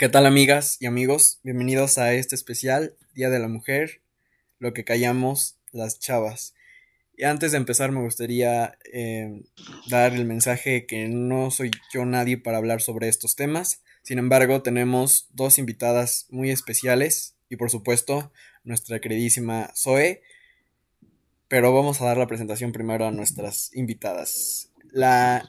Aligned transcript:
¿Qué 0.00 0.08
tal 0.08 0.24
amigas 0.24 0.78
y 0.80 0.86
amigos? 0.86 1.40
Bienvenidos 1.42 1.98
a 1.98 2.14
este 2.14 2.34
especial 2.34 2.96
Día 3.12 3.28
de 3.28 3.38
la 3.38 3.48
Mujer, 3.48 4.00
lo 4.58 4.72
que 4.72 4.82
callamos 4.82 5.58
las 5.72 5.98
chavas. 5.98 6.54
Y 7.18 7.24
antes 7.24 7.52
de 7.52 7.58
empezar 7.58 7.92
me 7.92 8.00
gustaría 8.00 8.78
eh, 8.94 9.42
dar 9.90 10.14
el 10.14 10.24
mensaje 10.24 10.86
que 10.86 11.06
no 11.06 11.50
soy 11.50 11.70
yo 11.92 12.06
nadie 12.06 12.38
para 12.38 12.56
hablar 12.56 12.80
sobre 12.80 13.08
estos 13.08 13.36
temas. 13.36 13.82
Sin 14.02 14.18
embargo, 14.18 14.62
tenemos 14.62 15.28
dos 15.34 15.58
invitadas 15.58 16.28
muy 16.30 16.48
especiales 16.48 17.36
y 17.50 17.56
por 17.56 17.70
supuesto 17.70 18.32
nuestra 18.64 19.02
queridísima 19.02 19.70
Zoe. 19.76 20.22
Pero 21.46 21.74
vamos 21.74 22.00
a 22.00 22.06
dar 22.06 22.16
la 22.16 22.26
presentación 22.26 22.72
primero 22.72 23.04
a 23.04 23.10
nuestras 23.10 23.70
invitadas. 23.74 24.70
La 24.92 25.46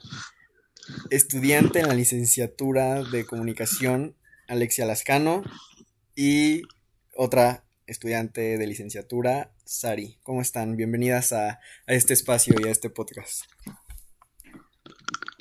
estudiante 1.09 1.79
en 1.79 1.87
la 1.87 1.93
licenciatura 1.93 3.01
de 3.01 3.23
comunicación 3.23 4.17
Alexia 4.51 4.85
Lascano 4.85 5.43
y 6.13 6.63
otra 7.15 7.63
estudiante 7.87 8.57
de 8.57 8.67
licenciatura, 8.67 9.51
Sari. 9.63 10.17
¿Cómo 10.23 10.41
están? 10.41 10.75
Bienvenidas 10.75 11.31
a, 11.31 11.59
este 11.87 12.13
espacio 12.13 12.55
y 12.61 12.67
a 12.67 12.71
este 12.71 12.89
podcast. 12.89 13.45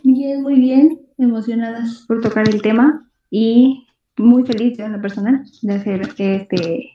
Bien, 0.04 0.42
muy 0.42 0.60
bien, 0.60 1.00
emocionadas 1.18 2.04
por 2.06 2.20
tocar 2.20 2.48
el 2.48 2.62
tema 2.62 3.10
y 3.30 3.88
muy 4.16 4.46
feliz 4.46 4.78
en 4.78 4.92
lo 4.92 5.02
personal 5.02 5.42
de 5.62 5.74
hacer 5.74 6.02
este, 6.02 6.90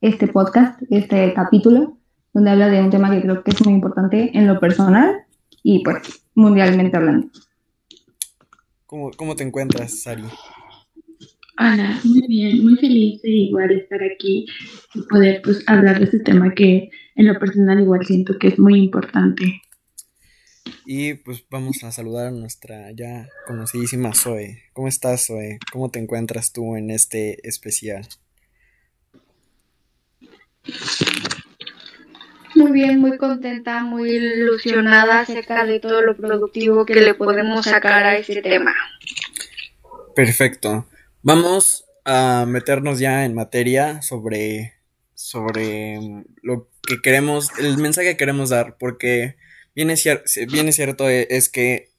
este 0.00 0.26
podcast, 0.26 0.80
este 0.90 1.32
capítulo, 1.34 1.98
donde 2.32 2.50
habla 2.50 2.68
de 2.68 2.82
un 2.82 2.90
tema 2.90 3.12
que 3.12 3.22
creo 3.22 3.44
que 3.44 3.52
es 3.52 3.64
muy 3.64 3.74
importante 3.74 4.36
en 4.36 4.48
lo 4.48 4.58
personal 4.58 5.24
y 5.62 5.84
pues 5.84 6.24
mundialmente 6.34 6.96
hablando. 6.96 7.28
¿Cómo, 8.86 9.12
cómo 9.16 9.36
te 9.36 9.44
encuentras, 9.44 10.00
Sari? 10.02 10.24
Hola, 11.62 12.00
muy 12.04 12.26
bien, 12.26 12.64
muy 12.64 12.76
feliz 12.76 13.20
de 13.20 13.28
igual 13.28 13.70
estar 13.72 14.02
aquí 14.02 14.46
y 14.94 15.02
poder 15.02 15.42
pues 15.42 15.62
hablar 15.66 15.98
de 15.98 16.06
este 16.06 16.20
tema 16.20 16.54
que 16.54 16.88
en 17.14 17.26
lo 17.26 17.38
personal 17.38 17.78
igual 17.78 18.06
siento 18.06 18.38
que 18.38 18.48
es 18.48 18.58
muy 18.58 18.78
importante. 18.78 19.60
Y 20.86 21.12
pues 21.14 21.44
vamos 21.50 21.84
a 21.84 21.92
saludar 21.92 22.28
a 22.28 22.30
nuestra 22.30 22.90
ya 22.92 23.28
conocidísima 23.46 24.14
Zoe. 24.14 24.62
¿Cómo 24.72 24.88
estás, 24.88 25.26
Zoe? 25.26 25.58
¿Cómo 25.70 25.90
te 25.90 25.98
encuentras 25.98 26.54
tú 26.54 26.76
en 26.76 26.90
este 26.90 27.46
especial? 27.46 28.08
Muy 32.54 32.72
bien, 32.72 33.00
muy 33.00 33.18
contenta, 33.18 33.84
muy 33.84 34.12
ilusionada 34.12 35.20
acerca 35.20 35.66
de 35.66 35.78
todo 35.78 36.00
lo 36.00 36.16
productivo 36.16 36.86
que 36.86 36.94
le 36.94 37.12
podemos 37.12 37.66
sacar 37.66 38.04
a 38.04 38.16
este 38.16 38.40
tema. 38.40 38.74
Perfecto. 40.16 40.86
Vamos 41.22 41.84
a 42.06 42.46
meternos 42.48 42.98
ya 42.98 43.26
en 43.26 43.34
materia 43.34 44.00
sobre, 44.00 44.72
sobre 45.12 46.00
lo 46.40 46.70
que 46.80 47.02
queremos, 47.02 47.50
el 47.58 47.76
mensaje 47.76 48.08
que 48.08 48.16
queremos 48.16 48.48
dar, 48.48 48.78
porque 48.78 49.36
bien 49.74 49.90
es, 49.90 50.02
cierto 50.02 51.10
e, 51.10 51.26
es 51.28 51.50
que 51.50 51.90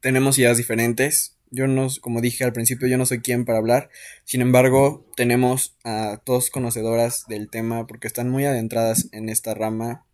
tenemos 0.00 0.38
ideas 0.38 0.58
diferentes. 0.58 1.38
Yo 1.50 1.66
no, 1.68 1.88
como 2.02 2.20
dije 2.20 2.44
al 2.44 2.52
principio, 2.52 2.86
yo 2.86 2.98
no 2.98 3.06
soy 3.06 3.20
quien 3.20 3.46
para 3.46 3.56
hablar. 3.56 3.88
Sin 4.24 4.42
embargo, 4.42 5.06
tenemos 5.16 5.74
a 5.82 6.20
dos 6.26 6.50
conocedoras 6.50 7.24
del 7.28 7.48
tema 7.48 7.86
porque 7.86 8.08
están 8.08 8.28
muy 8.28 8.44
adentradas 8.44 9.08
en 9.12 9.30
esta 9.30 9.54
rama 9.54 10.04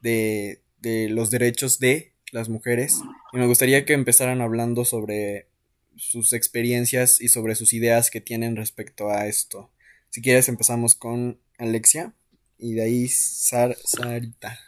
de, 0.00 0.62
de 0.80 1.10
los 1.10 1.28
derechos 1.28 1.80
de 1.80 2.14
las 2.32 2.48
mujeres. 2.48 3.02
Y 3.34 3.36
me 3.36 3.46
gustaría 3.46 3.84
que 3.84 3.92
empezaran 3.92 4.40
hablando 4.40 4.86
sobre 4.86 5.48
sus 5.96 6.32
experiencias 6.32 7.20
y 7.20 7.28
sobre 7.28 7.54
sus 7.54 7.72
ideas 7.72 8.10
que 8.10 8.20
tienen 8.20 8.56
respecto 8.56 9.10
a 9.10 9.26
esto. 9.26 9.70
Si 10.10 10.22
quieres 10.22 10.48
empezamos 10.48 10.94
con 10.94 11.38
Alexia 11.58 12.14
y 12.58 12.74
de 12.74 12.82
ahí 12.82 13.08
Sarita. 13.08 14.58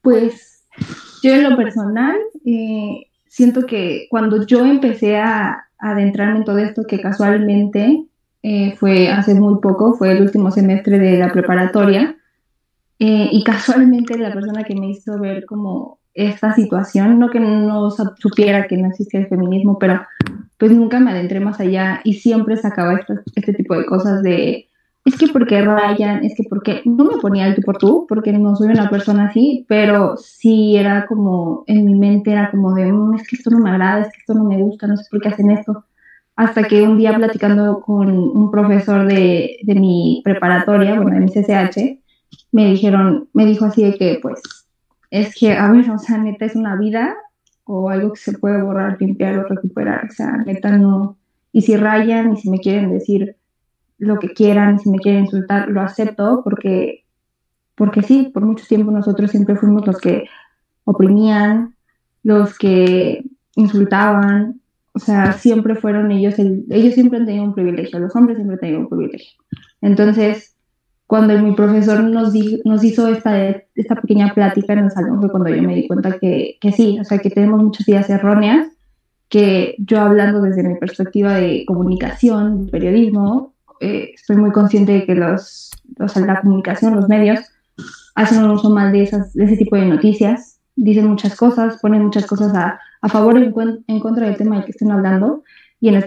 Pues 0.00 0.64
yo 1.22 1.32
en 1.34 1.48
lo 1.48 1.56
personal 1.56 2.16
eh, 2.44 3.06
siento 3.28 3.66
que 3.66 4.06
cuando 4.10 4.46
yo 4.46 4.64
empecé 4.66 5.16
a, 5.16 5.68
adentrarme 5.78 6.38
en 6.38 6.44
todo 6.44 6.58
esto, 6.58 6.84
que 6.86 7.00
casualmente 7.00 8.04
eh, 8.44 8.76
fue 8.76 9.08
hace 9.08 9.34
muy 9.34 9.60
poco, 9.60 9.94
fue 9.94 10.12
el 10.12 10.22
último 10.22 10.52
semestre 10.52 11.00
de 11.00 11.18
la 11.18 11.32
preparatoria, 11.32 12.16
eh, 13.00 13.28
y 13.32 13.42
casualmente 13.42 14.16
la 14.16 14.32
persona 14.32 14.62
que 14.62 14.76
me 14.76 14.90
hizo 14.90 15.18
ver 15.18 15.44
como 15.44 15.98
esta 16.14 16.54
situación, 16.54 17.18
no 17.18 17.30
que 17.30 17.40
no 17.40 17.90
supiera 17.90 18.66
que 18.66 18.76
no 18.76 18.88
existía 18.88 19.20
el 19.20 19.28
feminismo, 19.28 19.78
pero 19.78 20.02
pues 20.58 20.72
nunca 20.72 21.00
me 21.00 21.10
adentré 21.10 21.40
más 21.40 21.58
allá 21.60 22.00
y 22.04 22.14
siempre 22.14 22.56
sacaba 22.56 23.00
este, 23.34 23.52
tipo 23.54 23.76
de 23.76 23.86
cosas 23.86 24.22
de, 24.22 24.68
es 25.04 25.16
que 25.16 25.28
porque 25.28 25.60
rayan, 25.62 26.24
es 26.24 26.34
que 26.36 26.44
porque, 26.48 26.82
no 26.84 27.04
me 27.04 27.18
ponía 27.18 27.46
el 27.46 27.54
tú 27.54 27.62
por 27.62 27.78
tú, 27.78 28.06
porque 28.08 28.32
no 28.32 28.54
soy 28.54 28.68
una 28.68 28.90
persona 28.90 29.26
así, 29.28 29.64
pero 29.68 30.16
sí 30.16 30.76
era 30.76 31.06
como, 31.06 31.64
en 31.66 31.84
mi 31.84 31.94
mente 31.94 32.32
era 32.32 32.50
como 32.50 32.74
de, 32.74 32.92
mm, 32.92 33.14
es 33.14 33.26
que 33.26 33.36
esto 33.36 33.50
no 33.50 33.58
me 33.58 33.70
agrada, 33.70 34.02
es 34.02 34.08
que 34.12 34.18
esto 34.20 34.34
no 34.34 34.44
me 34.44 34.58
gusta, 34.58 34.86
no 34.86 34.96
sé 34.96 35.04
por 35.10 35.20
qué 35.20 35.28
hacen 35.28 35.50
esto. 35.50 35.84
Hasta 36.36 36.64
que 36.64 36.82
un 36.82 36.96
día 36.96 37.14
platicando 37.16 37.80
con 37.80 38.08
un 38.08 38.50
profesor 38.50 39.06
de, 39.06 39.58
de 39.62 39.74
mi 39.74 40.22
preparatoria, 40.24 40.94
bueno, 40.94 41.18
de 41.18 41.20
mi 41.20 41.30
CCH, 41.30 42.00
me 42.52 42.66
dijeron, 42.66 43.28
me 43.32 43.44
dijo 43.46 43.64
así 43.64 43.82
de 43.82 43.94
que 43.94 44.18
pues 44.22 44.40
es 45.12 45.34
que, 45.34 45.52
a 45.52 45.70
ver, 45.70 45.90
o 45.90 45.98
sea, 45.98 46.16
neta 46.16 46.46
es 46.46 46.56
una 46.56 46.74
vida 46.74 47.14
o 47.64 47.90
algo 47.90 48.14
que 48.14 48.20
se 48.20 48.38
puede 48.38 48.62
borrar, 48.62 48.96
limpiar 48.98 49.38
o 49.38 49.44
recuperar, 49.44 50.06
o 50.06 50.10
sea, 50.10 50.38
neta 50.38 50.70
no. 50.78 51.18
Y 51.52 51.60
si 51.60 51.76
rayan 51.76 52.32
y 52.32 52.38
si 52.38 52.48
me 52.48 52.58
quieren 52.58 52.90
decir 52.90 53.36
lo 53.98 54.18
que 54.18 54.30
quieran, 54.30 54.78
si 54.78 54.88
me 54.88 54.98
quieren 54.98 55.24
insultar, 55.24 55.68
lo 55.68 55.82
acepto 55.82 56.40
porque, 56.42 57.04
porque 57.74 58.02
sí, 58.02 58.30
por 58.32 58.46
mucho 58.46 58.64
tiempo 58.66 58.90
nosotros 58.90 59.30
siempre 59.30 59.54
fuimos 59.56 59.86
los 59.86 59.98
que 59.98 60.24
oprimían, 60.84 61.74
los 62.22 62.56
que 62.56 63.22
insultaban, 63.54 64.62
o 64.94 64.98
sea, 64.98 65.34
siempre 65.34 65.74
fueron 65.74 66.10
ellos, 66.10 66.38
ellos 66.38 66.94
siempre 66.94 67.18
han 67.18 67.26
tenido 67.26 67.44
un 67.44 67.54
privilegio, 67.54 67.98
los 67.98 68.16
hombres 68.16 68.38
siempre 68.38 68.54
han 68.54 68.60
tenido 68.60 68.80
un 68.80 68.88
privilegio. 68.88 69.42
Entonces, 69.82 70.51
cuando 71.06 71.38
mi 71.38 71.54
profesor 71.54 72.02
nos, 72.04 72.32
nos 72.64 72.84
hizo 72.84 73.08
esta, 73.08 73.48
esta 73.74 73.96
pequeña 73.96 74.32
plática 74.34 74.72
en 74.72 74.80
el 74.80 74.90
salón 74.90 75.20
fue 75.20 75.30
cuando 75.30 75.50
yo 75.50 75.62
me 75.62 75.74
di 75.74 75.86
cuenta 75.86 76.18
que, 76.18 76.56
que 76.60 76.72
sí, 76.72 76.98
o 77.00 77.04
sea, 77.04 77.18
que 77.18 77.30
tenemos 77.30 77.62
muchas 77.62 77.86
ideas 77.88 78.08
erróneas, 78.08 78.68
que 79.28 79.76
yo 79.78 80.00
hablando 80.00 80.40
desde 80.40 80.62
mi 80.62 80.76
perspectiva 80.76 81.34
de 81.34 81.64
comunicación, 81.66 82.66
de 82.66 82.72
periodismo, 82.72 83.54
eh, 83.80 84.12
estoy 84.14 84.36
muy 84.36 84.52
consciente 84.52 84.92
de 84.92 85.06
que 85.06 85.14
los, 85.14 85.70
los, 85.96 86.16
la 86.16 86.40
comunicación, 86.40 86.94
los 86.94 87.08
medios, 87.08 87.40
hacen 88.14 88.44
un 88.44 88.50
uso 88.50 88.70
mal 88.70 88.92
de, 88.92 89.02
esas, 89.02 89.32
de 89.34 89.44
ese 89.44 89.56
tipo 89.56 89.76
de 89.76 89.86
noticias, 89.86 90.60
dicen 90.76 91.08
muchas 91.08 91.36
cosas, 91.36 91.78
ponen 91.80 92.04
muchas 92.04 92.26
cosas 92.26 92.54
a, 92.54 92.78
a 93.00 93.08
favor 93.08 93.36
o 93.36 93.38
en, 93.38 93.84
en 93.86 94.00
contra 94.00 94.26
del 94.26 94.36
tema 94.36 94.56
del 94.56 94.64
que 94.64 94.70
estén 94.70 94.90
hablando, 94.90 95.42
y 95.82 95.88
en 95.88 95.96
el, 95.96 96.04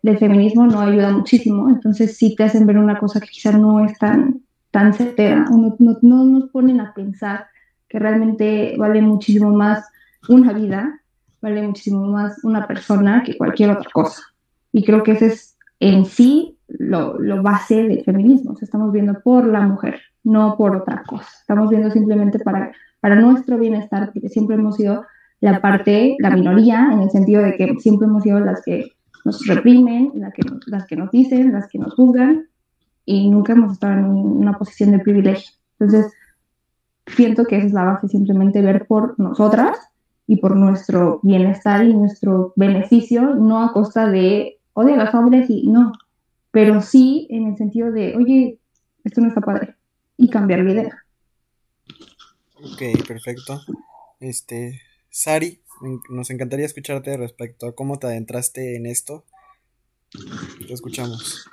del 0.00 0.18
feminismo 0.18 0.68
no 0.68 0.78
ayuda 0.78 1.10
muchísimo, 1.10 1.68
entonces 1.68 2.16
sí 2.16 2.36
te 2.36 2.44
hacen 2.44 2.68
ver 2.68 2.78
una 2.78 3.00
cosa 3.00 3.18
que 3.18 3.26
quizás 3.26 3.58
no 3.58 3.84
es 3.84 3.98
tan, 3.98 4.42
tan 4.70 4.94
certera, 4.94 5.44
no, 5.50 5.76
no, 6.02 6.24
nos 6.24 6.50
ponen 6.50 6.80
a 6.80 6.94
pensar 6.94 7.46
que 7.88 7.98
realmente 7.98 8.76
vale 8.78 9.02
muchísimo 9.02 9.50
más 9.50 9.84
una 10.28 10.52
vida, 10.52 11.00
vale 11.42 11.66
muchísimo 11.66 12.06
más 12.06 12.44
una 12.44 12.68
persona 12.68 13.24
que 13.26 13.36
cualquier 13.36 13.70
otra 13.70 13.90
cosa. 13.92 14.22
Y 14.70 14.84
creo 14.84 15.02
que 15.02 15.12
ese 15.12 15.26
es 15.26 15.58
en 15.80 16.04
sí 16.04 16.56
lo, 16.68 17.18
lo 17.18 17.42
base 17.42 17.82
del 17.82 18.04
feminismo, 18.04 18.52
o 18.52 18.54
sea, 18.54 18.66
estamos 18.66 18.92
viendo 18.92 19.20
por 19.20 19.48
la 19.48 19.62
mujer, 19.62 20.00
no 20.22 20.56
por 20.56 20.76
otra 20.76 21.02
cosa, 21.04 21.28
estamos 21.40 21.70
viendo 21.70 21.90
simplemente 21.90 22.38
para, 22.38 22.70
para 23.00 23.16
nuestro 23.16 23.58
bienestar, 23.58 24.12
porque 24.12 24.28
siempre 24.28 24.54
hemos 24.54 24.76
sido 24.76 25.04
la 25.40 25.60
parte, 25.60 26.14
la 26.20 26.30
minoría, 26.30 26.90
en 26.92 27.00
el 27.00 27.10
sentido 27.10 27.42
de 27.42 27.56
que 27.56 27.74
siempre 27.80 28.06
hemos 28.06 28.22
sido 28.22 28.38
las 28.38 28.62
que 28.62 28.92
nos 29.24 29.46
reprimen, 29.46 30.12
las 30.14 30.32
que, 30.32 30.42
las 30.66 30.86
que 30.86 30.96
nos 30.96 31.10
dicen, 31.10 31.52
las 31.52 31.68
que 31.68 31.78
nos 31.78 31.94
juzgan, 31.94 32.48
y 33.04 33.30
nunca 33.30 33.52
hemos 33.52 33.72
estado 33.72 33.94
en 33.94 34.04
una 34.04 34.58
posición 34.58 34.92
de 34.92 34.98
privilegio. 34.98 35.50
Entonces, 35.78 36.12
siento 37.06 37.44
que 37.44 37.56
esa 37.56 37.66
es 37.66 37.72
la 37.72 37.84
base, 37.84 38.08
simplemente 38.08 38.60
ver 38.60 38.86
por 38.86 39.18
nosotras 39.18 39.78
y 40.26 40.36
por 40.36 40.56
nuestro 40.56 41.20
bienestar 41.22 41.84
y 41.84 41.94
nuestro 41.94 42.52
beneficio, 42.56 43.34
no 43.34 43.62
a 43.62 43.72
costa 43.72 44.08
de, 44.08 44.58
odio 44.74 44.94
a 44.94 45.04
los 45.04 45.14
hombres 45.14 45.48
y 45.48 45.66
no, 45.68 45.92
pero 46.50 46.82
sí 46.82 47.26
en 47.30 47.48
el 47.48 47.56
sentido 47.56 47.90
de, 47.90 48.16
oye, 48.16 48.58
esto 49.04 49.20
no 49.20 49.28
está 49.28 49.40
padre, 49.40 49.76
y 50.16 50.28
cambiar 50.28 50.60
la 50.60 50.72
idea. 50.72 51.04
Ok, 52.56 53.06
perfecto. 53.06 53.60
Este, 54.20 54.80
Sari, 55.08 55.60
nos 56.10 56.30
encantaría 56.30 56.66
escucharte 56.66 57.16
respecto 57.16 57.66
a 57.66 57.74
cómo 57.74 57.98
te 57.98 58.06
adentraste 58.06 58.76
en 58.76 58.86
esto. 58.86 59.24
Te 60.66 60.72
escuchamos. 60.72 61.44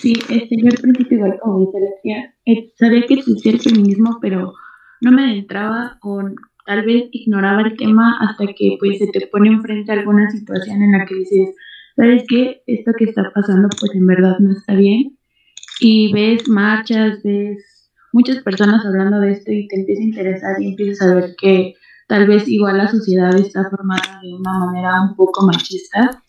Sí, 0.00 0.14
este, 0.28 0.56
yo 0.56 0.68
al 0.68 0.78
principio, 0.80 1.18
igual 1.18 1.38
como 1.40 1.66
dice 1.66 2.32
eh, 2.44 2.72
sabía 2.78 3.02
que 3.06 3.14
existía 3.14 3.52
el 3.52 3.60
feminismo, 3.60 4.18
pero 4.20 4.52
no 5.00 5.12
me 5.12 5.24
adentraba 5.24 5.98
o 6.02 6.22
tal 6.64 6.84
vez 6.84 7.04
ignoraba 7.12 7.62
el 7.62 7.76
tema 7.76 8.18
hasta 8.20 8.46
que 8.46 8.76
pues 8.78 8.98
se 8.98 9.06
te 9.08 9.26
pone 9.28 9.48
enfrente 9.48 9.92
alguna 9.92 10.28
situación 10.30 10.82
en 10.82 10.92
la 10.92 11.06
que 11.06 11.14
dices, 11.14 11.54
¿sabes 11.94 12.24
qué? 12.28 12.62
Esto 12.66 12.92
que 12.98 13.04
está 13.04 13.30
pasando 13.34 13.68
pues 13.80 13.94
en 13.94 14.06
verdad 14.06 14.38
no 14.40 14.52
está 14.52 14.74
bien. 14.74 15.16
Y 15.80 16.12
ves 16.12 16.48
marchas, 16.48 17.22
ves 17.22 17.90
muchas 18.12 18.42
personas 18.42 18.84
hablando 18.84 19.20
de 19.20 19.32
esto 19.32 19.52
y 19.52 19.68
te 19.68 19.76
empieza 19.76 20.00
a 20.00 20.04
interesar 20.04 20.62
y 20.62 20.68
empiezas 20.70 21.08
a 21.08 21.14
ver 21.14 21.36
que 21.40 21.74
tal 22.06 22.26
vez 22.26 22.48
igual 22.48 22.78
la 22.78 22.88
sociedad 22.88 23.34
está 23.36 23.68
formada 23.68 24.20
de 24.22 24.34
una 24.34 24.52
manera 24.58 25.02
un 25.02 25.16
poco 25.16 25.46
machista 25.46 26.22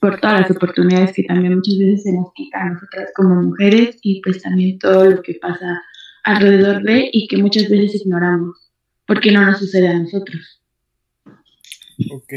por 0.00 0.18
todas 0.20 0.40
las 0.40 0.50
oportunidades 0.50 1.12
que 1.14 1.24
también 1.24 1.56
muchas 1.56 1.76
veces 1.78 2.02
se 2.04 2.12
nos 2.12 2.32
quitan 2.34 2.68
a 2.68 2.70
nosotras 2.74 3.10
como 3.14 3.34
mujeres 3.42 3.98
y 4.02 4.20
pues 4.22 4.42
también 4.42 4.78
todo 4.78 5.04
lo 5.04 5.22
que 5.22 5.34
pasa 5.34 5.82
alrededor 6.24 6.82
de 6.82 7.10
y 7.12 7.28
que 7.28 7.36
muchas 7.36 7.68
veces 7.68 8.00
ignoramos 8.00 8.70
porque 9.06 9.30
no 9.30 9.44
nos 9.44 9.58
sucede 9.58 9.88
a 9.88 9.98
nosotros. 9.98 10.62
Ok, 12.12 12.32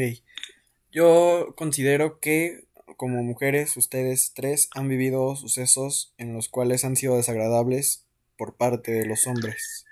yo 0.91 1.53
considero 1.55 2.19
que 2.19 2.65
como 2.97 3.23
mujeres 3.23 3.77
ustedes 3.77 4.33
tres 4.35 4.69
han 4.75 4.89
vivido 4.89 5.35
sucesos 5.35 6.13
en 6.17 6.33
los 6.33 6.49
cuales 6.49 6.83
han 6.83 6.95
sido 6.95 7.15
desagradables 7.15 8.05
por 8.37 8.55
parte 8.55 8.91
de 8.91 9.05
los 9.05 9.25
hombres. 9.25 9.85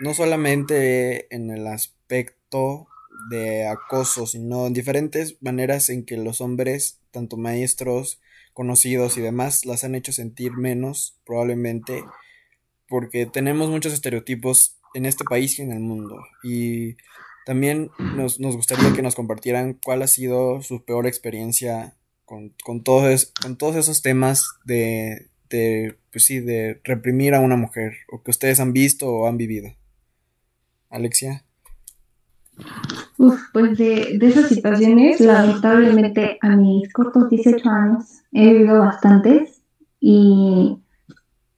No 0.00 0.14
solamente 0.14 1.34
en 1.34 1.50
el 1.50 1.66
aspecto 1.66 2.88
de 3.30 3.66
acoso, 3.66 4.26
sino 4.26 4.66
en 4.66 4.72
diferentes 4.72 5.36
maneras 5.40 5.88
en 5.88 6.04
que 6.04 6.16
los 6.16 6.40
hombres, 6.40 7.00
tanto 7.10 7.36
maestros, 7.36 8.20
conocidos 8.52 9.16
y 9.16 9.20
demás, 9.20 9.64
las 9.64 9.84
han 9.84 9.94
hecho 9.94 10.12
sentir 10.12 10.52
menos, 10.52 11.18
probablemente, 11.24 12.04
porque 12.88 13.26
tenemos 13.26 13.70
muchos 13.70 13.92
estereotipos 13.92 14.76
en 14.94 15.06
este 15.06 15.24
país 15.24 15.58
y 15.58 15.62
en 15.62 15.72
el 15.72 15.80
mundo. 15.80 16.22
Y 16.42 16.96
también 17.46 17.90
nos, 17.98 18.38
gustaría 18.38 18.92
que 18.92 19.02
nos 19.02 19.14
compartieran 19.14 19.78
cuál 19.82 20.02
ha 20.02 20.06
sido 20.06 20.62
su 20.62 20.84
peor 20.84 21.06
experiencia 21.06 21.94
con, 22.24 22.54
con, 22.62 22.82
todos, 22.82 23.32
con 23.40 23.56
todos 23.56 23.76
esos 23.76 24.02
temas 24.02 24.46
de, 24.64 25.28
de, 25.48 25.96
pues 26.10 26.24
sí, 26.24 26.40
de 26.40 26.80
reprimir 26.84 27.34
a 27.34 27.40
una 27.40 27.56
mujer, 27.56 27.94
o 28.10 28.22
que 28.22 28.30
ustedes 28.30 28.60
han 28.60 28.72
visto 28.72 29.08
o 29.08 29.26
han 29.26 29.36
vivido. 29.36 29.74
Alexia. 30.92 31.42
Uf, 33.18 33.40
pues 33.52 33.78
de, 33.78 34.18
de 34.18 34.26
esas 34.28 34.48
situaciones, 34.48 35.20
lamentablemente 35.20 36.38
a 36.40 36.56
mis 36.56 36.92
cortos 36.92 37.30
18 37.30 37.68
años 37.68 38.22
he 38.32 38.52
vivido 38.52 38.78
bastantes 38.78 39.62
y, 40.00 40.78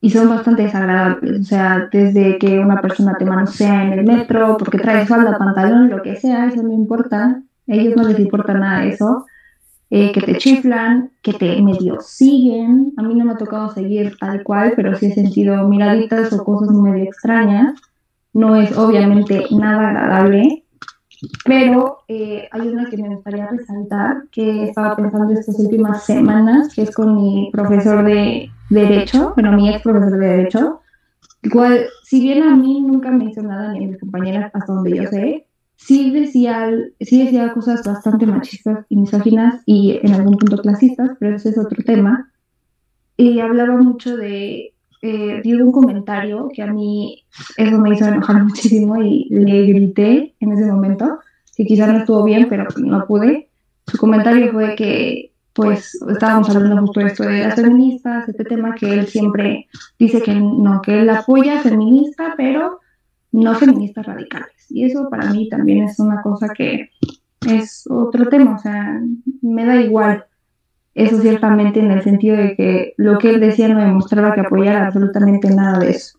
y 0.01 0.11
son 0.11 0.29
bastante 0.29 0.63
desagradables. 0.63 1.41
O 1.41 1.45
sea, 1.45 1.89
desde 1.91 2.39
que 2.39 2.59
una 2.59 2.81
persona 2.81 3.17
te 3.19 3.25
manosea 3.25 3.85
en 3.87 3.93
el 3.95 4.05
metro 4.05 4.57
porque 4.59 4.79
trae 4.79 5.07
falda, 5.07 5.39
pantalón, 5.39 5.91
lo 5.91 6.03
que 6.03 6.17
sea, 6.17 6.47
eso 6.47 6.63
no 6.63 6.73
importa. 6.73 7.43
A 7.67 7.73
ellos 7.73 7.97
no 7.97 8.07
les 8.07 8.19
importa 8.19 8.55
nada 8.55 8.83
de 8.83 8.91
eso. 8.91 9.27
Eh, 9.91 10.13
que 10.13 10.21
te 10.21 10.37
chiflan, 10.39 11.11
que 11.23 11.35
te 11.35 11.63
medio 11.63 12.01
siguen. 12.01 12.93
A 12.97 13.03
mí 13.03 13.15
no 13.15 13.25
me 13.25 13.33
ha 13.33 13.37
tocado 13.37 13.73
seguir 13.73 14.17
tal 14.19 14.43
cual, 14.43 14.73
pero 14.75 14.97
sí 14.97 15.07
he 15.07 15.15
sentido 15.15 15.69
miraditas 15.69 16.33
o 16.33 16.45
cosas 16.45 16.75
medio 16.75 17.05
extrañas. 17.05 17.81
No 18.35 18.57
es 18.57 18.77
obviamente 18.77 19.47
nada 19.51 19.91
agradable 19.91 20.65
pero 21.45 21.99
eh, 22.09 22.49
hay 22.51 22.69
una 22.69 22.89
que 22.89 22.97
me 22.97 23.15
gustaría 23.15 23.47
resaltar, 23.49 24.25
que 24.31 24.65
estaba 24.65 24.97
pensando 24.97 25.33
estas 25.33 25.59
últimas 25.59 26.05
semanas, 26.05 26.75
que 26.75 26.83
es 26.83 26.95
con 26.95 27.17
mi 27.17 27.51
profesor 27.53 28.05
de 28.05 28.51
Derecho, 28.71 29.33
bueno, 29.35 29.53
mi 29.53 29.71
ex 29.71 29.83
profesor 29.83 30.19
de 30.19 30.27
Derecho, 30.27 30.81
igual, 31.43 31.87
si 32.03 32.21
bien 32.21 32.43
a 32.43 32.57
mí 32.57 32.81
nunca 32.81 33.11
me 33.11 33.27
hizo 33.27 33.43
nada 33.43 33.73
ni 33.73 33.85
a 33.85 33.89
mis 33.89 34.01
compañeras 34.01 34.51
hasta 34.55 34.73
donde 34.73 34.97
yo 34.97 35.07
sé, 35.07 35.47
sí 35.77 36.11
decía, 36.11 36.71
sí 37.01 37.25
decía 37.25 37.53
cosas 37.53 37.83
bastante 37.85 38.27
machistas 38.27 38.87
y 38.89 38.97
misóginas 38.97 39.63
y 39.67 40.01
en 40.03 40.15
algún 40.15 40.37
punto 40.39 40.59
clasistas, 40.59 41.11
pero 41.19 41.37
ese 41.37 41.51
es 41.51 41.59
otro 41.59 41.83
tema. 41.85 42.31
Y 43.17 43.39
hablaba 43.39 43.77
mucho 43.77 44.17
de, 44.17 44.74
eh, 45.07 45.43
dio 45.45 45.63
un 45.63 45.71
comentario 45.71 46.49
que 46.51 46.63
a 46.63 46.67
mí 46.67 47.27
eso 47.59 47.79
me 47.79 47.93
hizo 47.93 48.07
enojar 48.07 48.43
muchísimo 48.43 49.03
y 49.03 49.27
le 49.29 49.67
grité 49.67 50.35
en 50.41 50.53
ese 50.53 50.65
momento, 50.65 51.19
que 51.55 51.67
quizás 51.67 51.93
no 51.93 51.99
estuvo 51.99 52.25
bien, 52.25 52.47
pero 52.49 52.67
no 52.79 53.07
pude. 53.07 53.51
Su 53.87 53.99
comentario 53.99 54.51
fue 54.51 54.75
que, 54.75 55.33
pues, 55.53 55.95
estábamos 56.09 56.49
hablando 56.49 56.81
justo 56.81 57.01
de 57.01 57.07
esto 57.07 57.23
de 57.25 57.41
las 57.41 57.55
feministas, 57.55 58.27
este 58.31 58.45
tema 58.45 58.75
que 58.75 58.95
él 58.95 59.07
siempre 59.07 59.69
dice 59.99 60.23
que 60.23 60.35
no, 60.35 60.81
que 60.81 61.03
él 61.03 61.11
apoya 61.11 61.61
feminista, 61.61 62.33
pero 62.39 62.81
no 63.31 63.55
feministas 63.57 64.07
radicales. 64.07 64.55
Y 64.71 64.87
eso 64.87 65.11
para 65.11 65.31
mí 65.31 65.51
también 65.51 65.85
es 65.85 65.99
una 65.99 66.23
cosa 66.23 66.49
que 66.49 66.89
es 67.47 67.87
otro 67.91 68.31
tema, 68.31 68.57
o 68.57 68.59
sea, 68.59 69.03
me 69.43 69.67
da 69.67 69.77
igual 69.77 70.25
eso 70.95 71.21
ciertamente 71.21 71.81
en 71.81 71.91
el 71.91 72.03
sentido 72.03 72.37
de 72.37 72.57
que 72.57 72.95
lo 72.97 73.19
que 73.19 73.31
él 73.31 73.41
decía 73.41 73.69
no 73.69 73.81
demostraba 73.81 74.35
que 74.35 74.43
apoyara 74.43 74.87
absolutamente 74.87 75.51
nada 75.51 75.79
de 75.79 75.91
eso. 75.91 76.19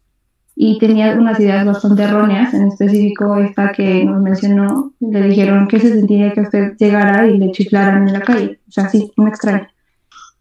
y 0.57 0.79
tenía 0.79 1.15
unas 1.15 1.39
ideas 1.39 1.65
bastante 1.65 2.03
erróneas, 2.03 2.53
en 2.53 2.69
específico 2.69 3.35
esta 3.37 3.71
que 3.73 4.05
nos 4.05 4.21
mencionó, 4.21 4.93
le 5.01 5.21
dijeron 5.23 5.67
que 5.67 5.79
se 5.79 5.89
sentiría 5.89 6.31
que 6.31 6.41
usted 6.41 6.77
llegara 6.77 7.27
y 7.27 7.37
le 7.37 7.51
chiflaran 7.51 8.07
en 8.07 8.13
la 8.13 8.21
calle, 8.21 8.61
o 8.67 8.71
sea, 8.71 8.87
sí, 8.89 9.11
me 9.17 9.29
extraño. 9.29 9.67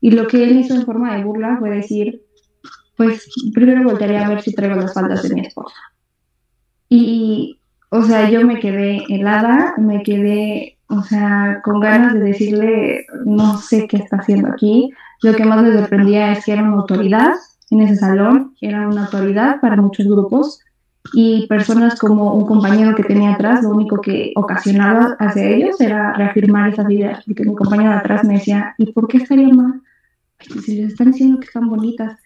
Y 0.01 0.13
lo 0.13 0.27
que 0.29 0.45
él 0.45 0.59
hizo 0.59 0.75
en 0.75 0.85
forma 0.85 1.17
de 1.17 1.25
burla 1.25 1.57
fue 1.59 1.71
decir, 1.71 2.23
pues 2.97 3.29
primero 3.53 3.83
voltearía 3.83 4.25
a 4.25 4.29
ver 4.29 4.43
si 4.43 4.55
traigo 4.55 4.77
las 4.77 4.95
faldas 4.95 5.23
de 5.23 5.35
mi 5.35 5.41
esposa. 5.41 5.75
Y, 6.89 7.59
o 7.91 8.03
sea, 8.03 8.31
yo 8.31 8.47
me 8.47 8.61
quedé 8.61 9.05
helada, 9.09 9.75
me 9.79 10.03
quedé, 10.03 10.74
o 10.89 11.03
sea, 11.03 11.61
con 11.65 11.81
ganas 11.81 12.15
de 12.15 12.21
decirle, 12.21 13.07
no 13.25 13.59
sé 13.59 13.87
qué 13.89 13.97
está 13.97 14.19
haciendo 14.19 14.49
aquí. 14.49 14.91
Lo 15.23 15.35
que 15.35 15.45
más 15.45 15.63
me 15.63 15.73
sorprendía 15.73 16.33
es 16.33 16.45
que 16.45 16.53
era 16.53 16.63
una 16.63 16.75
autoridad 16.75 17.33
en 17.71 17.81
ese 17.81 17.97
salón, 17.97 18.55
era 18.61 18.87
una 18.87 19.05
autoridad 19.05 19.61
para 19.61 19.77
muchos 19.77 20.07
grupos 20.07 20.61
y 21.13 21.47
personas 21.47 21.99
como 21.99 22.35
un 22.35 22.47
compañero 22.47 22.95
que 22.95 23.05
tenía 23.05 23.33
atrás, 23.33 23.63
lo 23.63 23.71
único 23.71 24.01
que 24.01 24.33
ocasionaba 24.37 25.17
hacia 25.19 25.49
ellos 25.49 25.81
era 25.81 26.13
reafirmar 26.15 26.71
esas 26.71 26.91
ideas, 26.91 27.23
porque 27.25 27.45
mi 27.45 27.55
compañero 27.55 27.91
de 27.91 27.99
atrás 27.99 28.25
me 28.25 28.35
decía, 28.35 28.75
¿y 28.79 28.93
por 28.93 29.07
qué 29.09 29.19
estaría 29.19 29.53
mal? 29.53 29.83
Si 30.65 30.77
les 30.77 30.93
están 30.93 31.13
diciendo 31.13 31.41
que 31.41 31.47
están 31.47 31.69
bonitas. 31.69 32.19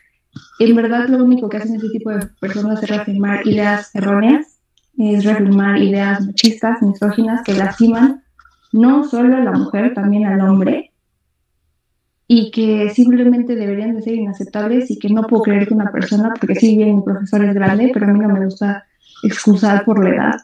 En 0.60 0.76
verdad 0.76 1.08
lo 1.08 1.24
único 1.24 1.48
que 1.48 1.56
hacen 1.56 1.76
ese 1.76 1.88
tipo 1.88 2.10
de 2.10 2.26
personas 2.40 2.82
es 2.82 2.88
reafirmar 2.88 3.46
ideas 3.46 3.94
erróneas, 3.94 4.58
es 4.96 5.24
reafirmar 5.24 5.78
ideas 5.78 6.24
machistas, 6.24 6.82
misóginas, 6.82 7.42
que 7.42 7.54
lastiman 7.54 8.22
no 8.72 9.04
solo 9.04 9.36
a 9.36 9.40
la 9.40 9.52
mujer, 9.52 9.94
también 9.94 10.26
al 10.26 10.40
hombre, 10.40 10.92
y 12.30 12.50
que 12.50 12.90
simplemente 12.90 13.56
deberían 13.56 13.96
de 13.96 14.02
ser 14.02 14.14
inaceptables 14.14 14.90
y 14.90 14.98
que 14.98 15.08
no 15.08 15.22
puedo 15.22 15.44
creer 15.44 15.66
que 15.66 15.74
una 15.74 15.90
persona, 15.90 16.34
porque 16.38 16.56
sí 16.56 16.76
bien 16.76 16.96
mi 16.96 17.02
profesor 17.02 17.42
es 17.42 17.54
grande, 17.54 17.90
pero 17.92 18.06
a 18.06 18.12
mí 18.12 18.20
no 18.20 18.28
me 18.28 18.44
gusta 18.44 18.84
excusar 19.22 19.84
por 19.86 20.04
la 20.04 20.10
edad. 20.10 20.34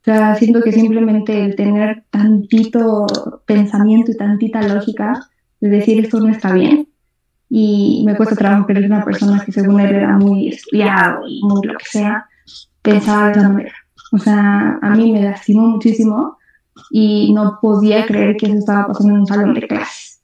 O 0.00 0.04
sea, 0.04 0.34
siento 0.36 0.62
que 0.62 0.72
simplemente 0.72 1.44
el 1.44 1.54
tener 1.56 2.04
tantito 2.10 3.06
pensamiento 3.44 4.12
y 4.12 4.16
tantita 4.16 4.62
lógica 4.62 5.28
de 5.60 5.68
decir 5.68 6.02
esto 6.02 6.20
no 6.20 6.30
está 6.30 6.52
bien. 6.52 6.88
Y 7.50 8.02
me 8.06 8.16
cuesta 8.16 8.34
trabajo 8.34 8.66
creer 8.66 8.82
que 8.82 8.92
una 8.92 9.04
persona 9.04 9.42
que 9.44 9.52
según 9.52 9.80
él 9.80 9.94
era 9.94 10.16
muy 10.16 10.48
estudiado 10.48 11.26
y 11.28 11.42
muy 11.42 11.66
lo 11.66 11.76
que 11.76 11.84
sea, 11.84 12.26
pensaba 12.80 13.26
de 13.26 13.32
esa 13.32 13.48
manera. 13.48 13.74
O 14.12 14.18
sea, 14.18 14.78
a 14.80 14.90
mí 14.90 15.12
me 15.12 15.22
lastimó 15.22 15.66
muchísimo 15.68 16.38
y 16.90 17.32
no 17.32 17.58
podía 17.60 18.06
creer 18.06 18.36
que 18.36 18.46
eso 18.46 18.56
estaba 18.56 18.88
pasando 18.88 19.14
en 19.14 19.20
un 19.20 19.26
salón 19.26 19.54
de 19.54 19.66
clases. 19.66 20.20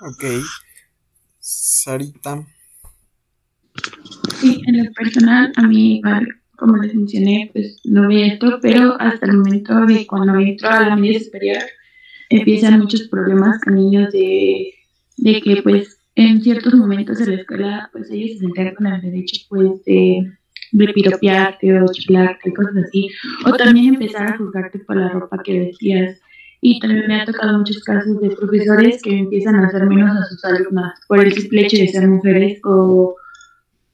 Ok. 0.00 0.24
Sarita. 1.38 2.46
Sí, 4.40 4.60
en 4.66 4.84
lo 4.84 4.92
personal, 4.92 5.52
a 5.56 5.62
mí, 5.62 6.00
como 6.56 6.76
les 6.76 6.94
mencioné, 6.94 7.50
pues 7.52 7.80
no 7.84 8.08
vi 8.08 8.22
esto, 8.22 8.58
pero 8.60 9.00
hasta 9.00 9.26
el 9.26 9.38
momento 9.38 9.86
de 9.86 10.06
cuando 10.06 10.38
entro 10.38 10.68
a 10.68 10.88
la 10.88 10.96
media 10.96 11.20
superior, 11.20 11.62
empiezan 12.28 12.78
muchos 12.78 13.08
problemas 13.08 13.60
con 13.62 13.74
niños 13.74 14.12
de, 14.12 14.74
de 15.16 15.40
que, 15.40 15.62
pues, 15.62 15.98
en 16.14 16.42
ciertos 16.42 16.74
momentos 16.74 17.18
de 17.18 17.26
la 17.26 17.40
escuela, 17.40 17.90
pues 17.92 18.10
ellos 18.10 18.32
se 18.32 18.38
sentían 18.38 18.74
con 18.74 18.86
el 18.86 19.00
derecho, 19.00 19.36
pues, 19.48 19.84
de, 19.84 20.37
de 20.72 20.88
piropearte 20.88 21.80
o 21.80 21.86
chiflarte, 21.92 22.52
cosas 22.52 22.76
así, 22.84 23.08
o 23.46 23.52
también 23.52 23.94
empezar 23.94 24.32
a 24.32 24.36
juzgarte 24.36 24.78
por 24.80 24.96
la 24.96 25.08
ropa 25.10 25.42
que 25.42 25.58
vestías. 25.58 26.18
Y 26.60 26.80
también 26.80 27.06
me 27.06 27.20
ha 27.20 27.24
tocado 27.24 27.56
muchos 27.56 27.82
casos 27.84 28.20
de 28.20 28.30
profesores 28.30 29.00
que 29.02 29.16
empiezan 29.16 29.54
a 29.56 29.68
hacer 29.68 29.86
menos 29.86 30.10
a 30.10 30.24
sus 30.24 30.44
alumnas 30.44 31.00
por 31.06 31.24
el 31.24 31.32
simple 31.32 31.62
hecho 31.62 31.76
de 31.76 31.86
ser 31.86 32.08
mujeres 32.08 32.58
o 32.64 33.14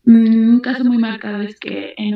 mm, 0.04 0.54
un 0.54 0.60
caso 0.60 0.82
muy 0.82 0.96
marcado 0.96 1.42
es 1.42 1.60
que 1.60 1.92
en 1.98 2.14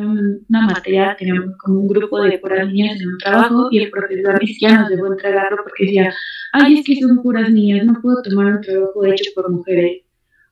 una 0.48 0.66
materia 0.66 1.14
teníamos 1.18 1.54
como 1.58 1.80
un 1.80 1.88
grupo 1.88 2.22
de 2.22 2.38
puras 2.38 2.66
niñas 2.66 2.98
en 2.98 3.08
un 3.08 3.18
trabajo 3.18 3.68
y 3.70 3.78
el 3.78 3.90
profesor 3.90 4.38
ni 4.40 4.46
siquiera 4.46 4.80
nos 4.80 4.88
dejó 4.88 5.12
entregarlo 5.12 5.58
porque 5.62 5.84
decía, 5.84 6.14
ay, 6.52 6.78
es 6.78 6.86
que 6.86 6.96
son 6.96 7.22
puras 7.22 7.50
niñas, 7.50 7.84
no 7.84 8.00
puedo 8.00 8.22
tomar 8.22 8.46
un 8.46 8.60
trabajo 8.62 9.04
hecho 9.04 9.30
por 9.34 9.50
mujeres. 9.50 10.02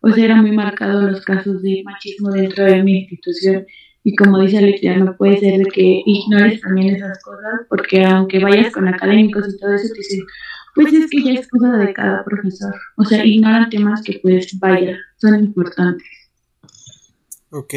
O 0.02 0.10
sea, 0.12 0.26
eran 0.26 0.42
muy 0.42 0.52
marcados 0.52 1.10
los 1.10 1.24
casos 1.24 1.62
de 1.62 1.82
machismo 1.84 2.30
dentro 2.30 2.64
de 2.64 2.82
mi 2.82 2.98
institución 2.98 3.66
y 4.08 4.14
como 4.14 4.38
dice 4.38 4.58
Alexia, 4.58 4.96
no 4.98 5.16
puede 5.16 5.40
ser 5.40 5.66
que 5.66 6.00
ignores 6.06 6.60
también 6.60 6.94
esas 6.94 7.20
cosas, 7.24 7.66
porque 7.68 8.04
aunque 8.04 8.38
vayas 8.38 8.72
con 8.72 8.86
académicos 8.86 9.52
y 9.52 9.58
todo 9.58 9.74
eso, 9.74 9.88
te 9.92 9.98
dicen, 9.98 10.20
pues 10.76 10.92
es 10.92 11.10
que 11.10 11.24
ya 11.24 11.32
es 11.32 11.48
cosa 11.48 11.76
de 11.76 11.92
cada 11.92 12.24
profesor. 12.24 12.72
O 12.96 13.04
sea, 13.04 13.24
ignoran 13.26 13.68
temas 13.68 14.02
que 14.02 14.20
pues 14.22 14.56
vaya, 14.60 14.96
son 15.16 15.40
importantes. 15.40 16.06
Ok, 17.50 17.74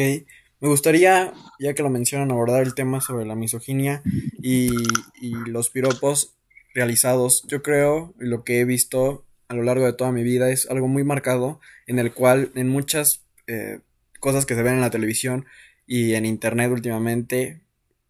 me 0.60 0.68
gustaría, 0.68 1.32
ya 1.58 1.74
que 1.74 1.82
lo 1.82 1.90
mencionan, 1.90 2.30
abordar 2.30 2.62
el 2.62 2.76
tema 2.76 3.00
sobre 3.00 3.26
la 3.26 3.34
misoginia 3.34 4.00
y, 4.40 4.70
y 5.20 5.34
los 5.48 5.68
piropos 5.70 6.36
realizados. 6.76 7.44
Yo 7.48 7.60
creo, 7.60 8.14
lo 8.18 8.44
que 8.44 8.60
he 8.60 8.64
visto 8.64 9.24
a 9.48 9.54
lo 9.54 9.64
largo 9.64 9.84
de 9.84 9.94
toda 9.94 10.12
mi 10.12 10.22
vida 10.22 10.48
es 10.52 10.70
algo 10.70 10.86
muy 10.86 11.02
marcado 11.02 11.58
en 11.88 11.98
el 11.98 12.12
cual 12.12 12.52
en 12.54 12.68
muchas 12.68 13.24
eh, 13.48 13.80
cosas 14.20 14.46
que 14.46 14.54
se 14.54 14.62
ven 14.62 14.74
en 14.74 14.80
la 14.80 14.90
televisión 14.90 15.46
y 15.90 16.14
en 16.14 16.24
internet 16.24 16.70
últimamente 16.70 17.62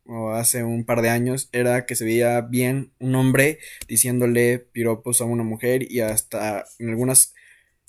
o 0.04 0.32
hace 0.32 0.64
un 0.64 0.84
par 0.84 1.00
de 1.00 1.08
años 1.08 1.48
era 1.50 1.86
que 1.86 1.96
se 1.96 2.04
veía 2.04 2.42
bien 2.42 2.92
un 2.98 3.14
hombre 3.14 3.58
diciéndole 3.88 4.58
piropos 4.58 5.22
a 5.22 5.24
una 5.24 5.44
mujer 5.44 5.90
y 5.90 6.00
hasta 6.00 6.66
en 6.78 6.90
algunas 6.90 7.32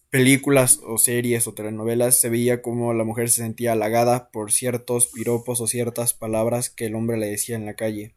películas 0.10 0.80
o 0.82 0.98
series 0.98 1.46
o 1.46 1.54
telenovelas 1.54 2.22
se 2.22 2.30
veía 2.30 2.62
como 2.62 2.94
la 2.94 3.04
mujer 3.04 3.30
se 3.30 3.42
sentía 3.42 3.74
halagada 3.74 4.32
por 4.32 4.54
ciertos 4.54 5.08
piropos 5.08 5.60
o 5.60 5.68
ciertas 5.68 6.14
palabras 6.14 6.70
que 6.70 6.86
el 6.86 6.96
hombre 6.96 7.18
le 7.18 7.28
decía 7.28 7.58
en 7.58 7.66
la 7.66 7.76
calle. 7.76 8.16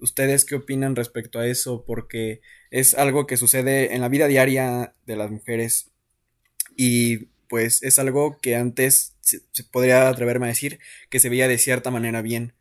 ¿Ustedes 0.00 0.44
qué 0.44 0.56
opinan 0.56 0.96
respecto 0.96 1.38
a 1.38 1.46
eso? 1.46 1.84
Porque 1.86 2.40
es 2.72 2.94
algo 2.94 3.28
que 3.28 3.36
sucede 3.36 3.94
en 3.94 4.00
la 4.00 4.08
vida 4.08 4.26
diaria 4.26 4.96
de 5.06 5.14
las 5.14 5.30
mujeres 5.30 5.92
y 6.76 7.28
pues 7.54 7.84
es 7.84 8.00
algo 8.00 8.36
que 8.42 8.56
antes 8.56 9.14
se, 9.20 9.40
podría 9.70 10.08
atreverme 10.08 10.46
a 10.46 10.48
decir 10.48 10.80
que 11.08 11.20
se 11.20 11.28
veía 11.28 11.46
de 11.46 11.56
cierta 11.56 11.92
manera 11.92 12.20
bien, 12.20 12.52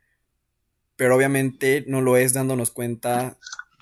pero 0.95 1.15
obviamente 1.15 1.83
no 1.87 1.99
lo 2.01 2.15
es 2.15 2.33
dándonos 2.33 2.69
cuenta 2.69 3.39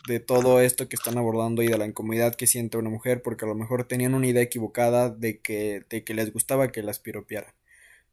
de 0.07 0.21
todo 0.21 0.61
esto 0.61 0.87
que 0.87 0.95
están 0.95 1.17
abordando 1.17 1.63
y 1.63 1.67
de 1.67 1.77
la 1.77 1.85
incomodidad 1.85 2.35
que 2.35 2.47
siente 2.47 2.77
una 2.77 2.89
mujer 2.89 3.23
porque 3.23 3.43
a 3.43 3.49
lo 3.49 3.55
mejor 3.55 3.89
tenían 3.89 4.13
una 4.13 4.25
idea 4.25 4.41
equivocada 4.41 5.09
de 5.09 5.41
que, 5.41 5.83
de 5.89 6.05
que 6.05 6.13
les 6.13 6.31
gustaba 6.31 6.71
que 6.71 6.81
las 6.81 6.99
piropearan. 6.99 7.53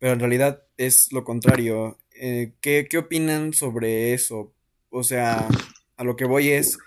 Pero 0.01 0.15
en 0.15 0.19
realidad 0.19 0.65
es 0.77 1.13
lo 1.13 1.23
contrario. 1.23 1.99
Eh, 2.17 2.55
¿qué, 2.61 2.89
¿Qué 2.91 2.99
opinan 2.99 3.53
sobre 3.53 4.13
eso? 4.13 4.53
O 4.91 5.05
sea, 5.05 5.47
a 5.97 6.03
lo 6.03 6.17
que 6.17 6.25
voy 6.25 6.49
es, 6.49 6.79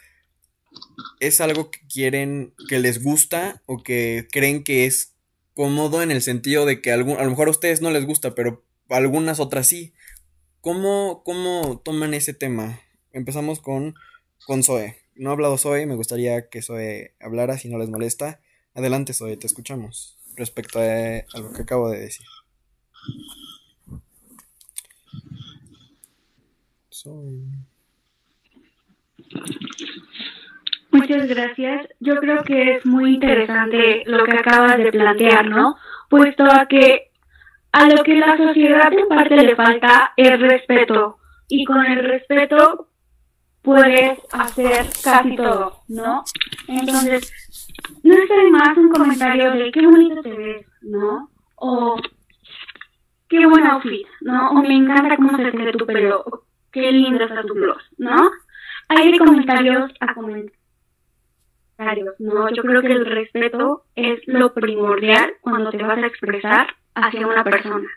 ¿es 1.22 1.40
algo 1.40 1.72
que 1.72 1.80
quieren, 1.88 2.54
que 2.68 2.80
les 2.80 3.02
gusta 3.02 3.62
o 3.66 3.82
que 3.82 4.28
creen 4.30 4.66
que 4.66 4.88
es 4.88 5.11
cómodo 5.62 6.02
en 6.02 6.10
el 6.10 6.24
sentido 6.24 6.66
de 6.66 6.82
que 6.82 6.92
algún, 6.92 7.20
a 7.20 7.24
lo 7.24 7.30
mejor 7.30 7.48
a 7.48 7.52
ustedes 7.52 7.82
no 7.82 7.92
les 7.92 8.04
gusta, 8.04 8.34
pero 8.34 8.66
algunas 8.90 9.40
otras 9.40 9.68
sí? 9.68 9.94
¿Cómo, 10.60 11.22
cómo 11.24 11.80
toman 11.86 12.16
ese 12.16 12.34
tema? 12.34 12.82
Empezamos 13.14 13.60
con, 13.60 13.94
con 14.48 14.64
Zoe. 14.64 14.98
No 15.14 15.30
ha 15.30 15.34
hablado 15.34 15.60
Zoe, 15.60 15.86
me 15.86 15.94
gustaría 15.94 16.50
que 16.50 16.64
Zoe 16.64 17.14
hablara 17.20 17.60
si 17.60 17.70
no 17.70 17.78
les 17.78 17.90
molesta. 17.90 18.42
Adelante 18.74 19.14
Zoe, 19.14 19.38
te 19.38 19.46
escuchamos 19.46 20.18
respecto 20.36 20.80
a, 20.80 20.84
a 20.84 21.40
lo 21.40 21.54
que 21.54 21.62
acabo 21.62 21.92
de 21.92 22.00
decir. 22.00 22.26
Zoe. 26.92 27.38
Muchas 31.02 31.28
gracias. 31.28 31.88
Yo 32.00 32.16
creo 32.18 32.44
que 32.44 32.76
es 32.76 32.86
muy 32.86 33.16
interesante 33.16 34.04
lo 34.06 34.24
que 34.24 34.34
acabas 34.34 34.78
de 34.78 34.92
plantear, 34.92 35.50
¿no? 35.50 35.76
Puesto 36.10 36.44
a 36.44 36.68
que 36.68 37.10
a 37.72 37.90
lo 37.90 38.04
que 38.04 38.16
la 38.16 38.38
sociedad 38.38 38.94
en 38.94 39.08
parte 39.08 39.36
le 39.36 39.56
falta 39.56 40.14
es 40.16 40.40
respeto. 40.40 41.18
Y 41.48 41.66
con 41.66 41.84
el 41.84 42.04
respeto 42.04 42.88
puedes 43.64 44.20
hacer 44.32 44.86
casi 45.04 45.36
todo, 45.36 45.82
¿no? 45.88 46.24
Entonces, 46.68 47.34
no 48.04 48.14
es 48.14 48.52
más 48.52 48.78
un 48.78 48.90
comentario 48.90 49.52
de 49.54 49.72
qué 49.72 49.86
bonito 49.86 50.22
te 50.22 50.34
ves, 50.34 50.68
¿no? 50.82 51.30
O 51.56 51.96
qué 53.28 53.44
buen 53.48 53.66
outfit, 53.66 54.06
¿no? 54.22 54.52
O 54.52 54.62
me 54.62 54.76
encanta 54.76 55.16
cómo 55.16 55.36
se 55.36 55.52
te 55.52 55.58
ve 55.58 55.72
tu 55.74 55.86
pelo, 55.88 56.46
qué 56.72 56.92
lindo 56.92 57.24
está 57.24 57.42
tu 57.42 57.56
gloss, 57.56 57.84
¿no? 57.98 58.30
hay 58.98 59.12
de 59.12 59.20
comentarios 59.20 59.92
a 60.00 60.14
No, 62.20 62.50
yo 62.54 62.62
creo 62.64 62.82
que 62.82 62.92
el 62.92 63.06
respeto 63.06 63.86
es 63.96 64.20
lo 64.28 64.54
primordial 64.54 65.34
cuando 65.42 65.72
te 65.72 65.82
vas 65.82 65.98
a 65.98 66.08
expresar 66.08 66.68
hacia 66.94 67.26
una 67.26 67.44
persona. 67.44 67.88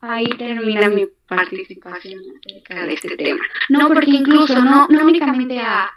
Ahí 0.00 0.28
termina 0.38 0.88
mi 0.88 1.06
participación 1.26 2.20
acerca 2.38 2.86
de 2.86 2.94
este 2.94 3.16
tema. 3.16 3.42
No, 3.70 3.88
porque 3.88 4.10
incluso 4.10 4.62
no, 4.62 4.86
no 4.88 5.04
únicamente 5.04 5.58
a, 5.60 5.90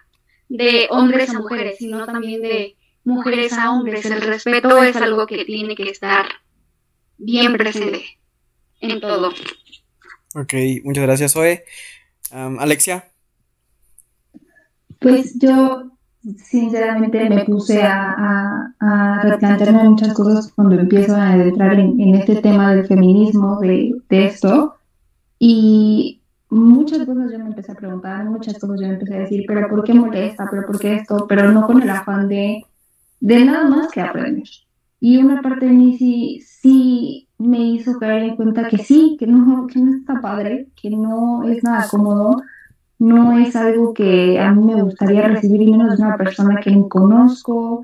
de 0.50 0.88
hombres 0.90 1.30
a 1.30 1.40
mujeres, 1.40 1.78
sino 1.78 2.06
también 2.06 2.42
de 2.42 2.76
mujeres 3.04 3.54
a 3.54 3.72
hombres. 3.72 4.06
El 4.06 4.22
respeto 4.22 4.82
es 4.82 4.96
algo 4.96 5.28
que 5.28 5.46
tiene 5.46 5.76
que 5.76 5.90
estar 5.90 6.26
bien 7.18 7.54
presente 7.54 8.18
en 8.80 9.00
todo. 9.00 9.34
Ok, 10.36 10.54
muchas 10.84 11.04
gracias, 11.04 11.34
Zoe. 11.34 11.64
Alexia. 12.32 13.12
Pues 15.00 15.38
yo 15.40 15.97
sinceramente 16.36 17.30
me 17.30 17.46
puse 17.46 17.82
a, 17.84 18.74
a, 18.80 19.22
replantearme 19.24 19.90
muchas 19.90 20.14
cosas 20.14 20.52
cuando 20.54 20.80
empiezo 20.80 21.16
a 21.16 21.36
entrar 21.36 21.80
en, 21.80 22.16
este 22.16 22.38
tema 22.38 22.74
del 22.74 22.88
feminismo, 22.88 23.60
de, 23.60 24.02
esto, 24.10 24.76
y 25.40 26.22
muchas 26.50 27.06
cosas 27.06 27.32
yo 27.32 27.40
me 27.40 27.48
empecé 27.48 27.72
a 27.72 27.76
preguntar, 27.76 28.26
muchas 28.26 28.60
cosas 28.60 28.80
yo 28.82 28.88
me 28.88 28.94
empecé 28.94 29.16
a 29.16 29.20
decir, 29.20 29.46
pero 29.48 29.70
¿por 29.70 29.84
qué 29.84 29.94
molesta? 29.94 30.48
¿Pero 30.50 30.66
por 30.66 30.80
qué 30.80 30.96
esto? 30.96 31.26
Pero 31.28 31.52
no 31.52 31.66
con 31.66 31.82
el 31.82 31.90
afán 31.90 32.28
de, 32.28 32.66
de 33.20 33.46
nada 33.46 33.70
más 33.70 33.92
que 33.92 34.02
aprender. 34.02 34.48
Y 35.00 35.18
una 35.18 35.42
parte 35.42 35.68
de 35.68 35.74
mí 35.74 35.98
sí, 35.98 36.42
sí 36.46 37.28
me 37.38 37.60
hizo 37.60 38.00
caer 38.00 38.24
en 38.24 38.36
cuenta 38.36 38.68
que 38.68 38.80
sí, 38.80 39.16
que 39.20 39.28
no, 39.28 39.68
que 39.68 39.80
no 39.80 39.96
está 39.96 40.20
padre, 40.22 40.68
que 40.76 40.90
no 40.90 41.44
es 41.44 41.64
nada 41.64 41.88
cómodo, 41.90 42.42
no 43.00 43.38
es 43.38 43.56
algo 43.56 43.94
que 43.94 44.40
a 44.40 44.52
mí 44.52 44.74
me 44.74 44.82
gustaría 44.82 45.28
recibir, 45.28 45.62
y 45.62 45.72
menos 45.72 45.98
de 45.98 46.04
una 46.04 46.18
persona 46.18 46.60
que 46.62 46.72
no 46.72 46.90
conozco, 46.90 47.84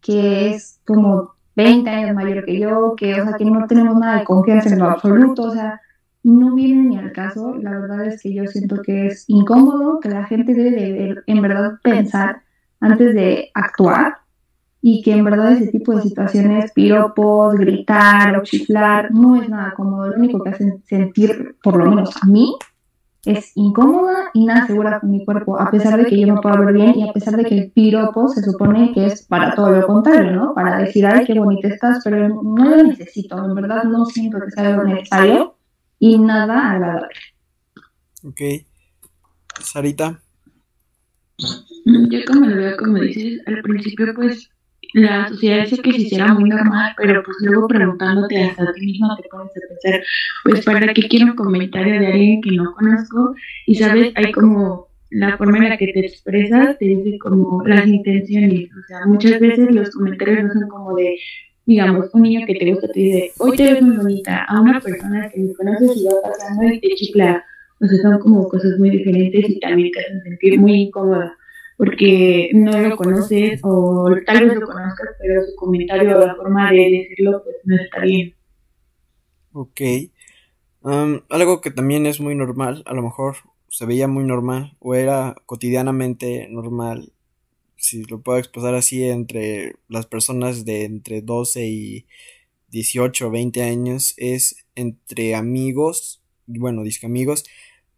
que 0.00 0.54
es 0.54 0.80
como 0.86 1.34
20 1.56 1.90
años 1.90 2.14
mayor 2.14 2.44
que 2.44 2.58
yo, 2.58 2.94
que, 2.96 3.20
o 3.20 3.24
sea, 3.24 3.36
que 3.36 3.44
no 3.44 3.66
tenemos 3.66 3.96
nada 3.96 4.18
de 4.18 4.24
confianza 4.24 4.70
en 4.70 4.78
lo 4.78 4.90
absoluto, 4.90 5.44
o 5.44 5.50
sea, 5.50 5.80
no 6.22 6.54
viene 6.54 6.82
ni 6.88 6.98
al 6.98 7.12
caso. 7.12 7.54
La 7.60 7.72
verdad 7.72 8.06
es 8.06 8.22
que 8.22 8.32
yo 8.32 8.46
siento 8.46 8.82
que 8.82 9.08
es 9.08 9.24
incómodo, 9.28 10.00
que 10.00 10.08
la 10.08 10.24
gente 10.24 10.54
debe 10.54 10.70
de, 10.70 11.16
en 11.26 11.42
verdad 11.42 11.78
pensar 11.82 12.42
antes 12.80 13.14
de 13.14 13.50
actuar 13.54 14.18
y 14.80 15.02
que 15.02 15.12
en 15.12 15.24
verdad 15.24 15.52
ese 15.52 15.70
tipo 15.70 15.94
de 15.94 16.02
situaciones, 16.02 16.72
piropos, 16.72 17.54
gritar 17.54 18.36
o 18.36 18.42
chiflar, 18.42 19.12
no 19.12 19.40
es 19.40 19.48
nada 19.48 19.74
cómodo. 19.74 20.08
Lo 20.08 20.16
único 20.16 20.42
que 20.42 20.50
hacen 20.50 20.82
sentir, 20.86 21.56
por 21.62 21.76
lo 21.76 21.86
menos 21.86 22.16
a 22.20 22.26
mí, 22.26 22.56
es 23.24 23.52
incómoda 23.54 24.30
y 24.34 24.44
nada 24.44 24.66
segura 24.66 24.98
con 24.98 25.10
mi 25.10 25.24
cuerpo, 25.24 25.60
a 25.60 25.70
pesar 25.70 25.96
de 25.96 26.06
que 26.06 26.20
yo 26.20 26.34
me 26.34 26.40
puedo 26.40 26.58
ver 26.64 26.74
bien 26.74 26.98
y 26.98 27.08
a 27.08 27.12
pesar 27.12 27.36
de 27.36 27.44
que 27.44 27.56
el 27.56 27.70
piropo 27.70 28.28
se 28.28 28.42
supone 28.42 28.92
que 28.92 29.06
es 29.06 29.22
para 29.22 29.54
todo 29.54 29.70
lo 29.70 29.86
contrario, 29.86 30.32
¿no? 30.32 30.54
Para 30.54 30.78
decir, 30.78 31.06
ay, 31.06 31.24
qué 31.24 31.38
bonita 31.38 31.68
estás, 31.68 32.00
pero 32.02 32.28
no 32.28 32.64
lo 32.64 32.82
necesito, 32.82 33.44
en 33.44 33.54
verdad 33.54 33.84
no 33.84 34.04
siento 34.06 34.38
que 34.40 34.50
sea 34.50 34.68
algo 34.68 34.84
necesario 34.84 35.56
y 35.98 36.18
nada 36.18 36.72
agradable. 36.72 37.14
Ok. 38.24 38.40
Sarita. 39.60 40.20
Yo 41.84 42.20
como 42.26 42.46
lo 42.46 42.56
veo, 42.56 42.76
como 42.76 42.98
dices, 42.98 43.40
al 43.46 43.62
principio 43.62 44.14
pues 44.14 44.51
la 44.92 45.28
sociedad 45.28 45.64
dice 45.64 45.80
que 45.82 45.92
se 45.92 46.02
hiciera 46.02 46.34
muy 46.34 46.50
normal, 46.50 46.92
pero 46.96 47.22
pues 47.22 47.36
luego 47.40 47.66
preguntándote 47.68 48.42
hasta 48.44 48.72
ti 48.72 48.86
mismo 48.86 49.16
te 49.16 49.28
pones 49.28 49.52
a 49.56 49.68
pensar, 49.68 50.02
pues 50.44 50.64
para 50.64 50.92
qué 50.92 51.08
quiero 51.08 51.26
un 51.26 51.36
comentario 51.36 51.98
de 51.98 52.06
alguien 52.06 52.40
que 52.42 52.52
no 52.52 52.72
conozco 52.74 53.34
y 53.66 53.74
sabes, 53.76 54.12
hay 54.14 54.32
como 54.32 54.88
la 55.10 55.36
forma 55.36 55.58
en 55.58 55.70
la 55.70 55.76
que 55.76 55.88
te 55.88 56.00
expresas, 56.00 56.78
te 56.78 56.86
dice 56.86 57.18
como 57.18 57.62
las 57.66 57.86
intenciones, 57.86 58.70
o 58.72 58.86
sea, 58.86 59.06
muchas 59.06 59.40
veces 59.40 59.70
los 59.74 59.90
comentarios 59.90 60.44
no 60.44 60.52
son 60.52 60.68
como 60.68 60.94
de, 60.94 61.16
digamos, 61.66 62.08
un 62.12 62.22
niño 62.22 62.46
que 62.46 62.54
te 62.54 62.70
gusta 62.70 62.88
te 62.88 63.00
dice, 63.00 63.32
hoy 63.38 63.56
te 63.56 63.72
ves 63.72 63.82
muy 63.82 63.96
bonita, 63.96 64.44
a 64.44 64.60
una 64.60 64.80
persona 64.80 65.30
que 65.30 65.40
no 65.40 65.54
conoces 65.54 65.96
y 65.96 66.04
va 66.04 66.12
pasando 66.22 66.64
y 66.66 66.80
te 66.80 66.88
chifla, 66.94 67.44
o 67.80 67.86
sea, 67.86 67.98
son 67.98 68.18
como 68.20 68.48
cosas 68.48 68.78
muy 68.78 68.90
diferentes 68.90 69.48
y 69.48 69.60
también 69.60 69.90
te 69.90 70.00
hacen 70.00 70.22
sentir 70.22 70.58
muy 70.58 70.74
incómoda 70.82 71.36
porque 71.76 72.50
no 72.54 72.78
lo 72.78 72.96
conoces 72.96 73.60
o 73.62 74.10
tal 74.26 74.48
vez 74.48 74.58
lo 74.58 74.66
conozcas, 74.66 75.08
pero 75.18 75.42
su 75.46 75.56
comentario 75.56 76.16
o 76.16 76.26
la 76.26 76.34
forma 76.36 76.70
de 76.70 77.08
decirlo 77.08 77.42
pues 77.44 77.56
no 77.64 77.76
está 77.76 78.00
bien. 78.02 78.34
Ok. 79.52 79.80
algo 81.28 81.60
que 81.60 81.70
también 81.70 82.06
es 82.06 82.20
muy 82.20 82.34
normal, 82.34 82.82
a 82.86 82.94
lo 82.94 83.02
mejor 83.02 83.36
se 83.68 83.86
veía 83.86 84.08
muy 84.08 84.24
normal 84.24 84.76
o 84.80 84.94
era 84.94 85.36
cotidianamente 85.46 86.48
normal, 86.50 87.12
si 87.76 88.04
lo 88.04 88.20
puedo 88.20 88.38
expresar 88.38 88.74
así, 88.74 89.04
entre 89.04 89.76
las 89.88 90.06
personas 90.06 90.64
de 90.64 90.84
entre 90.84 91.20
12 91.20 91.66
y 91.66 92.06
18 92.68 93.28
o 93.28 93.30
20 93.30 93.62
años, 93.62 94.14
es 94.16 94.66
entre 94.74 95.34
amigos, 95.34 96.22
bueno, 96.46 96.82
disque 96.84 97.06
amigos, 97.06 97.44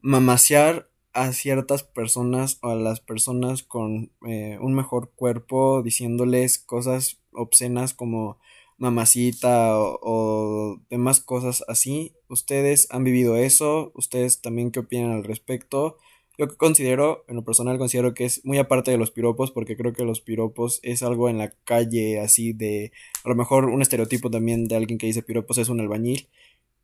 mamasear 0.00 0.88
a 1.14 1.32
ciertas 1.32 1.84
personas 1.84 2.58
o 2.62 2.70
a 2.70 2.74
las 2.74 3.00
personas 3.00 3.62
con 3.62 4.10
eh, 4.26 4.58
un 4.60 4.74
mejor 4.74 5.12
cuerpo 5.14 5.82
diciéndoles 5.82 6.58
cosas 6.58 7.20
obscenas 7.32 7.94
como 7.94 8.38
mamacita 8.78 9.78
o, 9.78 9.98
o, 10.02 10.80
demás 10.90 11.20
cosas 11.20 11.64
así. 11.68 12.14
¿Ustedes 12.28 12.88
han 12.90 13.04
vivido 13.04 13.36
eso? 13.36 13.92
¿Ustedes 13.94 14.40
también 14.40 14.72
qué 14.72 14.80
opinan 14.80 15.12
al 15.12 15.24
respecto? 15.24 15.96
Yo 16.36 16.48
considero, 16.56 17.24
en 17.28 17.36
lo 17.36 17.44
personal 17.44 17.78
considero 17.78 18.12
que 18.12 18.24
es 18.24 18.44
muy 18.44 18.58
aparte 18.58 18.90
de 18.90 18.98
los 18.98 19.12
piropos 19.12 19.52
porque 19.52 19.76
creo 19.76 19.92
que 19.92 20.02
los 20.04 20.20
piropos 20.20 20.80
es 20.82 21.04
algo 21.04 21.28
en 21.28 21.38
la 21.38 21.50
calle 21.64 22.18
así 22.18 22.52
de, 22.52 22.90
a 23.22 23.28
lo 23.28 23.36
mejor 23.36 23.66
un 23.66 23.82
estereotipo 23.82 24.30
también 24.30 24.66
de 24.66 24.74
alguien 24.74 24.98
que 24.98 25.06
dice 25.06 25.22
piropos 25.22 25.58
es 25.58 25.68
un 25.68 25.80
albañil 25.80 26.28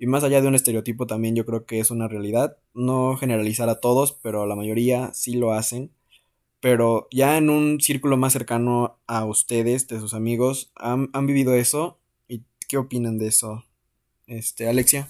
y 0.01 0.07
más 0.07 0.25
allá 0.25 0.41
de 0.41 0.49
un 0.49 0.55
estereotipo 0.55 1.07
también 1.07 1.37
yo 1.37 1.45
creo 1.45 1.67
que 1.67 1.79
es 1.79 1.91
una 1.91 2.09
realidad. 2.09 2.57
No 2.73 3.19
generalizar 3.19 3.69
a 3.69 3.81
todos, 3.81 4.19
pero 4.23 4.47
la 4.47 4.57
mayoría 4.57 5.11
sí 5.13 5.35
lo 5.35 5.53
hacen. 5.53 5.91
Pero 6.59 7.07
ya 7.13 7.37
en 7.37 7.51
un 7.51 7.83
círculo 7.83 8.17
más 8.17 8.33
cercano 8.33 8.99
a 9.07 9.27
ustedes, 9.27 9.89
de 9.89 10.01
sus 10.01 10.15
amigos, 10.15 10.73
¿han, 10.75 11.11
han 11.13 11.27
vivido 11.27 11.53
eso? 11.53 11.99
¿Y 12.29 12.45
qué 12.67 12.79
opinan 12.79 13.19
de 13.19 13.27
eso? 13.27 13.65
Este, 14.27 14.71
Alexia. 14.71 15.09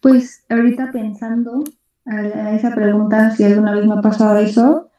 Pues 0.00 0.44
ahorita 0.50 0.92
pensando 0.92 1.64
a 2.04 2.54
esa 2.54 2.74
pregunta, 2.74 3.34
si 3.34 3.44
alguna 3.44 3.74
vez 3.74 3.86
me 3.86 3.94
ha 3.94 4.02
pasado 4.02 4.36
eso, 4.36 4.90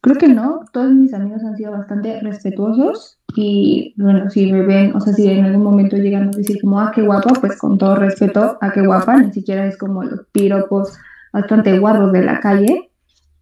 creo 0.00 0.16
que 0.16 0.26
no. 0.26 0.64
Todos 0.72 0.92
mis 0.92 1.14
amigos 1.14 1.44
han 1.44 1.56
sido 1.56 1.70
bastante 1.70 2.20
respetuosos 2.22 3.20
y 3.36 3.92
bueno, 3.98 4.30
si 4.30 4.50
me 4.50 4.62
ven, 4.62 4.96
o 4.96 5.00
sea, 5.00 5.12
si 5.12 5.28
en 5.28 5.44
algún 5.44 5.62
momento 5.62 5.98
llegan 5.98 6.28
a 6.28 6.30
decir 6.30 6.58
como, 6.62 6.80
ah, 6.80 6.90
qué 6.94 7.02
guapa, 7.02 7.34
pues 7.38 7.58
con 7.58 7.76
todo 7.76 7.94
respeto, 7.94 8.56
ah, 8.62 8.72
qué 8.72 8.80
guapa, 8.80 9.18
ni 9.18 9.30
siquiera 9.30 9.66
es 9.66 9.76
como 9.76 10.02
los 10.02 10.26
piropos 10.32 10.96
bastante 11.34 11.78
guarros 11.78 12.12
de 12.12 12.24
la 12.24 12.40
calle. 12.40 12.90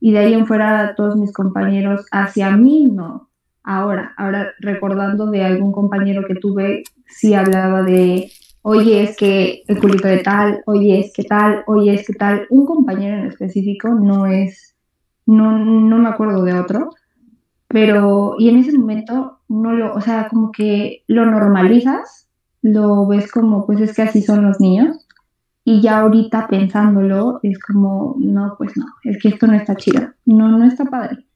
Y 0.01 0.11
de 0.11 0.19
ahí 0.19 0.35
en 0.35 0.49
fuera 0.49 0.95
todos 0.97 1.15
mis 1.17 1.33
compañeros 1.33 2.07
hacia 2.11 2.51
mí, 2.57 2.91
no. 2.93 3.31
Ahora, 3.63 4.13
ahora 4.17 4.51
recordando 4.59 5.31
de 5.31 5.45
algún 5.45 5.71
compañero 5.71 6.25
que 6.27 6.35
tuve, 6.35 6.83
sí 7.07 7.35
hablaba 7.35 7.83
de, 7.83 8.33
oye, 8.63 9.05
es 9.05 9.17
que 9.17 9.63
el 9.69 9.79
culito 9.79 10.09
de 10.09 10.19
tal, 10.19 10.61
oye, 10.67 10.99
es 10.99 11.13
que 11.13 11.23
tal, 11.23 11.63
oye, 11.69 11.95
es 11.95 12.05
que 12.05 12.15
tal. 12.15 12.49
Un 12.51 12.67
compañero 12.67 13.17
en 13.17 13.27
específico 13.27 13.91
no 13.91 14.27
es, 14.27 14.75
no, 15.25 15.57
no 15.57 15.99
me 15.99 16.09
acuerdo 16.09 16.43
de 16.43 16.59
otro, 16.59 16.91
pero, 17.75 18.37
y 18.39 18.51
en 18.51 18.59
ese 18.59 18.79
momento 18.79 19.41
no 19.49 19.73
lo, 19.73 19.95
o 19.95 20.01
sea, 20.01 20.29
como 20.29 20.53
que 20.53 21.03
lo 21.09 21.27
normalizas, 21.27 22.29
lo 22.63 23.05
ves 23.09 23.33
como, 23.33 23.67
pues 23.67 23.81
es 23.81 23.97
que 23.97 24.03
así 24.03 24.23
son 24.23 24.45
los 24.45 24.61
niños, 24.61 25.09
y 25.65 25.81
ya 25.81 25.99
ahorita 25.99 26.47
pensándolo, 26.47 27.41
es 27.43 27.59
como, 27.59 28.15
no, 28.21 28.55
pues 28.59 28.77
no, 28.77 28.85
es 29.03 29.21
que 29.21 29.31
esto 29.31 29.49
no 29.49 29.55
está 29.55 29.75
chido, 29.75 30.03
no, 30.25 30.57
no 30.57 30.65
está 30.67 30.85
padre, 30.85 31.27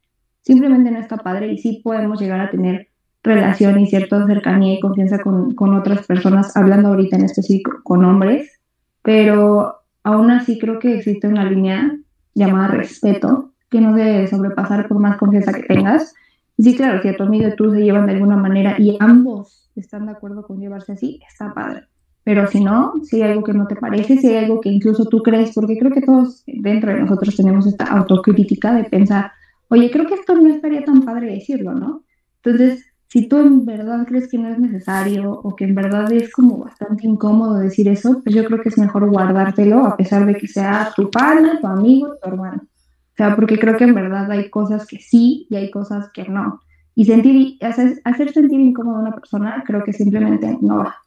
simplemente 0.42 0.92
no 0.92 1.00
está 1.00 1.16
padre 1.16 1.52
y 1.52 1.58
sí 1.58 1.80
podemos 1.82 2.20
llegar 2.20 2.38
a 2.38 2.50
tener 2.50 2.86
relación 3.24 3.80
y 3.80 3.88
cierta 3.88 4.24
cercanía 4.24 4.74
y 4.74 4.80
confianza 4.80 5.18
con, 5.18 5.56
con 5.56 5.74
otras 5.74 6.06
personas, 6.06 6.56
hablando 6.56 6.90
ahorita 6.90 7.16
en 7.16 7.24
específico 7.24 7.80
con 7.82 8.04
hombres, 8.04 8.60
pero 9.02 9.78
aún 10.04 10.30
así 10.30 10.56
creo 10.56 10.78
que 10.78 10.98
existe 10.98 11.26
una 11.26 11.50
línea 11.50 11.98
llamada 12.32 12.68
respeto 12.68 13.54
que 13.68 13.80
no 13.80 13.92
debe 13.96 14.28
sobrepasar 14.28 14.86
por 14.86 15.00
más 15.00 15.16
confianza 15.16 15.52
que 15.52 15.64
tengas 15.64 16.14
Sí, 16.58 16.76
claro, 16.76 17.00
si 17.00 17.08
a 17.08 17.16
tu 17.16 17.22
amigo 17.22 17.48
y 17.48 17.54
tú 17.54 17.70
se 17.70 17.80
llevan 17.80 18.06
de 18.06 18.14
alguna 18.14 18.36
manera 18.36 18.76
y 18.78 18.96
ambos 18.98 19.70
están 19.76 20.06
de 20.06 20.12
acuerdo 20.12 20.42
con 20.42 20.58
llevarse 20.58 20.92
así, 20.92 21.20
está 21.28 21.54
padre. 21.54 21.84
Pero 22.24 22.46
si 22.48 22.62
no, 22.62 22.94
si 23.04 23.22
hay 23.22 23.30
algo 23.30 23.44
que 23.44 23.54
no 23.54 23.66
te 23.66 23.76
parece, 23.76 24.18
si 24.18 24.26
hay 24.26 24.44
algo 24.44 24.60
que 24.60 24.68
incluso 24.68 25.06
tú 25.06 25.22
crees, 25.22 25.54
porque 25.54 25.78
creo 25.78 25.92
que 25.92 26.02
todos 26.02 26.42
dentro 26.46 26.92
de 26.92 27.00
nosotros 27.00 27.36
tenemos 27.36 27.66
esta 27.66 27.84
autocrítica 27.84 28.74
de 28.74 28.84
pensar, 28.84 29.32
oye, 29.68 29.90
creo 29.90 30.06
que 30.06 30.14
esto 30.14 30.34
no 30.34 30.48
estaría 30.48 30.84
tan 30.84 31.02
padre 31.02 31.32
decirlo, 31.32 31.72
¿no? 31.72 32.02
Entonces, 32.42 32.84
si 33.06 33.28
tú 33.28 33.38
en 33.38 33.64
verdad 33.64 34.04
crees 34.06 34.28
que 34.28 34.36
no 34.36 34.48
es 34.48 34.58
necesario 34.58 35.32
o 35.32 35.56
que 35.56 35.64
en 35.64 35.74
verdad 35.74 36.12
es 36.12 36.30
como 36.32 36.58
bastante 36.58 37.06
incómodo 37.06 37.54
decir 37.54 37.88
eso, 37.88 38.20
pues 38.22 38.34
yo 38.34 38.44
creo 38.44 38.60
que 38.60 38.68
es 38.68 38.78
mejor 38.78 39.08
guardártelo 39.08 39.86
a 39.86 39.96
pesar 39.96 40.26
de 40.26 40.34
que 40.34 40.48
sea 40.48 40.92
tu 40.94 41.10
padre, 41.10 41.58
tu 41.60 41.66
amigo, 41.66 42.16
tu 42.20 42.28
hermano. 42.28 42.62
O 43.18 43.24
sea, 43.24 43.34
porque 43.34 43.58
creo 43.58 43.76
que 43.76 43.82
en 43.82 43.96
verdad 43.96 44.30
hay 44.30 44.48
cosas 44.48 44.86
que 44.86 44.98
sí 45.00 45.48
y 45.50 45.56
hay 45.56 45.72
cosas 45.72 46.08
que 46.12 46.28
no. 46.28 46.60
Y 46.94 47.04
sentir, 47.04 47.56
hacer, 47.60 48.00
hacer 48.04 48.32
sentir 48.32 48.60
incómodo 48.60 48.98
a 48.98 49.00
una 49.00 49.10
persona 49.10 49.64
creo 49.66 49.82
que 49.82 49.92
simplemente 49.92 50.56
no 50.60 50.78
va. 50.78 50.98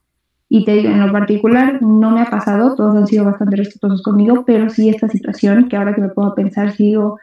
Y 0.49 0.65
te 0.65 0.73
digo, 0.73 0.89
en 0.89 0.99
lo 0.99 1.09
particular 1.13 1.81
no 1.81 2.11
me 2.11 2.21
ha 2.21 2.29
pasado, 2.29 2.75
todos 2.75 2.97
han 2.97 3.07
sido 3.07 3.23
bastante 3.23 3.55
respetuosos 3.55 4.01
conmigo, 4.01 4.43
pero 4.45 4.69
sí 4.69 4.89
esta 4.89 5.07
situación 5.07 5.69
que 5.69 5.77
ahora 5.77 5.95
que 5.95 6.01
me 6.01 6.09
puedo 6.09 6.35
pensar, 6.35 6.73
sigo, 6.73 7.17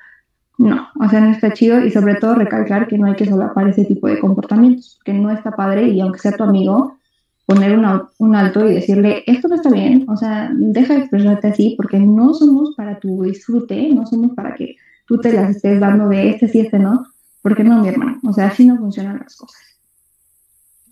no, 0.57 0.89
o 0.99 1.09
sea, 1.11 1.21
no 1.21 1.33
está 1.33 1.53
chido 1.53 1.85
y 1.85 1.91
sobre 1.91 2.15
todo 2.15 2.37
recalcar 2.37 2.89
que 2.89 2.97
no 2.97 3.09
hay 3.09 3.15
que 3.15 3.27
solapar 3.27 3.69
ese 3.69 3.85
tipo 3.85 4.09
de 4.09 4.19
comportamientos, 4.19 4.99
que 5.05 5.13
no 5.13 5.31
está 5.31 5.51
padre 5.51 5.89
y 5.89 6.01
aunque 6.01 6.21
sea 6.21 6.33
tu 6.33 6.45
amigo, 6.45 6.98
poner 7.49 7.79
un 8.19 8.37
alto 8.37 8.69
y 8.69 8.75
decirle, 8.75 9.25
esto 9.27 9.49
no 9.49 9.55
está 9.55 9.71
bien, 9.71 10.05
o 10.07 10.19
sea, 10.19 10.51
deja 10.53 10.93
de 10.93 11.01
expresarte 11.01 11.49
así 11.49 11.75
porque 11.79 11.99
no 11.99 12.35
somos 12.35 12.75
para 12.77 13.01
tu 13.01 13.23
disfrute, 13.23 13.89
no 13.89 14.05
somos 14.05 14.33
para 14.33 14.55
que 14.55 14.77
tú 15.07 15.19
te 15.19 15.33
las 15.33 15.57
estés 15.57 15.81
dando 15.81 16.11
de 16.11 16.29
este 16.29 16.47
sí, 16.47 16.61
este 16.61 16.79
no, 16.79 17.07
porque 17.41 17.65
no, 17.65 17.81
mi 17.81 17.89
hermano, 17.89 18.21
o 18.23 18.35
sea, 18.35 18.49
así 18.49 18.67
no 18.67 18.77
funcionan 18.77 19.21
las 19.21 19.35
cosas. 19.35 19.63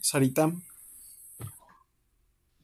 Sarita. 0.01 0.51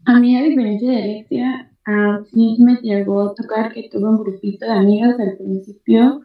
A 0.06 0.18
mí, 0.18 0.38
a 0.38 0.42
diferencia 0.42 0.90
de 0.90 1.02
Alexia, 1.02 1.70
a 1.84 2.20
sí 2.32 2.56
me 2.60 2.76
llegó 2.76 3.20
a 3.20 3.34
tocar 3.34 3.74
que 3.74 3.90
tuve 3.92 4.08
un 4.08 4.24
grupito 4.24 4.64
de 4.64 4.72
amigas 4.72 5.20
al 5.20 5.36
principio 5.36 6.22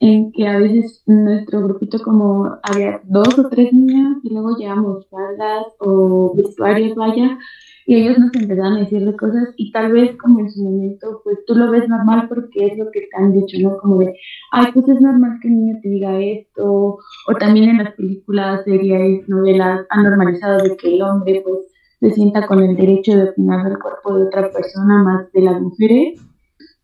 en 0.00 0.32
que 0.32 0.46
a 0.46 0.58
veces 0.58 1.02
nuestro 1.06 1.62
grupito 1.62 1.98
como 2.02 2.58
había 2.62 3.00
dos 3.04 3.38
o 3.38 3.48
tres 3.48 3.72
niñas 3.72 4.18
y 4.22 4.30
luego 4.30 4.56
llevamos 4.56 5.06
faldas 5.08 5.66
o 5.78 6.34
vestuarios, 6.34 6.94
vaya, 6.94 7.38
y 7.86 7.96
ellos 7.96 8.18
nos 8.18 8.34
empezaban 8.34 8.74
a 8.74 8.80
decir 8.80 9.04
de 9.04 9.16
cosas 9.16 9.48
y 9.56 9.70
tal 9.70 9.92
vez 9.92 10.16
como 10.16 10.40
en 10.40 10.50
su 10.50 10.62
momento, 10.62 11.20
pues 11.22 11.38
tú 11.46 11.54
lo 11.54 11.70
ves 11.70 11.88
normal 11.88 12.28
porque 12.28 12.66
es 12.66 12.78
lo 12.78 12.90
que 12.90 13.00
te 13.00 13.16
han 13.16 13.32
dicho, 13.32 13.58
¿no? 13.60 13.76
Como 13.76 13.98
de, 13.98 14.14
ay, 14.52 14.72
pues 14.72 14.88
es 14.88 15.00
normal 15.00 15.38
que 15.42 15.48
el 15.48 15.54
niño 15.54 15.78
te 15.82 15.88
diga 15.88 16.18
esto, 16.18 16.98
o 17.28 17.34
también 17.38 17.70
en 17.70 17.78
las 17.78 17.94
películas, 17.94 18.64
series, 18.64 19.28
novelas, 19.28 19.86
han 19.90 20.04
normalizado 20.04 20.62
de 20.62 20.76
que 20.76 20.94
el 20.94 21.02
hombre 21.02 21.42
pues 21.44 21.58
se 22.00 22.10
sienta 22.10 22.46
con 22.46 22.62
el 22.62 22.76
derecho 22.76 23.16
de 23.16 23.30
opinar 23.30 23.68
del 23.68 23.78
cuerpo 23.78 24.14
de 24.14 24.24
otra 24.24 24.50
persona 24.50 25.02
más 25.02 25.32
de 25.32 25.42
las 25.42 25.60
mujeres 25.60 26.20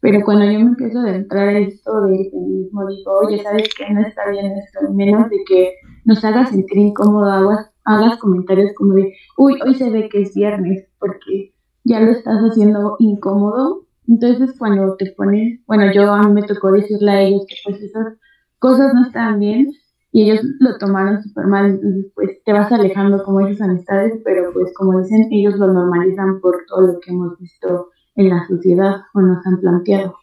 pero 0.00 0.24
cuando 0.24 0.46
yo 0.46 0.58
me 0.58 0.70
empiezo 0.70 0.98
a 0.98 1.02
adentrar 1.02 1.48
a 1.48 1.58
esto 1.58 2.00
de 2.02 2.30
feminismo, 2.30 2.88
digo, 2.88 3.18
oye, 3.22 3.42
¿sabes 3.42 3.68
qué? 3.76 3.92
No 3.92 4.00
está 4.00 4.30
bien 4.30 4.52
esto, 4.52 4.92
menos 4.92 5.28
de 5.28 5.36
que 5.46 5.74
nos 6.04 6.24
hagas 6.24 6.50
sentir 6.50 6.78
incómodo, 6.78 7.30
hagas, 7.30 7.70
hagas 7.84 8.18
comentarios 8.18 8.72
como 8.76 8.94
de, 8.94 9.12
uy, 9.36 9.58
hoy 9.64 9.74
se 9.74 9.90
ve 9.90 10.08
que 10.08 10.22
es 10.22 10.34
viernes, 10.34 10.88
porque 10.98 11.52
ya 11.84 12.00
lo 12.00 12.12
estás 12.12 12.40
haciendo 12.40 12.96
incómodo. 12.98 13.86
Entonces, 14.08 14.56
cuando 14.58 14.96
te 14.96 15.12
pones, 15.12 15.60
bueno, 15.66 15.92
yo 15.92 16.10
a 16.10 16.22
mí 16.22 16.32
me 16.32 16.42
tocó 16.42 16.72
decirle 16.72 17.10
a 17.10 17.20
ellos 17.22 17.44
que 17.46 17.56
pues 17.64 17.80
esas 17.82 18.16
cosas 18.58 18.94
no 18.94 19.06
están 19.06 19.38
bien 19.38 19.70
y 20.12 20.30
ellos 20.30 20.44
lo 20.58 20.76
tomaron 20.78 21.22
súper 21.22 21.46
mal, 21.46 21.66
entonces 21.66 22.10
pues 22.14 22.42
te 22.44 22.52
vas 22.52 22.72
alejando 22.72 23.22
como 23.22 23.40
esas 23.40 23.68
amistades, 23.68 24.20
pero 24.24 24.52
pues 24.52 24.72
como 24.74 25.00
dicen, 25.00 25.28
ellos 25.30 25.56
lo 25.56 25.72
normalizan 25.72 26.40
por 26.40 26.64
todo 26.66 26.80
lo 26.80 27.00
que 27.00 27.12
hemos 27.12 27.38
visto 27.38 27.90
en 28.14 28.28
la 28.28 28.46
sociedad 28.46 29.02
o 29.14 29.20
nos 29.20 29.46
han 29.46 29.60
planteado. 29.60 30.18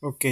Ok, 0.00 0.24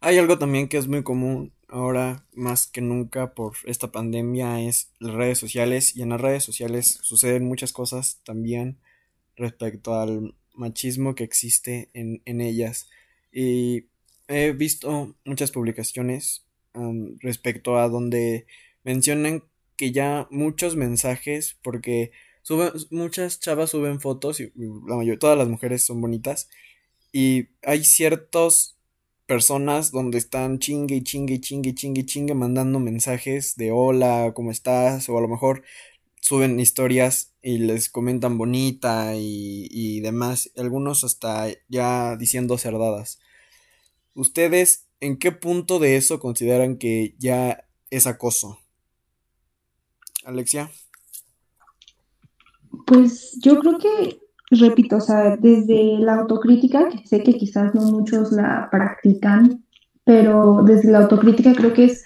hay 0.00 0.18
algo 0.18 0.38
también 0.38 0.68
que 0.68 0.78
es 0.78 0.88
muy 0.88 1.02
común 1.02 1.52
ahora 1.72 2.26
más 2.34 2.66
que 2.66 2.82
nunca 2.82 3.34
por 3.34 3.54
esta 3.64 3.90
pandemia 3.90 4.60
es 4.60 4.92
las 4.98 5.14
redes 5.14 5.38
sociales 5.38 5.96
y 5.96 6.02
en 6.02 6.10
las 6.10 6.20
redes 6.20 6.44
sociales 6.44 6.98
suceden 7.02 7.46
muchas 7.46 7.72
cosas 7.72 8.20
también 8.24 8.78
respecto 9.36 9.94
al 9.94 10.34
machismo 10.54 11.14
que 11.14 11.24
existe 11.24 11.88
en, 11.94 12.20
en 12.26 12.42
ellas 12.42 12.90
y 13.32 13.86
he 14.28 14.52
visto 14.52 15.16
muchas 15.24 15.50
publicaciones 15.50 16.44
um, 16.74 17.16
respecto 17.20 17.78
a 17.78 17.88
donde 17.88 18.46
mencionan 18.84 19.44
que 19.76 19.92
ya 19.92 20.28
muchos 20.30 20.76
mensajes 20.76 21.58
porque 21.62 22.12
muchas 22.90 23.40
chavas 23.40 23.70
suben 23.70 24.00
fotos 24.00 24.40
y 24.40 24.52
la 24.86 24.96
mayoría, 24.96 25.18
todas 25.18 25.38
las 25.38 25.48
mujeres 25.48 25.84
son 25.84 26.00
bonitas. 26.00 26.48
Y 27.12 27.48
hay 27.62 27.84
ciertas 27.84 28.76
personas 29.26 29.92
donde 29.92 30.18
están 30.18 30.58
chingue 30.58 30.96
y 30.96 31.02
chingue 31.02 31.34
y 31.34 31.40
chingue 31.40 31.70
y 31.70 31.74
chingue 31.74 32.06
chingue 32.06 32.34
mandando 32.34 32.80
mensajes 32.80 33.56
de 33.56 33.70
hola, 33.70 34.32
¿cómo 34.34 34.50
estás? 34.50 35.08
O 35.08 35.18
a 35.18 35.20
lo 35.20 35.28
mejor 35.28 35.62
suben 36.20 36.58
historias 36.60 37.32
y 37.42 37.58
les 37.58 37.88
comentan 37.88 38.38
bonita 38.38 39.14
y, 39.16 39.68
y 39.70 40.00
demás. 40.00 40.50
Algunos 40.56 41.04
hasta 41.04 41.48
ya 41.68 42.16
diciendo 42.16 42.58
cerdadas. 42.58 43.20
¿Ustedes 44.14 44.86
en 45.00 45.18
qué 45.18 45.32
punto 45.32 45.78
de 45.78 45.96
eso 45.96 46.20
consideran 46.20 46.76
que 46.76 47.14
ya 47.18 47.66
es 47.90 48.06
acoso? 48.06 48.58
Alexia. 50.24 50.70
Pues 52.86 53.38
yo 53.40 53.58
creo 53.58 53.78
que 53.78 54.18
repito, 54.58 54.96
o 54.96 55.00
sea, 55.00 55.36
desde 55.36 55.98
la 55.98 56.16
autocrítica, 56.16 56.88
que 56.88 57.06
sé 57.06 57.22
que 57.22 57.34
quizás 57.34 57.74
no 57.74 57.82
muchos 57.82 58.32
la 58.32 58.68
practican, 58.70 59.64
pero 60.04 60.62
desde 60.64 60.90
la 60.90 60.98
autocrítica 60.98 61.54
creo 61.54 61.72
que 61.72 61.84
es 61.84 62.04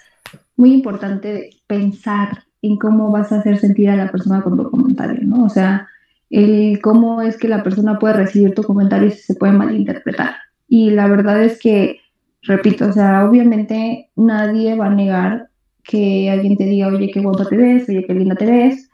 muy 0.55 0.73
importante 0.73 1.49
pensar 1.67 2.43
en 2.61 2.77
cómo 2.77 3.11
vas 3.11 3.31
a 3.31 3.39
hacer 3.39 3.59
sentir 3.59 3.89
a 3.89 3.95
la 3.95 4.11
persona 4.11 4.41
con 4.41 4.57
tu 4.57 4.69
comentario, 4.69 5.21
¿no? 5.23 5.45
O 5.45 5.49
sea, 5.49 5.87
el 6.29 6.81
cómo 6.81 7.21
es 7.21 7.37
que 7.37 7.47
la 7.47 7.63
persona 7.63 7.99
puede 7.99 8.15
recibir 8.15 8.53
tu 8.53 8.63
comentario 8.63 9.07
y 9.07 9.11
se 9.11 9.35
puede 9.35 9.53
malinterpretar. 9.53 10.35
Y 10.67 10.91
la 10.91 11.07
verdad 11.07 11.43
es 11.43 11.59
que, 11.59 11.99
repito, 12.41 12.87
o 12.87 12.91
sea, 12.91 13.25
obviamente 13.25 14.09
nadie 14.15 14.75
va 14.75 14.87
a 14.87 14.95
negar 14.95 15.49
que 15.83 16.29
alguien 16.29 16.57
te 16.57 16.65
diga, 16.65 16.87
oye, 16.87 17.11
qué 17.11 17.21
guapa 17.21 17.45
te 17.45 17.55
ves, 17.55 17.87
oye, 17.87 18.03
qué 18.05 18.13
linda 18.13 18.35
te 18.35 18.45
ves, 18.45 18.89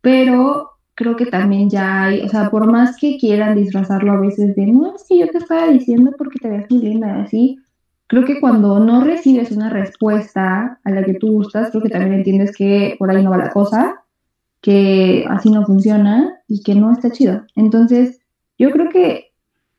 pero 0.00 0.67
creo 0.98 1.14
que 1.14 1.26
también 1.26 1.70
ya 1.70 2.06
hay, 2.06 2.22
o 2.22 2.28
sea, 2.28 2.50
por 2.50 2.66
más 2.66 2.96
que 2.96 3.18
quieran 3.18 3.54
disfrazarlo 3.54 4.10
a 4.10 4.20
veces 4.20 4.56
de, 4.56 4.66
no, 4.66 4.96
es 4.96 5.04
que 5.08 5.16
yo 5.16 5.28
te 5.28 5.38
estaba 5.38 5.68
diciendo 5.68 6.10
porque 6.18 6.40
te 6.40 6.50
ves 6.50 6.66
muy 6.68 6.80
linda, 6.80 7.22
así, 7.22 7.60
creo 8.08 8.24
que 8.24 8.40
cuando 8.40 8.80
no 8.80 9.04
recibes 9.04 9.52
una 9.52 9.70
respuesta 9.70 10.80
a 10.82 10.90
la 10.90 11.04
que 11.04 11.14
tú 11.14 11.34
gustas, 11.34 11.70
creo 11.70 11.84
que 11.84 11.88
también 11.88 12.14
entiendes 12.14 12.50
que 12.56 12.96
por 12.98 13.12
ahí 13.12 13.22
no 13.22 13.30
va 13.30 13.38
la 13.38 13.50
cosa, 13.50 14.02
que 14.60 15.24
así 15.30 15.52
no 15.52 15.64
funciona 15.64 16.40
y 16.48 16.64
que 16.64 16.74
no 16.74 16.90
está 16.90 17.12
chido. 17.12 17.44
Entonces, 17.54 18.20
yo 18.58 18.72
creo 18.72 18.88
que 18.88 19.30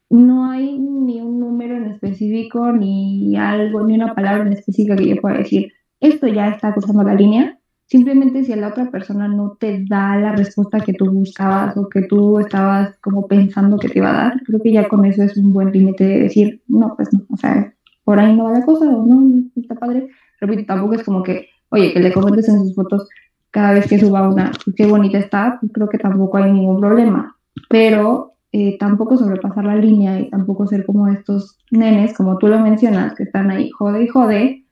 no 0.09 0.49
hay 0.49 0.79
ni 0.79 1.19
un 1.19 1.37
número 1.37 1.75
en 1.75 1.87
específico, 1.87 2.71
ni 2.71 3.35
algo, 3.35 3.85
ni 3.85 3.95
una 3.95 4.15
palabra 4.15 4.43
en 4.43 4.53
específica 4.53 4.95
que 4.95 5.09
yo 5.09 5.17
pueda 5.17 5.39
decir, 5.39 5.73
esto 5.99 6.27
ya 6.27 6.47
está 6.47 6.73
cruzando 6.73 7.03
la 7.03 7.13
línea. 7.13 7.58
Simplemente 7.89 8.43
si 8.43 8.55
la 8.55 8.67
otra 8.67 8.91
persona 8.91 9.27
no 9.27 9.57
te 9.59 9.83
da 9.89 10.15
la 10.15 10.33
respuesta 10.33 10.79
que 10.79 10.93
tú 10.93 11.09
buscabas 11.09 11.75
o 11.75 11.89
que 11.89 12.03
tú 12.03 12.37
estabas 12.37 12.95
como 13.01 13.27
pensando 13.27 13.79
que 13.79 13.89
te 13.89 13.97
iba 13.97 14.11
a 14.11 14.13
dar, 14.13 14.43
creo 14.43 14.61
que 14.61 14.71
ya 14.71 14.87
con 14.87 15.05
eso 15.05 15.23
es 15.23 15.35
un 15.37 15.51
buen 15.53 15.71
límite 15.71 16.03
de 16.03 16.19
decir, 16.19 16.61
no, 16.67 16.95
pues 16.95 17.11
no, 17.11 17.21
o 17.31 17.37
sea, 17.37 17.73
por 18.03 18.19
ahí 18.19 18.35
no 18.35 18.43
va 18.43 18.51
la 18.51 18.63
cosa 18.63 18.85
o 18.85 19.05
no, 19.07 19.43
está 19.55 19.73
padre. 19.73 20.07
Repito, 20.39 20.65
tampoco 20.67 20.93
es 20.93 21.03
como 21.03 21.23
que, 21.23 21.47
oye, 21.69 21.91
que 21.91 21.99
le 21.99 22.13
comentes 22.13 22.47
en 22.47 22.59
sus 22.59 22.75
fotos 22.75 23.09
cada 23.49 23.73
vez 23.73 23.87
que 23.87 23.97
suba 23.97 24.29
una, 24.29 24.51
qué 24.75 24.85
bonita 24.85 25.17
está, 25.17 25.59
creo 25.73 25.89
que 25.89 25.97
tampoco 25.97 26.37
hay 26.37 26.51
ningún 26.51 26.79
problema. 26.79 27.35
Pero 27.69 28.33
eh, 28.51 28.77
tampoco 28.77 29.17
sobrepasar 29.17 29.65
la 29.65 29.75
línea 29.75 30.19
y 30.19 30.29
tampoco 30.29 30.67
ser 30.67 30.85
como 30.85 31.07
estos 31.07 31.57
nenes, 31.71 32.15
como 32.15 32.37
tú 32.37 32.49
lo 32.49 32.59
mencionas, 32.59 33.15
que 33.15 33.23
están 33.23 33.49
ahí 33.49 33.71
jode 33.71 34.03
y 34.03 34.07
jode, 34.07 34.65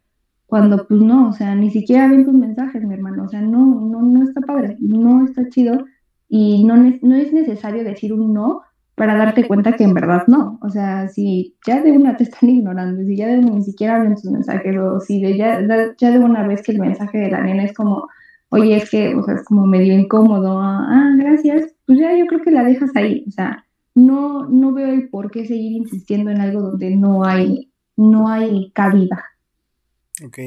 cuando 0.48 0.88
pues 0.88 1.02
no, 1.02 1.30
o 1.30 1.34
sea, 1.34 1.54
ni 1.56 1.70
siquiera 1.70 2.08
ven 2.08 2.26
tus 2.26 2.34
mensajes, 2.34 2.84
mi 2.84 2.94
hermano, 2.94 3.26
o 3.26 3.30
sea, 3.30 3.42
no, 3.42 3.66
no, 3.66 4.02
no 4.02 4.24
está 4.24 4.42
padre, 4.42 4.78
no 4.80 5.26
está 5.26 5.48
chido 5.50 5.86
y 6.30 6.64
no, 6.64 6.76
no 6.78 7.16
es 7.16 7.34
necesario 7.34 7.84
decir 7.84 8.14
un 8.14 8.34
no 8.34 8.62
para 8.96 9.16
darte 9.16 9.46
cuenta 9.46 9.74
que 9.74 9.84
en 9.84 9.94
verdad 9.94 10.24
no, 10.28 10.58
o 10.62 10.70
sea, 10.70 11.10
si 11.10 11.56
ya 11.68 11.82
de 11.82 11.92
una 11.92 12.16
te 12.18 12.24
están 12.24 12.50
ignorando, 12.50 13.04
si 13.04 13.18
ya 13.18 13.28
de 13.28 13.40
una 13.40 13.52
ni 13.52 13.64
siquiera 13.64 14.00
ven 14.00 14.16
tus 14.16 14.32
mensajes 14.32 14.76
o 14.78 15.02
si 15.02 15.22
de 15.22 15.38
ya, 15.38 15.62
ya 15.98 16.12
de 16.12 16.20
una 16.20 16.48
vez 16.48 16.64
que 16.64 16.72
el 16.72 16.80
mensaje 16.80 17.18
de 17.20 17.30
la 17.30 17.44
nena 17.44 17.66
es 17.66 17.74
como, 17.74 18.08
oye, 18.50 18.78
es 18.78 18.90
que, 18.90 19.16
o 19.16 19.24
sea, 19.24 19.36
es 19.36 19.44
como 19.44 19.68
medio 19.68 19.94
incómodo, 19.94 20.60
ah, 20.62 21.14
gracias, 21.18 21.76
pues 21.86 22.00
ya 22.00 22.18
yo 22.18 22.26
creo 22.26 22.42
que 22.42 22.52
la 22.52 22.64
dejas 22.64 22.90
ahí, 22.96 23.26
o 23.28 23.32
sea, 23.32 23.66
no, 23.96 24.48
no 24.48 24.72
veo 24.72 24.88
el 24.88 25.10
por 25.10 25.30
qué 25.30 25.46
seguir 25.46 25.74
insistiendo 25.74 26.32
en 26.32 26.40
algo 26.40 26.62
donde 26.62 26.96
no 26.96 27.26
hay, 27.26 27.72
no 27.98 28.30
hay 28.30 28.72
cabida. 28.72 29.26
Ok. 30.26 30.40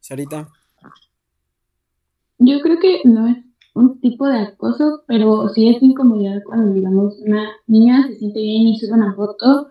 Sarita. 0.00 0.48
Yo 2.38 2.60
creo 2.60 2.78
que 2.80 3.00
no 3.04 3.28
es 3.28 3.38
un 3.74 4.00
tipo 4.00 4.26
de 4.26 4.38
acoso, 4.38 5.04
pero 5.06 5.48
sí 5.48 5.68
es 5.68 5.82
incomodidad 5.82 6.42
cuando, 6.44 6.74
digamos, 6.74 7.18
una 7.20 7.50
niña 7.66 8.06
se 8.06 8.16
siente 8.16 8.40
bien 8.40 8.68
y 8.68 8.78
sube 8.78 8.92
una 8.92 9.14
foto 9.14 9.68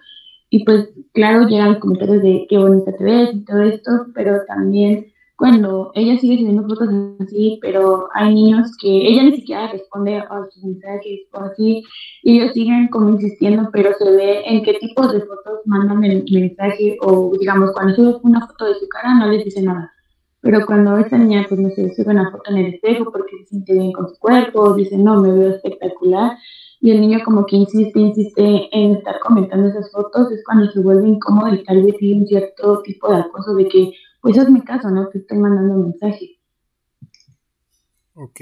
y 0.50 0.66
pues, 0.66 0.90
claro, 1.14 1.48
llegan 1.48 1.80
comentarios 1.80 2.22
de 2.22 2.46
qué 2.50 2.58
bonita 2.58 2.96
te 2.98 3.04
ves 3.04 3.34
y 3.34 3.46
todo 3.46 3.62
esto, 3.62 4.08
pero 4.14 4.46
también 4.46 5.12
cuando 5.42 5.90
ella 5.96 6.20
sigue 6.20 6.38
subiendo 6.38 6.68
fotos 6.68 6.88
así, 7.20 7.58
pero 7.64 8.08
hay 8.14 8.32
niños 8.32 8.78
que 8.80 8.88
ella 8.88 9.24
ni 9.24 9.38
siquiera 9.38 9.72
responde 9.72 10.18
a 10.18 10.46
sus 10.52 10.64
mensajes 10.64 11.22
o 11.32 11.40
así, 11.40 11.84
y 12.22 12.38
ellos 12.38 12.54
siguen 12.54 12.90
como 12.90 13.10
insistiendo, 13.10 13.68
pero 13.74 13.90
se 13.98 14.08
ve 14.12 14.44
en 14.46 14.62
qué 14.62 14.76
tipos 14.76 15.12
de 15.12 15.22
fotos 15.22 15.62
mandan 15.66 16.04
el 16.04 16.24
mensaje, 16.32 16.96
o 17.02 17.32
digamos, 17.40 17.72
cuando 17.72 17.96
sube 17.96 18.20
una 18.22 18.46
foto 18.46 18.66
de 18.66 18.76
su 18.76 18.88
cara 18.88 19.16
no 19.16 19.30
les 19.30 19.44
dice 19.44 19.64
nada. 19.64 19.92
Pero 20.42 20.64
cuando 20.68 20.96
esta 20.98 21.18
niña, 21.18 21.48
pues 21.50 21.60
no 21.60 21.72
sé, 21.72 21.92
sube 21.96 22.12
una 22.12 22.30
foto 22.30 22.52
en 22.52 22.58
el 22.58 22.74
espejo 22.76 23.12
porque 23.12 23.38
se 23.40 23.46
siente 23.46 23.74
bien 23.74 23.94
con 23.94 24.10
su 24.10 24.20
cuerpo, 24.20 24.76
dice, 24.76 24.96
no, 24.96 25.20
me 25.22 25.32
veo 25.32 25.56
espectacular, 25.56 26.38
y 26.82 26.92
el 26.92 27.02
niño 27.02 27.18
como 27.26 27.48
que 27.48 27.56
insiste, 27.56 28.00
insiste 28.00 28.70
en 28.72 28.98
estar 28.98 29.20
comentando 29.20 29.70
esas 29.70 29.92
fotos, 29.92 30.32
es 30.32 30.44
cuando 30.46 30.70
se 30.70 30.82
vuelve 30.82 31.08
incómodo 31.08 31.52
y 31.52 31.64
tal 31.64 31.82
vez 31.82 31.96
sigue 31.98 32.14
un 32.14 32.28
cierto 32.28 32.84
tipo 32.84 33.10
de 33.12 33.22
acoso 33.22 33.56
de 33.56 33.68
que 33.68 33.92
pues 34.22 34.38
es 34.38 34.50
mi 34.50 34.62
caso, 34.62 34.90
¿no? 34.90 35.10
Que 35.10 35.20
estoy 35.20 35.38
mandando 35.38 35.74
un 35.74 35.90
mensaje. 35.90 36.40
Ok. 38.14 38.42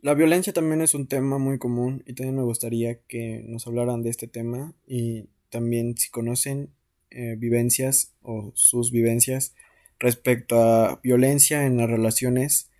La 0.00 0.14
violencia 0.14 0.52
también 0.52 0.80
es 0.82 0.94
un 0.94 1.08
tema 1.08 1.38
muy 1.38 1.58
común 1.58 2.02
y 2.06 2.14
también 2.14 2.36
me 2.36 2.42
gustaría 2.42 3.00
que 3.02 3.44
nos 3.46 3.66
hablaran 3.66 4.02
de 4.02 4.10
este 4.10 4.28
tema 4.28 4.72
y 4.86 5.28
también 5.50 5.96
si 5.96 6.10
conocen 6.10 6.70
eh, 7.10 7.34
vivencias 7.36 8.14
o 8.22 8.52
sus 8.54 8.92
vivencias 8.92 9.54
respecto 9.98 10.60
a 10.60 11.00
violencia 11.02 11.66
en 11.66 11.76
las 11.78 11.88
relaciones, 11.88 12.70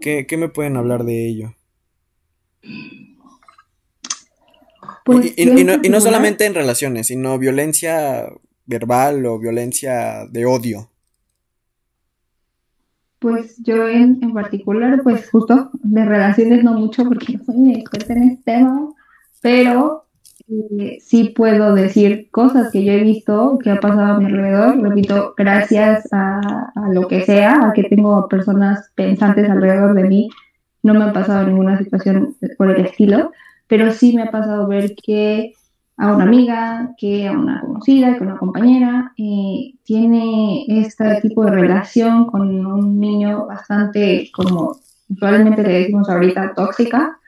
¿qué, 0.00 0.26
me 0.36 0.48
pueden 0.48 0.76
hablar 0.76 1.04
de 1.04 1.28
ello? 1.28 1.54
Pues 5.04 5.32
y, 5.36 5.46
no, 5.46 5.74
y, 5.82 5.88
no, 5.88 6.00
solamente 6.00 6.44
en 6.46 6.54
relaciones, 6.54 7.06
sino 7.06 7.38
violencia 7.38 8.28
verbal 8.66 9.24
o 9.26 9.38
violencia 9.38 10.26
de 10.30 10.46
odio? 10.46 10.90
Pues 13.18 13.56
yo 13.62 13.88
en, 13.88 14.18
en 14.22 14.34
particular, 14.34 15.00
pues 15.02 15.30
justo 15.30 15.70
de 15.74 16.04
relaciones 16.04 16.62
no 16.62 16.74
mucho 16.74 17.04
porque 17.04 17.38
no 17.38 17.44
soy 17.44 17.74
experta 17.74 18.12
en 18.12 18.22
este 18.22 18.52
tema, 18.52 18.88
pero 19.40 20.04
eh, 20.48 20.98
sí 21.00 21.32
puedo 21.34 21.74
decir 21.74 22.28
cosas 22.30 22.70
que 22.70 22.84
yo 22.84 22.92
he 22.92 23.02
visto, 23.02 23.58
que 23.62 23.70
ha 23.70 23.80
pasado 23.80 24.14
a 24.14 24.18
mi 24.18 24.26
alrededor, 24.26 24.80
repito, 24.80 25.34
gracias 25.36 26.12
a, 26.12 26.72
a 26.74 26.88
lo 26.92 27.08
que 27.08 27.24
sea, 27.24 27.68
a 27.68 27.72
que 27.72 27.84
tengo 27.84 28.28
personas 28.28 28.90
pensantes 28.94 29.48
alrededor 29.48 29.94
de 29.94 30.04
mí, 30.04 30.30
no 30.82 30.94
me 30.94 31.04
ha 31.04 31.12
pasado 31.12 31.46
ninguna 31.46 31.78
situación 31.78 32.36
por 32.56 32.70
el 32.70 32.86
estilo, 32.86 33.32
pero 33.66 33.92
sí 33.92 34.14
me 34.14 34.22
ha 34.22 34.30
pasado 34.30 34.68
ver 34.68 34.94
que 34.94 35.54
a 35.98 36.12
una 36.14 36.24
amiga, 36.24 36.94
que 36.98 37.26
a 37.26 37.32
una 37.32 37.60
conocida, 37.60 38.14
que 38.14 38.24
a 38.24 38.26
una 38.26 38.38
compañera, 38.38 39.12
eh, 39.16 39.74
tiene 39.84 40.64
este 40.68 41.20
tipo 41.22 41.44
de 41.44 41.52
relación 41.52 42.26
con 42.26 42.66
un 42.66 43.00
niño 43.00 43.46
bastante, 43.46 44.30
como 44.32 44.76
probablemente 45.18 45.62
le 45.62 45.80
decimos 45.80 46.08
ahorita, 46.08 46.52
tóxica, 46.54 47.18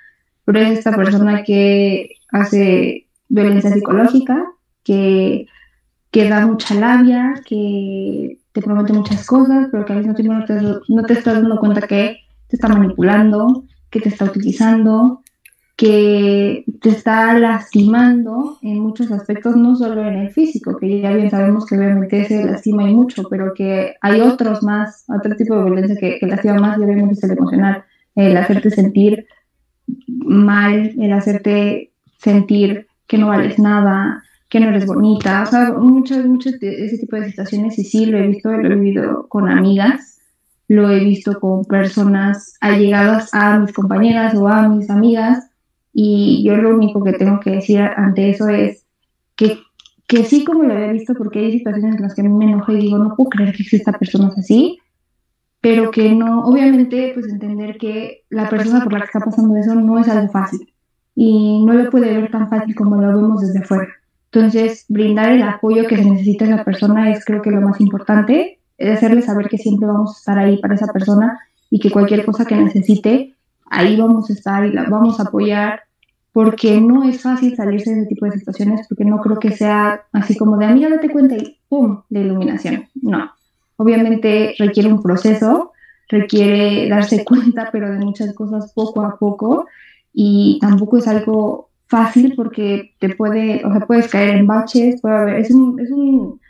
pero 0.45 0.61
es 0.61 0.79
esta 0.79 0.95
persona 0.95 1.43
que 1.45 2.11
hace 2.31 3.07
violencia 3.29 3.71
psicológica, 3.71 4.47
que, 4.83 5.47
que 6.11 6.29
da 6.29 6.47
mucha 6.47 6.75
labia, 6.75 7.35
que 7.47 8.39
te 8.53 8.63
promete 8.63 8.93
muchas 8.93 9.27
cosas, 9.27 9.69
pero 9.71 9.85
que 9.85 9.93
al 9.93 9.99
mismo 10.01 10.15
tiempo 10.15 10.35
no 10.35 10.45
te, 10.45 10.55
no 10.89 11.03
te 11.05 11.13
estás 11.15 11.35
dando 11.35 11.59
cuenta 11.59 11.87
que 11.87 12.19
te 12.49 12.57
está 12.57 12.69
manipulando, 12.69 13.65
que 13.91 14.01
te 14.01 14.09
está 14.09 14.27
utilizando, 14.27 15.23
que 15.79 16.65
te 16.83 16.89
está 16.89 17.39
lastimando 17.39 18.59
en 18.63 18.81
muchos 18.81 19.13
aspectos, 19.13 19.55
no 19.55 19.77
solo 19.77 20.05
en 20.09 20.15
el 20.15 20.31
físico, 20.31 20.77
que 20.77 21.01
ya 21.01 21.13
bien 21.13 21.31
sabemos 21.31 21.67
que 21.67 21.79
obviamente 21.79 22.25
se 22.25 22.45
lastima 22.45 22.91
y 22.91 22.93
mucho, 22.93 23.29
pero 23.31 23.55
que 23.55 23.95
hay 24.01 24.21
otros 24.21 24.65
más, 24.65 25.05
otro 25.07 25.37
tipo 25.37 25.57
de 25.57 25.65
violencia 25.67 25.97
que, 25.97 26.27
lastima 26.27 26.55
más 26.55 26.79
y 26.79 26.83
obviamente 26.83 27.15
es 27.15 27.31
emocional, 27.31 27.85
el 28.17 28.37
hacerte 28.37 28.73
sentir 28.73 29.27
mal, 29.87 30.95
el 31.01 31.13
hacerte 31.13 31.93
sentir 32.19 32.89
que 33.07 33.19
no 33.19 33.29
vales 33.29 33.61
nada, 33.61 34.25
que 34.49 34.59
no 34.59 34.71
eres 34.71 34.85
bonita, 34.85 35.45
o 35.45 35.47
sea, 35.47 35.73
muchas, 35.75 36.27
muchas 36.27 36.59
de 36.59 36.87
ese 36.87 36.99
tipo 36.99 37.15
de 37.15 37.29
situaciones 37.29 37.79
y 37.79 37.85
sí 37.85 38.07
lo 38.07 38.19
he 38.19 38.27
visto, 38.27 38.51
lo 38.51 38.67
he 38.67 38.75
vivido 38.75 39.29
con 39.29 39.49
amigas, 39.49 40.19
lo 40.67 40.91
he 40.91 40.99
visto 40.99 41.39
con 41.39 41.65
personas 41.67 42.57
allegadas 42.61 43.33
a 43.33 43.61
mis 43.61 43.73
compañeras 43.73 44.35
o 44.35 44.49
a 44.49 44.69
mis 44.69 44.91
amigas, 44.91 45.48
y 46.01 46.45
yo 46.45 46.57
lo 46.57 46.77
único 46.77 47.03
que 47.03 47.13
tengo 47.13 47.41
que 47.41 47.51
decir 47.51 47.81
ante 47.81 48.31
eso 48.31 48.49
es 48.49 48.85
que, 49.35 49.59
que 50.07 50.23
sí, 50.23 50.45
como 50.45 50.63
lo 50.63 50.73
había 50.73 50.93
visto, 50.93 51.13
porque 51.15 51.41
hay 51.41 51.59
situaciones 51.59 51.97
en 51.97 52.03
las 52.03 52.15
que 52.15 52.21
a 52.21 52.25
mí 52.25 52.31
me 52.31 52.45
enojo 52.45 52.71
y 52.71 52.83
digo, 52.83 52.99
no 52.99 53.17
puedo 53.17 53.31
creer 53.31 53.53
que 53.53 53.65
exista 53.65 53.91
personas 53.91 54.39
así, 54.39 54.79
pero 55.61 55.91
que 55.91 56.15
no, 56.15 56.45
obviamente, 56.45 57.11
pues 57.15 57.27
entender 57.27 57.79
que 57.79 58.23
la 58.31 58.49
persona 58.49 58.85
por 58.85 58.93
la 58.93 59.01
que 59.01 59.07
está 59.07 59.19
pasando 59.19 59.57
eso 59.57 59.75
no 59.75 59.99
es 59.99 60.07
algo 60.09 60.31
fácil 60.31 60.73
y 61.17 61.65
no 61.65 61.73
lo 61.73 61.91
puede 61.91 62.17
ver 62.17 62.31
tan 62.31 62.49
fácil 62.49 62.77
como 62.77 63.03
lo 63.03 63.09
vemos 63.09 63.41
desde 63.41 63.59
afuera. 63.59 63.89
Entonces, 64.31 64.85
brindar 64.89 65.33
el 65.33 65.43
apoyo 65.43 65.89
que 65.89 65.97
se 65.97 66.05
necesita 66.05 66.45
a 66.45 66.49
esa 66.49 66.65
persona 66.65 67.11
es 67.11 67.25
creo 67.25 67.43
que 67.43 67.51
lo 67.51 67.61
más 67.61 67.81
importante, 67.81 68.61
es 68.77 68.97
hacerle 68.97 69.23
saber 69.23 69.49
que 69.49 69.59
siempre 69.59 69.89
vamos 69.89 70.15
a 70.15 70.19
estar 70.21 70.39
ahí 70.39 70.59
para 70.59 70.77
esa 70.77 70.93
persona 70.93 71.41
y 71.71 71.81
que 71.81 71.91
cualquier 71.91 72.25
cosa 72.25 72.45
que 72.45 72.55
necesite, 72.55 73.35
ahí 73.69 73.97
vamos 74.01 74.31
a 74.31 74.33
estar 74.33 74.65
y 74.65 74.71
la 74.71 74.85
vamos 74.85 75.19
a 75.19 75.25
apoyar 75.25 75.88
porque 76.39 76.81
no 76.81 77.03
es 77.03 77.21
fácil 77.21 77.57
salirse 77.57 77.93
de 77.93 78.03
ese 78.03 78.11
tipo 78.11 78.25
de 78.25 78.39
situaciones, 78.39 78.87
porque 78.87 79.05
no 79.05 79.21
creo 79.21 79.41
que 79.41 79.51
sea 79.51 80.05
así 80.13 80.37
como 80.37 80.57
de 80.57 80.67
amiga, 80.67 80.89
date 80.89 81.11
cuenta 81.11 81.35
y 81.37 81.59
¡pum! 81.69 82.03
de 82.09 82.21
iluminación. 82.21 82.85
No. 83.03 83.33
Obviamente 83.75 84.55
requiere 84.57 84.93
un 84.93 85.03
proceso, 85.03 85.73
requiere 86.09 86.89
darse 86.89 87.25
cuenta, 87.25 87.71
pero 87.73 87.91
de 87.91 87.99
muchas 87.99 88.33
cosas 88.35 88.73
poco 88.73 89.03
a 89.03 89.19
poco, 89.19 89.67
y 90.13 90.61
tampoco 90.61 90.99
es 90.99 91.09
algo 91.09 91.71
fácil 91.89 92.35
porque 92.37 92.95
te 93.01 93.17
puede, 93.17 93.65
o 93.65 93.73
sea, 93.73 93.85
puedes 93.85 94.07
caer 94.07 94.37
en 94.37 94.47
baches, 94.47 95.01
puede 95.01 95.17
haber, 95.17 95.41
es 95.41 95.51
un, 95.51 95.81
es 95.81 95.91
un 95.91 96.41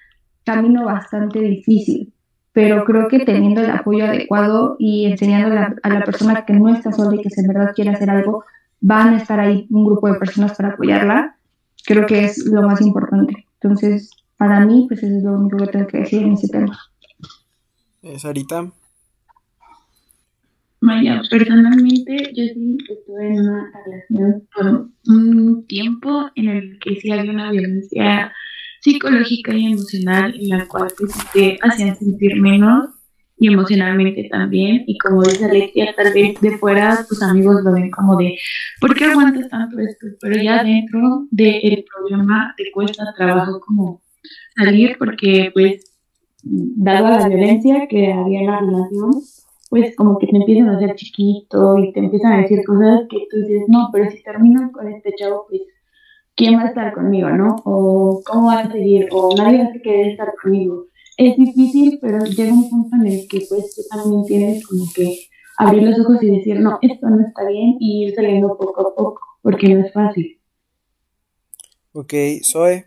camino 0.45 0.85
bastante 0.85 1.41
difícil, 1.41 2.13
pero 2.53 2.85
creo 2.85 3.09
que 3.09 3.21
teniendo 3.21 3.63
el 3.63 3.71
apoyo 3.71 4.05
adecuado 4.05 4.77
y 4.79 5.07
enseñándole 5.07 5.57
a, 5.57 5.75
a 5.83 5.89
la 5.89 6.05
persona 6.05 6.45
que 6.45 6.53
no 6.53 6.69
está 6.69 6.93
sola 6.93 7.17
y 7.19 7.23
que 7.23 7.31
en 7.35 7.49
verdad 7.49 7.73
quiere 7.75 7.89
hacer 7.93 8.11
algo, 8.11 8.45
van 8.81 9.15
a 9.15 9.17
estar 9.19 9.41
ahí 9.41 9.67
un 9.71 9.85
grupo 9.85 10.13
de 10.13 10.19
personas 10.19 10.57
para 10.57 10.71
apoyarla, 10.71 11.37
creo 11.85 12.07
que 12.07 12.25
es 12.25 12.45
lo 12.47 12.63
más 12.63 12.81
importante. 12.81 13.47
Entonces, 13.61 14.11
para 14.37 14.61
mí, 14.65 14.87
pues 14.89 15.03
eso 15.03 15.17
es 15.17 15.23
lo 15.23 15.33
único 15.33 15.57
que 15.59 15.67
tengo 15.67 15.87
que 15.87 15.99
decir 15.99 16.23
en 16.23 16.33
ese 16.33 16.49
tema. 16.49 16.79
Sarita. 18.19 18.71
Vaya, 20.81 21.21
personalmente 21.29 22.17
yo 22.35 22.45
sí 22.55 22.79
estuve 22.89 23.27
en 23.27 23.41
una 23.41 23.73
relación 23.85 24.49
por 24.55 24.89
un 25.07 25.67
tiempo 25.67 26.31
en 26.37 26.49
el 26.49 26.79
que 26.79 27.01
sí 27.01 27.11
había 27.11 27.33
una 27.33 27.51
violencia 27.51 28.33
psicológica 28.81 29.53
y 29.55 29.73
emocional 29.73 30.35
en 30.41 30.49
la 30.51 30.69
cual 30.69 30.89
pues, 30.97 31.13
te 31.33 31.59
hacían 31.63 31.97
sentir 31.97 32.41
menos 32.41 32.91
y 33.39 33.49
emocionalmente 33.49 34.29
también. 34.31 34.85
Y 34.87 34.99
como 34.99 35.23
dice 35.23 35.45
Alexia, 35.45 35.95
tal 35.97 36.13
vez 36.13 36.41
de 36.41 36.59
fuera 36.59 37.05
tus 37.09 37.23
amigos 37.23 37.63
lo 37.65 37.73
ven 37.73 37.91
como 37.91 38.17
de, 38.17 38.39
¿por 38.81 38.95
qué 38.95 39.05
aguantas 39.05 39.49
tanto 39.49 39.79
esto? 39.79 40.07
Pero 40.21 40.43
ya 40.43 40.63
dentro 40.63 41.27
del 41.31 41.85
problema 41.85 42.55
te 42.57 42.71
cuesta 42.73 43.05
trabajo 43.17 43.61
como 43.61 44.03
salir 44.57 44.97
porque 44.99 45.51
pues 45.55 45.85
dado 46.43 47.09
la 47.09 47.29
violencia 47.29 47.87
que 47.89 48.13
había 48.13 48.41
en 48.41 48.47
la 48.47 48.61
relación, 48.61 49.11
pues 49.71 49.95
como 49.97 50.19
que 50.19 50.27
te 50.27 50.37
empiezan 50.37 50.69
a 50.69 50.77
hacer 50.77 50.95
chiquito 50.95 51.79
y 51.79 51.93
te 51.93 52.01
empiezan 52.01 52.33
a 52.33 52.43
decir 52.43 52.65
cosas 52.65 53.03
que 53.09 53.27
tú 53.31 53.37
dices, 53.39 53.65
no, 53.69 53.91
pero 53.93 54.11
si 54.11 54.23
termino 54.23 54.73
con 54.73 54.89
este 54.89 55.15
chavo, 55.17 55.47
pues, 55.49 55.63
¿quién 56.35 56.57
va 56.57 56.63
a 56.63 56.69
estar 56.69 56.95
conmigo, 56.95 57.29
no? 57.31 57.57
O 57.65 58.23
¿cómo 58.25 58.47
va 58.49 58.61
a 58.61 58.73
seguir? 58.73 59.09
O 59.11 59.35
nadie 59.37 59.59
va 59.59 59.65
a 59.65 59.83
querer 59.83 60.09
estar 60.09 60.33
conmigo 60.43 60.88
es 61.19 61.37
difícil, 61.37 61.99
pero 62.01 62.25
llega 62.25 62.53
un 62.53 62.71
punto 62.71 62.97
en 62.97 63.07
el 63.09 63.29
que 63.29 63.45
pues 63.49 63.75
tú 63.75 63.83
también 63.91 64.25
tienes 64.25 64.67
como 64.67 64.85
que 64.95 65.29
abrir 65.59 65.83
los 65.83 65.99
ojos 65.99 66.23
y 66.23 66.31
decir, 66.31 66.61
no, 66.61 66.79
esto 66.81 67.11
no 67.11 67.27
está 67.27 67.47
bien 67.49 67.77
y 67.81 68.07
ir 68.07 68.15
saliendo 68.15 68.57
poco 68.57 68.81
a 68.89 68.95
poco, 68.95 69.21
porque 69.43 69.69
no 69.69 69.85
es 69.85 69.93
fácil. 69.93 70.41
Ok, 71.93 72.15
Zoe. 72.45 72.87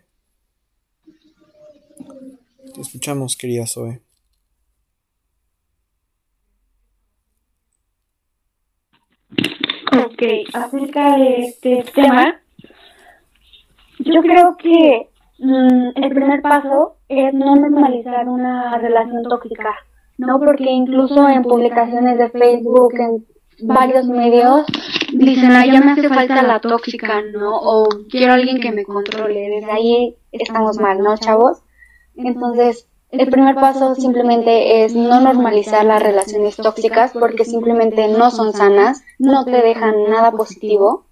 Te 2.74 2.80
escuchamos, 2.80 3.36
querida 3.36 3.66
Zoe. 3.66 4.00
Ok, 10.04 10.22
acerca 10.54 11.18
de 11.18 11.36
este 11.44 11.84
tema, 11.94 12.40
yo 13.98 14.22
creo 14.22 14.56
que 14.56 15.11
el 15.38 16.10
primer 16.10 16.42
paso 16.42 16.96
es 17.08 17.34
no 17.34 17.56
normalizar 17.56 18.28
una 18.28 18.78
relación 18.78 19.22
tóxica, 19.24 19.74
¿no? 20.18 20.38
Porque 20.38 20.70
incluso 20.70 21.28
en 21.28 21.42
publicaciones 21.42 22.18
de 22.18 22.30
Facebook, 22.30 22.94
en 22.94 23.26
varios 23.66 24.06
medios, 24.06 24.64
dicen, 25.12 25.52
ay, 25.52 25.72
ya 25.72 25.80
me 25.80 25.92
hace 25.92 26.08
falta 26.08 26.42
la 26.42 26.60
tóxica, 26.60 27.22
¿no? 27.32 27.56
O 27.56 27.88
quiero 28.10 28.32
alguien 28.32 28.60
que 28.60 28.72
me 28.72 28.84
controle. 28.84 29.48
Desde 29.48 29.70
ahí 29.70 30.16
estamos 30.30 30.78
mal, 30.78 30.98
¿no, 30.98 31.16
chavos? 31.16 31.58
Entonces, 32.14 32.88
el 33.10 33.28
primer 33.28 33.56
paso 33.56 33.94
simplemente 33.94 34.84
es 34.84 34.94
no 34.94 35.20
normalizar 35.20 35.84
las 35.84 36.02
relaciones 36.02 36.56
tóxicas 36.56 37.12
porque 37.12 37.44
simplemente 37.44 38.08
no 38.08 38.30
son 38.30 38.52
sanas, 38.52 39.02
no 39.18 39.44
te 39.44 39.50
dejan 39.62 40.04
nada 40.08 40.30
positivo 40.32 41.04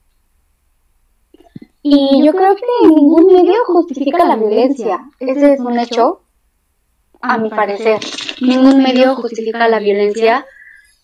y 1.82 2.22
yo 2.24 2.32
creo 2.32 2.54
que 2.56 2.88
ningún 2.88 3.32
medio 3.32 3.64
justifica 3.66 4.24
la 4.26 4.36
violencia. 4.36 5.00
Ese 5.18 5.54
es 5.54 5.60
un 5.60 5.78
hecho, 5.78 6.20
a 7.20 7.38
mi 7.38 7.48
parecer. 7.48 8.00
Ningún 8.40 8.82
medio 8.82 9.14
justifica 9.14 9.66
la 9.68 9.78
violencia. 9.78 10.46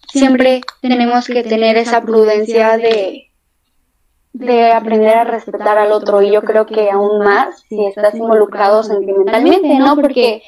Siempre 0.09 0.61
tenemos 0.83 1.27
que 1.27 1.43
tener 1.43 1.77
esa 1.79 2.03
prudencia 2.03 2.77
de, 2.77 3.31
de 4.33 4.73
aprender 4.73 5.17
a 5.17 5.25
respetar 5.25 5.79
al 5.79 5.93
otro. 5.93 6.21
Y 6.21 6.31
yo 6.31 6.43
creo 6.43 6.67
que 6.67 6.91
aún 6.91 7.21
más 7.21 7.63
si 7.69 7.87
estás 7.87 8.15
involucrado 8.15 8.83
sentimentalmente, 8.83 9.79
¿no? 9.79 9.97
Porque 9.97 10.43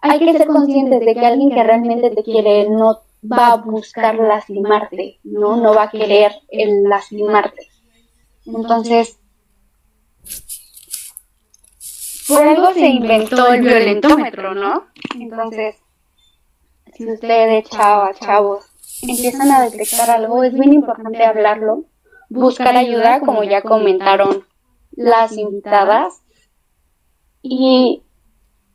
hay 0.00 0.18
que 0.18 0.32
ser 0.32 0.48
conscientes 0.48 1.00
de 1.00 1.14
que 1.14 1.26
alguien 1.26 1.50
que 1.50 1.62
realmente 1.62 2.10
te 2.10 2.22
quiere 2.22 2.68
no 2.68 3.00
va 3.30 3.52
a 3.52 3.56
buscar 3.56 4.16
lastimarte, 4.16 5.18
¿no? 5.24 5.56
No 5.56 5.74
va 5.74 5.84
a 5.84 5.90
querer 5.90 6.32
el 6.48 6.82
lastimarte. 6.84 7.68
Entonces, 8.44 9.18
por 12.28 12.42
algo 12.42 12.72
se 12.72 12.86
inventó 12.86 13.52
el 13.52 13.62
violentómetro, 13.62 14.54
¿no? 14.54 14.86
Entonces, 15.18 15.76
si 16.94 17.10
ustedes, 17.10 17.68
chavas, 17.68 18.18
chavos, 18.20 18.64
empiezan 19.02 19.50
a 19.50 19.62
detectar 19.62 20.10
algo, 20.10 20.44
es 20.44 20.52
bien 20.52 20.72
importante 20.72 21.24
hablarlo, 21.24 21.84
buscar 22.28 22.76
ayuda, 22.76 23.20
como 23.20 23.42
ya 23.44 23.62
comentaron 23.62 24.46
las 24.92 25.36
invitadas, 25.36 26.22
y 27.42 28.02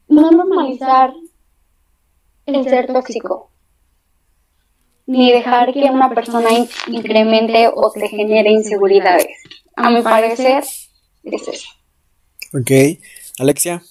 no 0.07 0.31
normalizar 0.31 1.13
el 2.45 2.63
ser 2.63 2.87
tóxico, 2.91 3.51
ni 5.05 5.31
dejar 5.31 5.73
que 5.73 5.83
una 5.83 6.09
persona 6.09 6.49
incremente 6.87 7.69
o 7.73 7.91
te 7.91 8.07
genere 8.09 8.51
inseguridades. 8.51 9.27
A 9.75 9.89
mi 9.89 10.01
parecer, 10.01 10.63
es 11.23 11.47
eso. 11.47 11.69
Ok. 12.53 12.71
Alexia. 13.39 13.81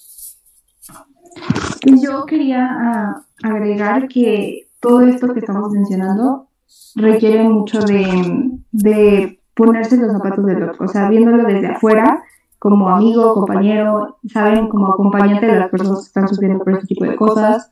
Yo 1.84 2.26
quería 2.26 2.66
ah, 2.68 3.26
agregar 3.42 4.08
que 4.08 4.68
todo 4.80 5.02
esto 5.02 5.32
que 5.32 5.40
estamos 5.40 5.70
mencionando 5.70 6.48
requiere 6.94 7.42
mucho 7.44 7.80
de, 7.80 9.40
ponerse 9.54 9.96
los 9.96 10.12
zapatos 10.12 10.44
del 10.44 10.62
otro, 10.64 10.84
o 10.84 10.88
sea, 10.88 11.08
viéndolo 11.08 11.44
desde 11.44 11.68
afuera, 11.68 12.22
como 12.58 12.90
amigo, 12.90 13.34
compañero, 13.34 14.18
saben, 14.30 14.68
como 14.68 14.92
acompañante 14.92 15.46
de 15.46 15.58
las 15.58 15.70
personas 15.70 16.00
que 16.00 16.06
están 16.08 16.28
sufriendo 16.28 16.62
por 16.62 16.74
este 16.74 16.86
tipo 16.86 17.04
de 17.04 17.16
cosas, 17.16 17.70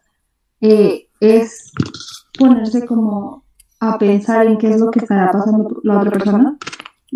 eh, 0.61 1.09
es 1.21 1.73
ponerse 2.39 2.87
como 2.87 3.45
a 3.81 3.99
pensar 3.99 4.47
en 4.47 4.57
qué 4.57 4.71
es 4.71 4.81
lo 4.81 4.91
que 4.91 5.01
estará 5.01 5.31
pasando 5.31 5.81
la 5.83 5.99
otra 5.99 6.11
persona 6.13 6.57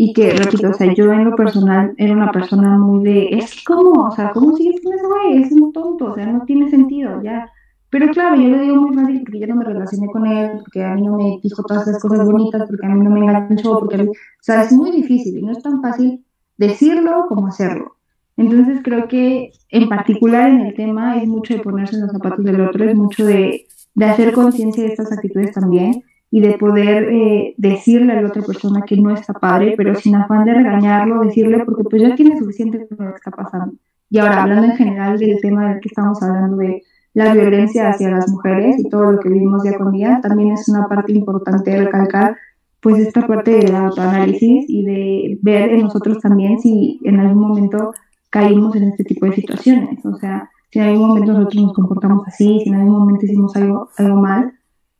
y 0.00 0.12
que, 0.12 0.30
repito, 0.30 0.70
o 0.70 0.74
sea, 0.74 0.94
yo 0.94 1.12
en 1.12 1.24
lo 1.24 1.34
personal 1.34 1.92
era 1.96 2.12
una 2.12 2.30
persona 2.30 2.78
muy 2.78 3.02
de, 3.02 3.30
es 3.32 3.64
como, 3.64 4.04
o 4.04 4.10
sea, 4.12 4.30
¿cómo 4.30 4.56
sigues 4.56 4.80
con 4.80 4.92
ese 4.92 5.04
güey? 5.04 5.42
Es 5.42 5.50
un 5.50 5.72
tonto, 5.72 6.12
o 6.12 6.14
sea, 6.14 6.24
no 6.24 6.44
tiene 6.44 6.70
sentido, 6.70 7.20
ya. 7.20 7.50
Pero 7.90 8.06
claro, 8.12 8.36
yo 8.36 8.48
lo 8.48 8.60
digo 8.60 8.76
muy 8.76 8.94
fácil 8.94 9.22
porque 9.22 9.40
yo 9.40 9.48
no 9.48 9.56
me 9.56 9.64
relacioné 9.64 10.06
con 10.06 10.24
él, 10.24 10.60
porque 10.60 10.84
a 10.84 10.94
mí 10.94 11.02
no 11.02 11.16
me 11.16 11.40
dijo 11.42 11.64
todas 11.64 11.88
esas 11.88 12.00
cosas 12.00 12.30
bonitas, 12.30 12.68
porque 12.68 12.86
a 12.86 12.90
mí 12.90 13.00
no 13.00 13.10
me 13.10 13.18
enganchó, 13.18 13.80
porque, 13.80 14.02
o 14.02 14.12
sea, 14.40 14.62
es 14.62 14.70
muy 14.70 14.92
difícil 14.92 15.36
y 15.36 15.42
no 15.42 15.50
es 15.50 15.64
tan 15.64 15.82
fácil 15.82 16.24
decirlo 16.56 17.26
como 17.28 17.48
hacerlo. 17.48 17.96
Entonces 18.36 18.78
creo 18.84 19.08
que 19.08 19.50
en 19.68 19.88
particular 19.88 20.48
en 20.48 20.60
el 20.60 20.74
tema 20.74 21.20
es 21.20 21.26
mucho 21.26 21.54
de 21.54 21.60
ponerse 21.60 21.96
en 21.96 22.02
los 22.02 22.12
zapatos 22.12 22.44
del 22.44 22.60
otro, 22.60 22.88
es 22.88 22.94
mucho 22.94 23.26
de, 23.26 23.66
de 23.96 24.04
hacer 24.04 24.32
conciencia 24.32 24.84
de 24.84 24.90
estas 24.90 25.10
actitudes 25.10 25.50
también 25.50 26.04
y 26.30 26.40
de 26.40 26.58
poder 26.58 27.04
eh, 27.10 27.54
decirle 27.56 28.12
a 28.12 28.20
la 28.20 28.28
otra 28.28 28.42
persona 28.42 28.82
que 28.82 28.96
no 28.96 29.10
está 29.12 29.32
padre, 29.32 29.74
pero 29.76 29.94
sin 29.94 30.14
afán 30.14 30.44
de 30.44 30.54
regañarlo, 30.54 31.22
decirle 31.22 31.64
porque 31.64 31.84
pues 31.84 32.02
ya 32.02 32.14
tiene 32.14 32.38
suficiente 32.38 32.86
con 32.86 33.06
lo 33.06 33.12
que 33.12 33.16
está 33.16 33.30
pasando. 33.30 33.74
Y 34.10 34.18
ahora 34.18 34.42
hablando 34.42 34.66
en 34.66 34.76
general 34.76 35.18
del 35.18 35.40
tema 35.40 35.70
del 35.70 35.80
que 35.80 35.88
estamos 35.88 36.22
hablando 36.22 36.56
de 36.56 36.82
la 37.14 37.34
violencia 37.34 37.88
hacia 37.88 38.10
las 38.10 38.28
mujeres 38.30 38.78
y 38.78 38.88
todo 38.88 39.12
lo 39.12 39.20
que 39.20 39.28
vivimos 39.28 39.62
día 39.62 39.76
con 39.76 39.92
día, 39.92 40.20
también 40.22 40.52
es 40.52 40.68
una 40.68 40.86
parte 40.86 41.12
importante 41.12 41.76
recalcar 41.76 42.36
pues 42.80 42.98
esta 42.98 43.26
parte 43.26 43.50
del 43.50 43.74
autoanálisis 43.74 44.66
y 44.68 44.84
de 44.84 45.38
ver 45.42 45.70
en 45.70 45.82
nosotros 45.82 46.20
también 46.20 46.60
si 46.60 47.00
en 47.04 47.18
algún 47.18 47.48
momento 47.48 47.92
caímos 48.30 48.76
en 48.76 48.84
este 48.84 49.04
tipo 49.04 49.26
de 49.26 49.32
situaciones, 49.32 50.04
o 50.04 50.14
sea, 50.16 50.50
si 50.70 50.78
en 50.78 50.86
algún 50.86 51.08
momento 51.08 51.32
nosotros 51.32 51.62
nos 51.62 51.72
comportamos 51.72 52.28
así, 52.28 52.60
si 52.62 52.68
en 52.68 52.76
algún 52.76 52.98
momento 52.98 53.26
hicimos 53.26 53.56
algo, 53.56 53.88
algo 53.96 54.16
mal, 54.20 54.52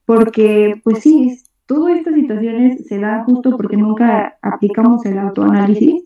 porque 0.08 0.80
pues 0.84 1.00
sí, 1.00 1.38
todas 1.66 1.98
estas 1.98 2.14
situaciones 2.14 2.86
se 2.86 2.98
dan 2.98 3.24
justo 3.24 3.54
porque 3.58 3.76
nunca 3.76 4.38
aplicamos 4.40 5.04
el 5.04 5.18
autoanálisis 5.18 6.02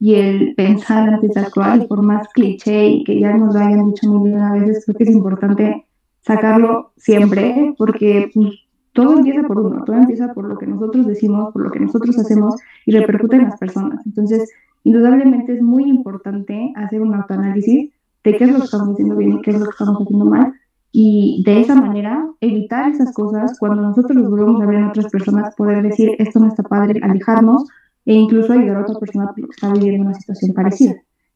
y 0.00 0.16
el 0.16 0.56
pensar 0.56 1.08
antes 1.08 1.30
de 1.34 1.40
actuar, 1.40 1.80
y 1.80 1.86
por 1.86 2.02
más 2.02 2.26
cliché 2.32 2.88
y 2.88 3.04
que 3.04 3.20
ya 3.20 3.32
nos 3.32 3.54
lo 3.54 3.60
hayan 3.60 3.90
dicho 3.90 4.10
mil 4.10 4.34
veces, 4.34 4.84
creo 4.84 4.96
que 4.96 5.04
es 5.04 5.10
importante 5.10 5.86
sacarlo 6.20 6.94
siempre, 6.96 7.76
porque 7.78 8.28
pues, 8.34 8.58
todo 8.92 9.18
empieza 9.18 9.46
por 9.46 9.60
uno, 9.60 9.84
todo 9.84 9.98
empieza 9.98 10.34
por 10.34 10.48
lo 10.48 10.58
que 10.58 10.66
nosotros 10.66 11.06
decimos, 11.06 11.52
por 11.52 11.62
lo 11.62 11.70
que 11.70 11.78
nosotros 11.78 12.18
hacemos 12.18 12.56
y 12.84 12.90
repercute 12.90 13.36
en 13.36 13.44
las 13.44 13.60
personas. 13.60 14.04
Entonces, 14.04 14.50
indudablemente 14.82 15.54
es 15.54 15.62
muy 15.62 15.84
importante 15.84 16.72
hacer 16.74 17.00
un 17.00 17.14
autoanálisis 17.14 17.92
de 18.24 18.36
qué 18.36 18.44
es 18.46 18.50
lo 18.50 18.58
que 18.58 18.64
estamos 18.64 18.94
haciendo 18.94 19.14
bien 19.14 19.34
y 19.34 19.42
qué 19.42 19.52
es 19.52 19.60
lo 19.60 19.66
que 19.66 19.70
estamos 19.70 20.02
haciendo 20.02 20.24
mal. 20.24 20.54
Y 20.96 21.42
de 21.44 21.60
esa 21.60 21.74
manera, 21.74 22.24
evitar 22.40 22.88
esas 22.88 23.12
cosas, 23.12 23.58
cuando 23.58 23.82
nosotros 23.82 24.16
los 24.16 24.30
volvemos 24.30 24.62
a 24.62 24.66
ver 24.66 24.76
en 24.76 24.84
otras 24.84 25.10
personas, 25.10 25.52
poder 25.56 25.82
decir, 25.82 26.12
esto 26.20 26.38
no 26.38 26.46
está 26.46 26.62
padre, 26.62 27.00
alejarnos 27.02 27.64
e 28.06 28.14
incluso 28.14 28.52
ayudar 28.52 28.76
a 28.76 28.82
otra 28.82 29.00
persona 29.00 29.32
que 29.34 29.42
está 29.42 29.72
viviendo 29.72 30.04
una 30.04 30.14
situación 30.14 30.54
parecida. 30.54 30.94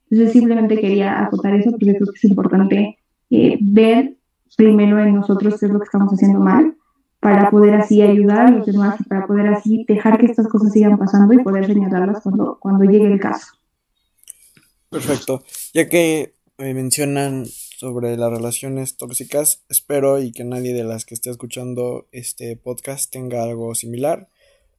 Entonces, 0.09 0.33
simplemente 0.33 0.79
quería 0.79 1.25
acotar 1.25 1.57
eso, 1.57 1.73
porque 1.73 1.93
creo 1.93 2.07
que 2.07 2.19
es 2.19 2.25
importante 2.27 2.99
eh, 3.31 3.59
ver 3.61 4.15
primero 4.57 5.01
en 5.01 5.17
nosotros 5.17 5.59
qué 5.59 5.67
es 5.67 5.73
lo 5.73 5.81
que 5.81 5.87
estamos 5.87 6.13
haciendo 6.13 6.39
mal, 6.39 6.77
para 7.19 7.51
poder 7.51 7.75
así 7.75 8.01
ayudar 8.01 8.47
a 8.47 8.51
los 8.53 8.65
demás 8.65 9.01
y 9.01 9.05
para 9.09 9.27
poder 9.27 9.49
así 9.49 9.85
dejar 9.89 10.21
que 10.21 10.27
estas 10.27 10.47
cosas 10.47 10.73
sigan 10.73 10.97
pasando 10.99 11.35
y 11.35 11.43
poder 11.43 11.67
señalarlas 11.67 12.23
cuando, 12.23 12.59
cuando 12.61 12.85
llegue 12.85 13.13
el 13.13 13.19
caso. 13.19 13.55
Perfecto. 14.89 15.43
Ya 15.75 15.89
que 15.89 16.37
me 16.59 16.75
mencionan 16.75 17.45
sobre 17.79 18.17
las 18.17 18.33
relaciones 18.33 18.97
tóxicas, 18.97 19.63
espero 19.69 20.21
y 20.21 20.33
que 20.33 20.43
nadie 20.43 20.75
de 20.75 20.83
las 20.83 21.05
que 21.05 21.15
esté 21.15 21.31
escuchando 21.31 22.09
este 22.11 22.57
podcast 22.57 23.09
tenga 23.09 23.45
algo 23.45 23.73
similar, 23.77 24.29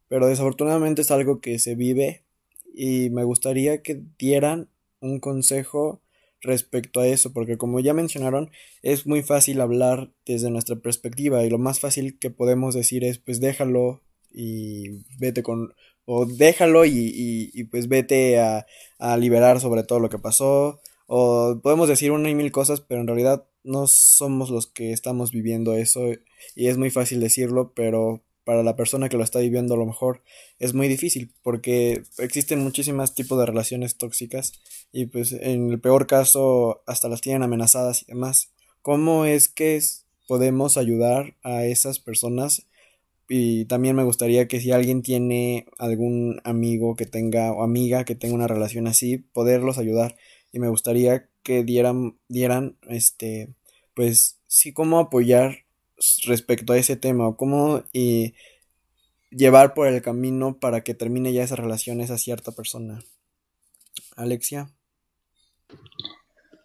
pero 0.10 0.28
desafortunadamente 0.28 1.04
es 1.04 1.10
algo 1.10 1.40
que 1.40 1.60
se 1.60 1.76
vive 1.76 2.26
y 2.76 3.10
me 3.12 3.24
gustaría 3.24 3.82
que 3.84 4.02
dieran 4.18 4.68
un 5.00 5.22
consejo 5.22 6.02
respecto 6.42 7.00
a 7.00 7.08
eso, 7.08 7.32
porque 7.32 7.58
como 7.58 7.80
ya 7.80 7.94
mencionaron, 7.94 8.52
es 8.82 9.08
muy 9.08 9.24
fácil 9.24 9.62
hablar 9.62 10.12
desde 10.26 10.50
nuestra 10.50 10.76
perspectiva 10.76 11.46
y 11.46 11.50
lo 11.50 11.58
más 11.58 11.80
fácil 11.80 12.20
que 12.20 12.32
podemos 12.32 12.76
decir 12.76 13.06
es 13.06 13.18
pues 13.18 13.40
déjalo 13.40 14.02
y 14.30 15.06
vete 15.18 15.42
con 15.42 15.74
o 16.04 16.26
déjalo 16.26 16.84
y, 16.84 17.14
y, 17.54 17.64
pues 17.66 17.88
vete 17.88 18.40
a, 18.40 18.66
a, 18.98 19.16
liberar 19.16 19.62
sobre 19.62 19.84
todo 19.84 20.00
lo 20.00 20.10
que 20.10 20.20
pasó 20.20 20.82
o 21.12 21.60
podemos 21.64 21.90
decir 21.90 22.12
una 22.12 22.30
y 22.30 22.36
mil 22.36 22.52
cosas 22.52 22.82
pero 22.82 23.02
en 23.02 23.08
realidad 23.08 23.46
no 23.64 23.88
somos 23.88 24.50
los 24.50 24.68
que 24.68 24.94
estamos 24.94 25.32
viviendo 25.32 25.74
eso 25.74 26.02
y 26.56 26.68
es 26.68 26.78
muy 26.78 26.92
fácil 26.92 27.20
decirlo 27.20 27.74
pero 27.74 28.24
para 28.44 28.64
la 28.64 28.76
persona 28.76 29.10
que 29.10 29.18
lo 29.18 29.24
está 29.24 29.40
viviendo 29.40 29.74
a 29.74 29.78
lo 29.78 29.86
mejor 29.86 30.22
es 30.60 30.74
muy 30.74 30.88
difícil 30.88 31.34
porque 31.44 32.04
existen 32.18 32.64
muchísimos 32.64 33.16
tipos 33.16 33.40
de 33.40 33.46
relaciones 33.46 33.98
tóxicas 33.98 34.54
y 34.92 35.06
pues 35.06 35.34
en 35.34 35.70
el 35.72 35.80
peor 35.80 36.08
caso 36.08 36.82
hasta 36.88 37.10
las 37.10 37.22
tienen 37.22 37.44
amenazadas 37.44 38.04
y 38.04 38.06
demás. 38.08 38.52
¿Cómo 38.82 39.26
es 39.26 39.50
que 39.50 39.80
podemos 40.28 40.78
ayudar 40.78 41.36
a 41.44 41.66
esas 41.66 42.00
personas? 42.00 42.66
Y 43.28 43.66
también 43.66 43.96
me 43.96 44.04
gustaría 44.04 44.48
que 44.48 44.60
si 44.60 44.72
alguien 44.72 45.04
tiene 45.04 45.68
algún 45.78 46.42
amigo 46.44 46.96
que 46.96 47.06
tenga 47.06 47.52
o 47.52 47.64
amiga 47.64 48.04
que 48.04 48.16
tenga 48.16 48.34
una 48.34 48.48
relación 48.48 48.88
así, 48.88 49.18
poderlos 49.18 49.78
ayudar. 49.78 50.16
Y 50.52 50.60
me 50.60 50.70
gustaría 50.70 51.28
que 51.44 51.64
dieran, 51.64 52.18
dieran, 52.28 52.76
este, 52.88 53.54
pues 53.94 54.40
sí, 54.48 54.74
cómo 54.74 55.00
apoyar 55.00 55.60
respecto 56.26 56.74
a 56.74 56.78
ese 56.78 56.96
tema 56.96 57.28
o 57.28 57.38
cómo 57.38 57.84
llevar 59.32 59.74
por 59.74 59.88
el 59.88 60.02
camino 60.02 60.58
para 60.58 60.82
que 60.82 60.94
termine 60.94 61.34
ya 61.34 61.44
esa 61.44 61.56
relación 61.56 62.02
esa 62.02 62.18
cierta 62.18 62.52
persona. 62.52 63.00
Alexia. 64.16 64.70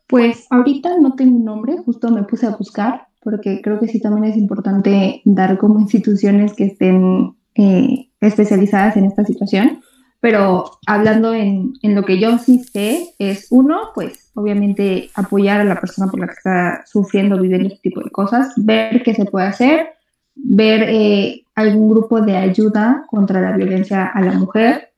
Pues 0.06 0.46
ahorita 0.50 0.98
no 0.98 1.14
tengo 1.14 1.36
un 1.36 1.44
nombre, 1.44 1.78
justo 1.78 2.10
me 2.10 2.24
puse 2.24 2.46
a 2.46 2.56
buscar, 2.56 3.08
porque 3.22 3.60
creo 3.62 3.80
que 3.80 3.88
sí 3.88 4.00
también 4.00 4.32
es 4.32 4.36
importante 4.36 5.22
dar 5.24 5.58
como 5.58 5.80
instituciones 5.80 6.54
que 6.54 6.66
estén 6.66 7.36
eh, 7.54 8.10
especializadas 8.20 8.96
en 8.96 9.06
esta 9.06 9.24
situación. 9.24 9.82
Pero 10.24 10.78
hablando 10.86 11.34
en, 11.34 11.74
en, 11.82 11.94
lo 11.94 12.02
que 12.02 12.18
yo 12.18 12.38
sí 12.38 12.64
sé, 12.64 13.14
es 13.18 13.48
uno, 13.50 13.90
pues 13.94 14.30
obviamente 14.32 15.10
apoyar 15.14 15.60
a 15.60 15.64
la 15.64 15.78
persona 15.78 16.10
por 16.10 16.18
la 16.18 16.28
que 16.28 16.32
está 16.32 16.82
sufriendo, 16.86 17.38
viviendo 17.38 17.68
este 17.68 17.90
tipo 17.90 18.00
de 18.00 18.08
cosas, 18.08 18.54
ver 18.56 19.02
qué 19.02 19.12
se 19.12 19.26
puede 19.26 19.48
hacer, 19.48 19.88
ver 20.34 20.86
eh, 20.88 21.44
algún 21.54 21.90
grupo 21.90 22.22
de 22.22 22.38
ayuda 22.38 23.04
contra 23.06 23.42
la 23.42 23.54
violencia 23.54 24.06
a 24.06 24.22
la 24.22 24.32
mujer, 24.32 24.92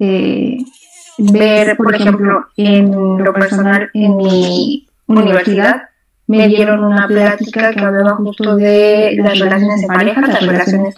eh, 0.00 0.58
ver, 1.18 1.76
por 1.76 1.94
ejemplo, 1.94 2.46
en 2.56 3.22
lo 3.22 3.32
personal, 3.32 3.90
en 3.94 4.16
mi 4.16 4.88
universidad, 5.06 5.82
me 6.26 6.48
dieron 6.48 6.82
una 6.82 7.06
plática 7.06 7.72
que 7.72 7.78
hablaba 7.78 8.16
justo 8.16 8.56
de 8.56 9.18
las 9.22 9.38
relaciones 9.38 9.82
de 9.82 9.86
pareja, 9.86 10.20
las 10.20 10.44
relaciones 10.44 10.94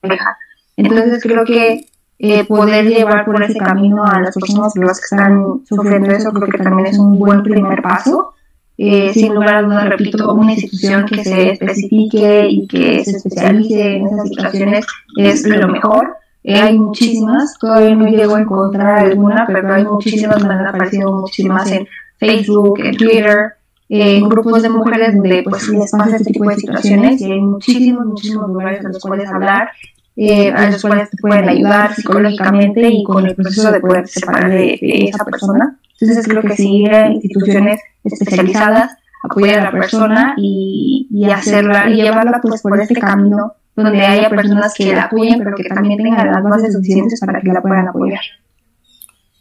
pareja 0.00 0.38
entonces 0.78 1.20
creo 1.22 1.44
que 1.44 1.86
eh, 2.20 2.44
poder 2.44 2.86
llevar 2.86 3.24
por 3.24 3.42
ese 3.42 3.58
camino 3.58 4.04
a 4.04 4.20
las 4.20 4.34
personas 4.34 4.72
que 4.74 4.84
están 4.84 5.62
sufriendo 5.68 6.10
eso, 6.10 6.32
creo 6.32 6.48
que 6.48 6.58
también 6.58 6.86
es 6.86 6.98
un 6.98 7.18
buen 7.18 7.42
primer 7.42 7.82
paso. 7.82 8.34
Eh, 8.76 9.12
sin 9.12 9.34
lugar 9.34 9.56
a 9.56 9.62
dudas, 9.62 9.88
repito, 9.88 10.32
una 10.34 10.52
institución 10.52 11.04
que 11.06 11.24
se 11.24 11.50
especifique 11.50 12.46
y 12.48 12.68
que 12.68 13.04
se 13.04 13.16
especialice 13.16 13.96
en 13.96 14.06
esas 14.06 14.28
situaciones 14.28 14.86
es 15.16 15.46
lo 15.48 15.66
mejor. 15.66 16.16
Eh, 16.44 16.54
hay 16.54 16.78
muchísimas, 16.78 17.58
todavía 17.58 17.96
no 17.96 18.06
llego 18.06 18.36
a 18.36 18.40
encontrar 18.40 19.00
alguna, 19.00 19.44
pero 19.48 19.74
hay 19.74 19.84
muchísimas, 19.84 20.44
me 20.44 20.54
han 20.54 20.66
aparecido 20.66 21.12
muchísimas 21.12 21.70
en 21.72 21.88
Facebook, 22.18 22.78
en 22.84 22.96
Twitter, 22.96 23.52
en 23.88 24.28
grupos 24.28 24.62
de 24.62 24.68
mujeres 24.68 25.14
donde 25.14 25.42
pues 25.42 25.68
les 25.70 25.90
pasa 25.90 26.16
este 26.16 26.32
tipo 26.32 26.48
de 26.48 26.56
situaciones 26.56 27.20
y 27.20 27.32
hay 27.32 27.40
muchísimos, 27.40 28.06
muchísimos 28.06 28.48
lugares 28.48 28.84
en 28.84 28.92
los 28.92 29.02
cuales 29.02 29.28
hablar 29.28 29.70
eh, 30.20 30.50
a 30.50 30.68
los 30.68 30.82
cuales 30.82 31.08
te 31.10 31.16
pueden 31.16 31.48
ayudar 31.48 31.94
psicológicamente 31.94 32.88
y 32.88 33.04
con 33.04 33.24
el 33.24 33.36
proceso 33.36 33.70
de 33.70 33.78
poder 33.78 34.08
separar 34.08 34.50
de, 34.50 34.76
esa 34.82 35.24
persona. 35.24 35.78
Entonces 36.00 36.26
creo 36.26 36.42
que 36.42 36.90
a 36.92 37.08
instituciones 37.08 37.80
especializadas, 38.02 38.96
apoyar 39.22 39.60
a 39.60 39.64
la 39.64 39.70
persona 39.70 40.34
y, 40.36 41.06
y 41.08 41.30
hacerla 41.30 41.88
y 41.88 42.02
llevarla 42.02 42.40
pues 42.42 42.62
por 42.62 42.80
este 42.80 42.94
camino 42.94 43.52
donde 43.76 44.00
haya 44.00 44.28
personas 44.28 44.74
que 44.74 44.92
la 44.92 45.04
apoyen 45.04 45.38
pero 45.38 45.54
que 45.54 45.62
también 45.68 46.02
tengan 46.02 46.32
las 46.32 46.42
bases 46.42 46.72
suficientes 46.72 47.20
para 47.20 47.40
que 47.40 47.52
la 47.52 47.62
puedan 47.62 47.86
apoyar. 47.86 48.20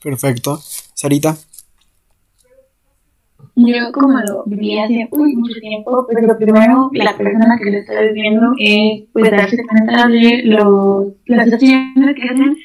Perfecto. 0.04 0.62
Sarita 0.94 1.36
yo 3.58 3.92
como 3.92 4.20
lo 4.20 4.44
viví 4.46 4.78
hace 4.78 5.10
mucho 5.12 5.60
tiempo, 5.60 6.06
pero 6.08 6.28
lo 6.28 6.38
primero, 6.38 6.90
la 6.94 7.18
persona 7.18 7.58
que 7.58 7.72
lo 7.72 7.78
está 7.80 8.02
viviendo 8.02 8.52
es 8.60 9.06
pues 9.12 9.32
darse 9.32 9.58
cuenta 9.66 10.08
de 10.08 10.44
los, 10.44 11.08
las 11.26 11.46
situaciones 11.46 12.16
que 12.16 12.30
hacen 12.30 12.56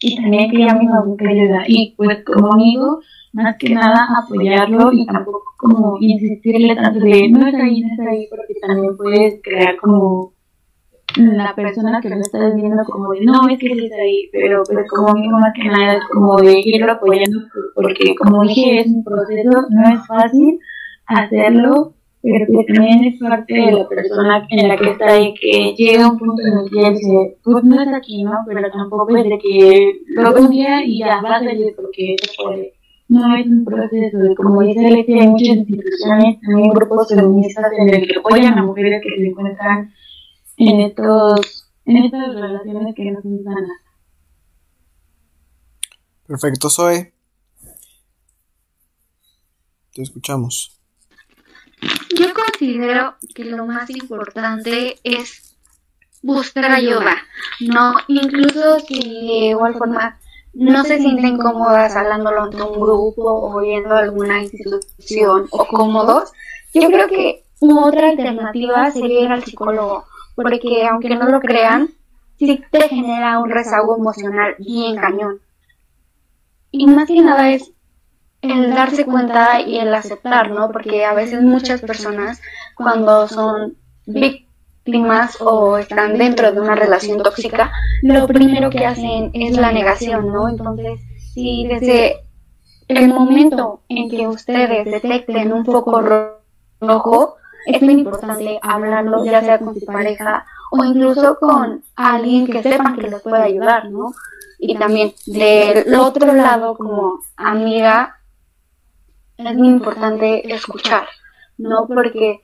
y 0.00 0.16
también 0.16 0.50
que 0.50 0.58
llamen 0.58 0.90
a 0.90 1.02
buscar 1.02 1.28
ayuda. 1.28 1.64
Y 1.66 1.94
pues 1.96 2.22
como 2.24 2.52
amigo, 2.52 3.00
más 3.32 3.56
que 3.56 3.70
nada 3.70 4.06
apoyarlo 4.22 4.92
y 4.92 5.06
tampoco 5.06 5.42
como 5.56 5.96
insistirle 6.00 6.76
tanto 6.76 7.00
de 7.00 7.28
no 7.30 7.46
es 7.46 7.54
ahí, 7.54 7.80
no 7.80 7.88
es 7.94 8.08
ahí, 8.08 8.26
porque 8.28 8.54
también 8.60 8.96
puedes 8.96 9.40
crear 9.42 9.76
como 9.76 10.34
la 11.16 11.54
persona 11.54 12.00
que 12.00 12.08
lo 12.08 12.16
está 12.16 12.38
viendo 12.54 12.82
como 12.84 13.12
de 13.12 13.20
no 13.22 13.48
es 13.48 13.58
que 13.58 13.66
es 13.72 13.92
ahí, 13.92 14.28
pero, 14.32 14.62
pero 14.68 14.82
como 14.88 15.08
amigo 15.08 15.38
más 15.38 15.52
que 15.54 15.64
nada 15.64 15.94
es 15.94 16.04
como 16.12 16.36
de 16.38 16.60
irlo 16.64 16.92
apoyando 16.92 17.38
porque 17.74 18.14
como 18.14 18.42
dije 18.42 18.80
es 18.80 18.86
un 18.86 19.04
proceso, 19.04 19.50
no 19.70 19.94
es 19.94 20.06
fácil 20.06 20.58
hacerlo, 21.06 21.94
pero 22.22 22.46
que 22.46 22.72
también 22.72 23.04
es 23.04 23.18
parte 23.20 23.52
de 23.52 23.72
la 23.72 23.88
persona 23.88 24.46
en 24.50 24.68
la 24.68 24.76
que 24.76 24.90
está 24.90 25.12
ahí 25.12 25.34
que 25.34 25.74
llega 25.76 26.04
a 26.04 26.10
un 26.10 26.18
punto 26.18 26.42
en 26.42 26.58
el 26.58 26.70
que 26.70 26.90
dice, 26.90 27.36
pues 27.42 27.64
no 27.64 27.82
es 27.82 27.88
aquí, 27.88 28.22
¿no? 28.22 28.32
Pero 28.46 28.70
tampoco 28.70 29.16
es 29.16 29.24
de 29.24 29.38
que 29.38 29.92
lo 30.14 30.32
cambia 30.32 30.84
y 30.84 31.00
ya 31.00 31.20
va 31.20 31.36
a 31.36 31.40
salir 31.40 31.74
porque 31.76 32.16
puede. 32.42 32.72
No 33.08 33.36
es 33.36 33.46
un 33.46 33.64
proceso 33.64 34.18
como 34.36 34.62
dice 34.62 34.86
Alexia, 34.86 35.22
hay 35.22 35.28
muchas 35.28 35.56
instituciones, 35.56 36.40
también 36.40 36.70
grupos 36.70 37.08
feministas 37.08 37.66
en 37.76 37.94
el 37.94 38.06
que 38.06 38.18
apoyan 38.18 38.58
a 38.58 38.64
mujeres 38.64 39.02
que 39.02 39.16
se 39.20 39.26
encuentran 39.28 39.92
en 40.68 40.80
estos 40.80 41.68
en 41.84 41.96
estas 41.96 42.34
relaciones 42.34 42.94
que 42.94 43.10
no 43.10 43.20
son 43.22 43.42
sanas. 43.42 43.78
Perfecto, 46.26 46.70
Zoe. 46.70 47.12
Te 49.92 50.02
escuchamos. 50.02 50.80
Yo 52.16 52.26
considero 52.32 53.16
que 53.34 53.44
lo 53.44 53.66
más 53.66 53.90
importante 53.90 54.98
es 55.02 55.56
buscar 56.22 56.70
ayuda, 56.70 57.16
¿no? 57.60 57.94
Incluso 58.06 58.78
si 58.80 59.00
de 59.00 59.46
igual 59.50 59.74
forma 59.74 60.18
no 60.54 60.84
se 60.84 60.98
sienten 60.98 61.38
cómodas 61.38 61.96
hablándolo 61.96 62.44
ante 62.44 62.62
un 62.62 62.80
grupo 62.80 63.24
o 63.24 63.60
yendo 63.62 63.94
a 63.94 64.00
alguna 64.00 64.42
institución 64.42 65.48
o 65.50 65.66
cómodos, 65.66 66.30
yo 66.72 66.88
creo 66.88 67.08
que 67.08 67.44
otra 67.60 68.10
alternativa 68.10 68.90
sería 68.92 69.22
ir 69.22 69.32
al 69.32 69.44
psicólogo 69.44 70.06
porque 70.34 70.86
aunque 70.90 71.10
no 71.10 71.28
lo 71.28 71.40
crean, 71.40 71.88
sí 72.38 72.62
te 72.70 72.88
genera 72.88 73.38
un 73.38 73.50
rezago 73.50 73.96
emocional 73.96 74.54
bien 74.58 74.96
cañón. 74.96 75.40
Y 76.70 76.86
más 76.86 77.06
que 77.06 77.20
nada 77.20 77.50
es 77.50 77.70
el 78.40 78.70
darse 78.74 79.04
cuenta 79.04 79.60
y 79.60 79.78
el 79.78 79.94
aceptar, 79.94 80.50
¿no? 80.50 80.70
Porque 80.72 81.04
a 81.04 81.14
veces 81.14 81.42
muchas 81.42 81.80
personas 81.80 82.40
cuando 82.74 83.28
son 83.28 83.76
víctimas 84.06 85.40
o 85.40 85.78
están 85.78 86.18
dentro 86.18 86.50
de 86.50 86.60
una 86.60 86.74
relación 86.74 87.22
tóxica, 87.22 87.70
lo 88.02 88.26
primero 88.26 88.70
que 88.70 88.84
hacen 88.84 89.30
es 89.32 89.56
la 89.56 89.70
negación, 89.70 90.32
¿no? 90.32 90.48
Entonces, 90.48 91.00
si 91.32 91.66
desde 91.68 92.16
el 92.88 93.08
momento 93.08 93.82
en 93.88 94.10
que 94.10 94.26
ustedes 94.26 94.84
detecten 94.86 95.52
un 95.52 95.64
foco 95.64 96.02
rojo, 96.80 97.36
es 97.66 97.82
muy 97.82 97.94
importante 97.94 98.58
hablarlo, 98.62 99.24
ya 99.24 99.40
sea 99.40 99.58
con 99.58 99.78
su 99.78 99.86
pareja 99.86 100.44
o 100.70 100.84
incluso 100.84 101.38
con 101.38 101.84
alguien 101.96 102.46
que 102.46 102.62
sepan 102.62 102.96
que 102.96 103.08
les 103.08 103.20
puede 103.22 103.42
ayudar, 103.42 103.90
¿no? 103.90 104.12
Y 104.58 104.76
también 104.76 105.12
del 105.26 105.94
otro 105.94 106.32
lado, 106.32 106.76
como 106.76 107.20
amiga, 107.36 108.18
es 109.36 109.54
muy 109.54 109.68
importante 109.68 110.52
escuchar, 110.52 111.06
¿no? 111.58 111.86
Porque 111.86 112.40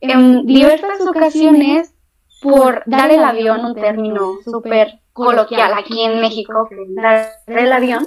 en 0.00 0.46
diversas 0.46 1.00
ocasiones, 1.06 1.94
por 2.42 2.82
dar 2.86 3.10
el 3.10 3.22
avión, 3.22 3.64
un 3.64 3.74
término 3.74 4.38
súper 4.44 5.00
coloquial 5.12 5.72
aquí 5.74 6.02
en 6.02 6.20
México, 6.20 6.68
dar 6.96 7.28
el 7.46 7.72
avión, 7.72 8.06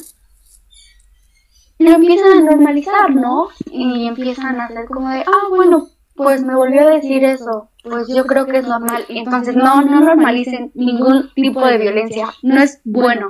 lo 1.80 1.92
empiezan 1.92 2.32
a 2.40 2.52
normalizar, 2.52 3.12
¿no? 3.12 3.50
Y 3.72 4.08
empiezan 4.08 4.60
a 4.60 4.66
hacer 4.66 4.86
como 4.86 5.10
de, 5.10 5.22
ah, 5.22 5.48
bueno, 5.50 5.88
pues 6.16 6.44
me 6.44 6.56
volvió 6.56 6.88
a 6.88 6.92
decir 6.92 7.24
eso, 7.24 7.70
pues 7.84 8.08
yo 8.08 8.26
creo 8.26 8.46
que 8.46 8.60
es 8.60 8.68
normal. 8.68 9.06
Entonces, 9.10 9.56
no, 9.56 9.82
no 9.82 10.02
normalicen 10.02 10.72
ningún 10.76 11.32
tipo 11.34 11.66
de 11.66 11.78
violencia, 11.78 12.28
no 12.42 12.62
es 12.62 12.80
bueno. 12.84 13.28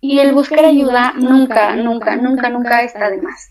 Y 0.00 0.18
el 0.18 0.34
buscar 0.34 0.64
ayuda 0.64 1.12
nunca, 1.16 1.76
nunca, 1.76 2.16
nunca, 2.16 2.48
nunca 2.50 2.82
está 2.82 3.10
de 3.10 3.22
más. 3.22 3.48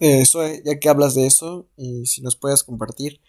Eso, 0.00 0.40
ya 0.64 0.78
que 0.78 0.88
hablas 0.88 1.14
de 1.14 1.26
eso, 1.26 1.68
y 1.76 2.06
si 2.06 2.22
nos 2.22 2.36
puedes 2.36 2.62
compartir, 2.62 3.20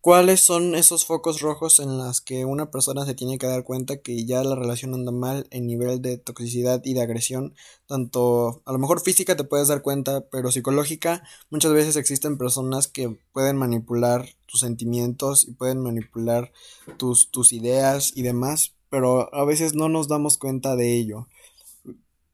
¿cuáles 0.00 0.40
son 0.40 0.74
esos 0.74 1.04
focos 1.04 1.40
rojos 1.40 1.80
en 1.80 1.98
los 1.98 2.20
que 2.20 2.44
una 2.44 2.70
persona 2.70 3.04
se 3.04 3.14
tiene 3.14 3.38
que 3.38 3.46
dar 3.46 3.64
cuenta 3.64 3.98
que 3.98 4.24
ya 4.24 4.42
la 4.44 4.54
relación 4.54 4.94
anda 4.94 5.12
mal 5.12 5.46
en 5.50 5.66
nivel 5.66 6.00
de 6.00 6.18
toxicidad 6.18 6.82
y 6.84 6.94
de 6.94 7.02
agresión? 7.02 7.54
Tanto, 7.86 8.62
a 8.64 8.72
lo 8.72 8.78
mejor 8.78 9.00
física 9.00 9.36
te 9.36 9.44
puedes 9.44 9.68
dar 9.68 9.82
cuenta, 9.82 10.22
pero 10.30 10.50
psicológica, 10.50 11.22
muchas 11.50 11.72
veces 11.72 11.96
existen 11.96 12.38
personas 12.38 12.88
que 12.88 13.18
pueden 13.32 13.56
manipular 13.56 14.28
tus 14.46 14.60
sentimientos 14.60 15.46
y 15.46 15.52
pueden 15.52 15.82
manipular 15.82 16.52
tus, 16.96 17.30
tus 17.30 17.52
ideas 17.52 18.12
y 18.14 18.22
demás, 18.22 18.74
pero 18.90 19.34
a 19.34 19.44
veces 19.44 19.74
no 19.74 19.88
nos 19.88 20.08
damos 20.08 20.38
cuenta 20.38 20.76
de 20.76 20.94
ello. 20.94 21.28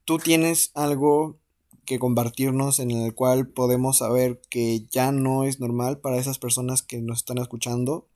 ¿Tú 0.05 0.17
tienes 0.17 0.71
algo 0.73 1.37
que 1.85 1.99
compartirnos 1.99 2.79
en 2.79 2.91
el 2.91 3.13
cual 3.13 3.47
podemos 3.47 3.99
saber 3.99 4.41
que 4.49 4.85
ya 4.89 5.11
no 5.11 5.43
es 5.43 5.59
normal 5.59 5.99
para 5.99 6.17
esas 6.17 6.39
personas 6.39 6.81
que 6.83 7.01
nos 7.01 7.19
están 7.19 7.37
escuchando? 7.37 8.07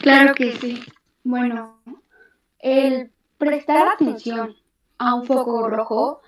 Claro 0.00 0.34
que 0.34 0.52
sí. 0.56 0.80
Bueno, 1.24 1.80
el 2.58 3.10
prestar 3.38 3.88
atención 3.88 4.54
a 4.98 5.14
un 5.14 5.26
foco 5.26 5.68
rojo 5.68 6.20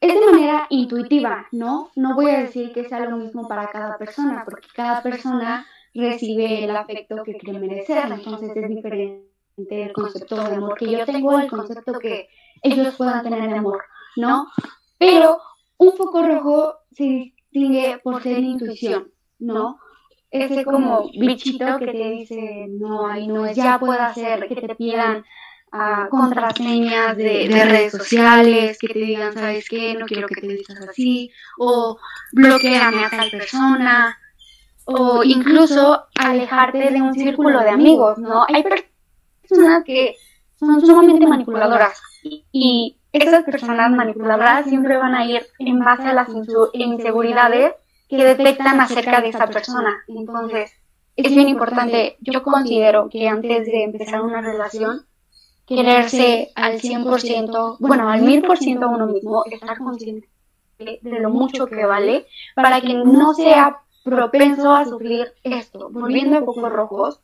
es 0.00 0.14
de 0.14 0.32
manera 0.32 0.66
intuitiva, 0.70 1.46
¿no? 1.52 1.90
No 1.94 2.14
voy 2.14 2.30
a 2.30 2.40
decir 2.40 2.72
que 2.72 2.88
sea 2.88 3.00
lo 3.00 3.16
mismo 3.16 3.46
para 3.46 3.68
cada 3.68 3.96
persona, 3.98 4.44
porque 4.44 4.68
cada 4.74 5.02
persona 5.02 5.66
recibe 5.94 6.64
el 6.64 6.76
afecto 6.76 7.22
que 7.24 7.36
cree 7.36 7.58
merecer, 7.58 8.10
entonces 8.10 8.56
es 8.56 8.68
diferente 8.68 9.31
el 9.56 9.92
concepto 9.92 10.36
de 10.36 10.56
amor 10.56 10.76
que 10.78 10.90
yo 10.90 11.04
tengo, 11.04 11.38
el 11.38 11.50
concepto 11.50 11.98
que 11.98 12.28
ellos 12.62 12.94
puedan 12.96 13.22
tener 13.22 13.44
el 13.44 13.54
amor, 13.54 13.82
¿no? 14.16 14.48
Pero 14.98 15.38
un 15.78 15.92
foco 15.96 16.22
rojo 16.22 16.74
se 16.92 17.04
distingue 17.04 18.00
por 18.02 18.22
ser 18.22 18.38
intuición, 18.38 19.10
¿no? 19.38 19.78
Ese 20.30 20.64
como 20.64 21.10
bichito 21.10 21.78
que 21.78 21.86
te 21.86 22.10
dice, 22.10 22.66
no, 22.70 23.06
ahí 23.06 23.26
no 23.26 23.44
es, 23.44 23.56
ya 23.56 23.78
puede 23.78 24.00
hacer 24.00 24.48
que 24.48 24.54
te 24.54 24.74
pidan 24.74 25.24
uh, 25.72 26.08
contraseñas 26.08 27.16
de, 27.18 27.48
de, 27.48 27.64
redes 27.66 27.92
sociales, 27.92 28.78
que 28.78 28.88
te 28.88 28.98
digan, 28.98 29.34
¿sabes 29.34 29.68
qué? 29.68 29.94
No 29.94 30.06
quiero 30.06 30.28
que 30.28 30.40
te 30.40 30.46
vistas 30.46 30.80
así, 30.88 31.30
o 31.58 31.98
bloqueame 32.32 33.04
a 33.04 33.10
tal 33.10 33.30
persona, 33.30 34.16
o 34.86 35.22
incluso 35.22 36.06
alejarte 36.18 36.90
de 36.90 37.02
un 37.02 37.12
círculo 37.12 37.60
de 37.60 37.70
amigos, 37.70 38.16
¿no? 38.16 38.46
Hay 38.48 38.62
personas 38.62 38.91
que 39.84 40.16
son 40.58 40.80
sumamente 40.80 41.26
manipuladoras 41.26 42.00
y 42.22 42.96
esas 43.12 43.44
personas 43.44 43.90
manipuladoras 43.90 44.66
siempre 44.66 44.96
van 44.96 45.14
a 45.14 45.26
ir 45.26 45.46
en 45.58 45.78
base 45.80 46.04
a 46.04 46.14
las 46.14 46.28
inseguridades 46.72 47.74
que 48.08 48.24
detectan 48.24 48.80
acerca 48.80 49.20
de 49.20 49.28
esa 49.28 49.46
persona. 49.46 50.02
Entonces, 50.08 50.72
es 51.16 51.34
bien 51.34 51.48
importante, 51.48 52.16
yo 52.20 52.42
considero 52.42 53.08
que 53.10 53.28
antes 53.28 53.66
de 53.66 53.84
empezar 53.84 54.22
una 54.22 54.40
relación, 54.40 55.06
quererse 55.66 56.52
al 56.54 56.80
100%, 56.80 57.76
bueno, 57.80 58.08
al 58.08 58.22
1000% 58.22 58.94
uno 58.94 59.06
mismo, 59.06 59.44
estar 59.50 59.78
consciente 59.78 60.28
de 60.78 61.20
lo 61.20 61.30
mucho 61.30 61.66
que 61.66 61.84
vale, 61.84 62.26
para 62.54 62.80
que 62.80 62.94
no 62.94 63.34
sea 63.34 63.78
propenso 64.04 64.74
a 64.74 64.84
sufrir 64.84 65.32
esto. 65.44 65.90
Volviendo 65.90 66.38
a 66.38 66.44
pocos 66.44 66.72
rojos, 66.72 67.20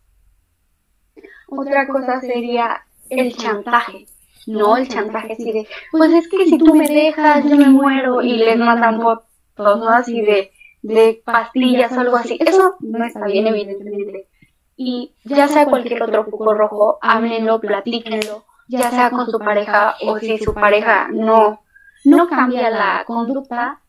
otra 1.48 1.86
cosa 1.88 2.20
sería 2.20 2.82
el 3.08 3.34
chantaje. 3.36 4.06
No, 4.46 4.76
el 4.76 4.88
chantaje 4.88 5.34
así 5.34 5.52
de, 5.52 5.68
pues 5.90 6.10
es 6.12 6.28
que 6.28 6.46
si 6.46 6.56
tú 6.58 6.74
me 6.74 6.88
dejas, 6.88 7.44
yo 7.44 7.56
me 7.56 7.68
muero 7.68 8.22
y 8.22 8.38
les 8.38 8.56
mandan 8.56 9.00
fotos, 9.00 9.26
¿no? 9.56 9.88
Así 9.88 10.22
de, 10.22 10.52
de 10.80 11.20
pastillas 11.24 11.92
o 11.92 12.00
algo 12.00 12.16
así. 12.16 12.38
Eso 12.40 12.76
no 12.80 13.04
está 13.04 13.26
bien, 13.26 13.46
evidentemente. 13.46 14.28
Y 14.76 15.12
ya 15.24 15.48
sea 15.48 15.66
cualquier 15.66 16.02
otro 16.02 16.24
foco 16.24 16.54
rojo, 16.54 16.98
háblenlo, 17.02 17.60
platíquenlo, 17.60 18.44
ya 18.68 18.90
sea 18.90 19.10
con 19.10 19.26
su 19.26 19.38
pareja 19.38 19.96
o 20.02 20.18
si 20.18 20.38
su 20.38 20.54
pareja 20.54 21.08
no, 21.08 21.60
no 22.04 22.28
cambia 22.28 22.70
la 22.70 23.02
conducta, 23.04 23.80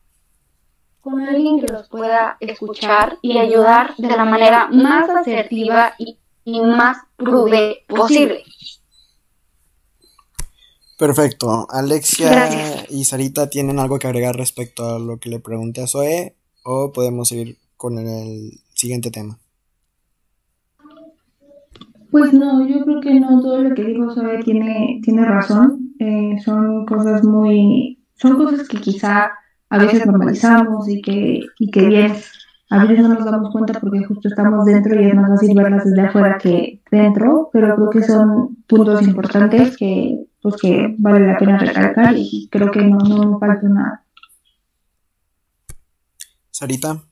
con 1.00 1.20
alguien 1.20 1.60
que 1.60 1.72
los 1.72 1.88
pueda 1.88 2.36
escuchar 2.40 3.18
y 3.22 3.38
ayudar 3.38 3.94
de 3.96 4.08
la 4.08 4.24
manera 4.24 4.68
más 4.70 5.08
asertiva 5.08 5.94
y, 5.98 6.18
y 6.54 6.60
más 6.60 6.98
prudente 7.16 7.84
posible. 7.88 8.42
Perfecto. 10.98 11.66
Alexia 11.70 12.86
y 12.90 13.04
Sarita 13.04 13.48
tienen 13.48 13.78
algo 13.78 13.98
que 13.98 14.06
agregar 14.06 14.36
respecto 14.36 14.86
a 14.86 14.98
lo 14.98 15.18
que 15.18 15.30
le 15.30 15.40
pregunté 15.40 15.82
a 15.82 15.86
Zoe 15.86 16.34
o 16.62 16.92
podemos 16.92 17.28
seguir 17.28 17.56
con 17.78 17.98
el 17.98 18.60
siguiente 18.74 19.10
tema. 19.10 19.38
Pues 22.10 22.32
no, 22.32 22.66
yo 22.66 22.84
creo 22.84 23.00
que 23.00 23.14
no 23.20 23.40
todo 23.40 23.62
lo 23.62 23.74
que 23.74 23.84
dijo 23.84 24.12
Zoe 24.12 24.42
tiene, 24.42 25.00
tiene 25.02 25.24
razón. 25.24 25.94
Eh, 25.98 26.36
son 26.44 26.84
cosas 26.84 27.24
muy, 27.24 28.04
son 28.16 28.36
cosas 28.36 28.68
que 28.68 28.78
quizá 28.78 29.30
a 29.70 29.78
veces 29.78 30.04
normalizamos 30.04 30.88
y 30.88 31.00
que, 31.00 31.40
y 31.58 31.70
que 31.70 31.86
bien, 31.86 32.12
a 32.70 32.84
veces 32.84 33.00
no 33.00 33.08
nos 33.08 33.24
damos 33.24 33.50
cuenta 33.50 33.80
porque 33.80 34.04
justo 34.04 34.28
estamos 34.28 34.64
dentro 34.64 35.00
y 35.00 35.08
es 35.08 35.14
más 35.14 35.28
fácil 35.28 35.56
verlas 35.56 35.84
desde 35.84 36.02
afuera 36.02 36.38
que 36.38 36.80
dentro, 36.88 37.50
pero 37.52 37.74
creo 37.74 37.90
que 37.90 38.02
son 38.02 38.56
puntos 38.68 39.02
importantes 39.02 39.76
que 39.76 40.24
pues 40.40 40.54
que 40.56 40.94
vale 40.98 41.26
la 41.26 41.36
pena 41.36 41.58
recalcar 41.58 42.14
y 42.16 42.48
creo 42.48 42.70
que 42.70 42.82
no, 42.82 42.98
no 42.98 43.38
falta 43.40 43.68
nada. 43.68 44.04
Sarita. 46.52 47.02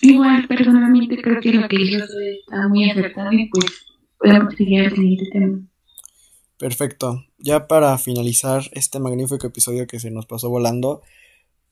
Igual, 0.00 0.46
personalmente 0.46 1.20
creo 1.20 1.40
que 1.40 1.52
lo 1.54 1.66
que 1.66 1.76
dijo 1.76 2.04
está 2.04 2.68
muy 2.68 2.88
acertado 2.88 3.32
y 3.32 3.48
pues 3.48 3.64
podemos 4.16 4.54
seguir 4.54 4.84
al 4.84 4.94
siguiente 4.94 5.28
tema. 5.32 5.58
Perfecto. 6.56 7.24
Ya 7.38 7.66
para 7.66 7.98
finalizar 7.98 8.62
este 8.72 9.00
magnífico 9.00 9.48
episodio 9.48 9.88
que 9.88 9.98
se 9.98 10.12
nos 10.12 10.26
pasó 10.26 10.50
volando, 10.50 11.02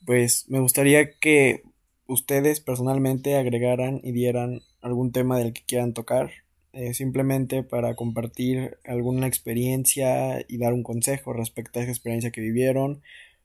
pues 0.05 0.47
me 0.49 0.59
gustaría 0.59 1.13
que 1.19 1.63
ustedes 2.07 2.61
personalmente 2.61 3.37
agregaran 3.37 4.01
y 4.03 4.13
dieran 4.13 4.63
algún 4.81 5.13
tema 5.13 5.39
del 5.39 5.53
que 5.53 5.63
quieran 5.67 5.93
tocar 5.93 6.31
eh, 6.73 6.95
simplemente 6.95 7.63
para 7.63 7.95
compartir 7.97 8.79
alguna 8.85 9.27
experiencia 9.27 10.45
y 10.47 10.59
dar 10.59 10.75
un 10.75 10.83
consejo 10.83 11.33
respecto 11.33 11.79
a 11.79 11.83
esa 11.83 11.91
experiencia 11.91 12.31
que 12.31 12.41
vivieron 12.41 13.03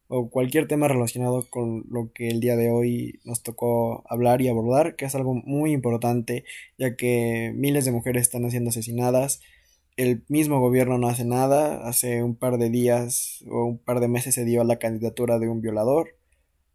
o 0.10 0.30
cualquier 0.30 0.68
tema 0.68 0.90
relacionado 0.90 1.48
con 1.50 1.86
lo 1.90 2.12
que 2.14 2.28
el 2.28 2.42
día 2.42 2.58
de 2.58 2.70
hoy 2.70 3.22
nos 3.24 3.44
tocó 3.44 4.04
hablar 4.10 4.42
y 4.42 4.50
abordar, 4.50 4.98
que 4.98 5.06
es 5.06 5.16
algo 5.16 5.34
muy 5.34 5.72
importante, 5.72 6.44
ya 6.78 6.98
que 6.98 7.54
miles 7.56 7.86
de 7.86 7.94
mujeres 7.94 8.24
están 8.24 8.50
siendo 8.52 8.72
asesinadas, 8.72 9.42
el 9.96 10.26
mismo 10.28 10.60
gobierno 10.60 10.98
no 10.98 11.08
hace 11.08 11.24
nada, 11.24 11.88
hace 11.88 12.24
un 12.24 12.36
par 12.36 12.58
de 12.58 12.70
días 12.70 13.46
o 13.50 13.64
un 13.66 13.78
par 13.78 14.02
de 14.02 14.10
meses 14.10 14.36
se 14.36 14.44
dio 14.44 14.66
la 14.66 14.80
candidatura 14.80 15.40
de 15.40 15.48
un 15.48 15.62
violador 15.62 16.18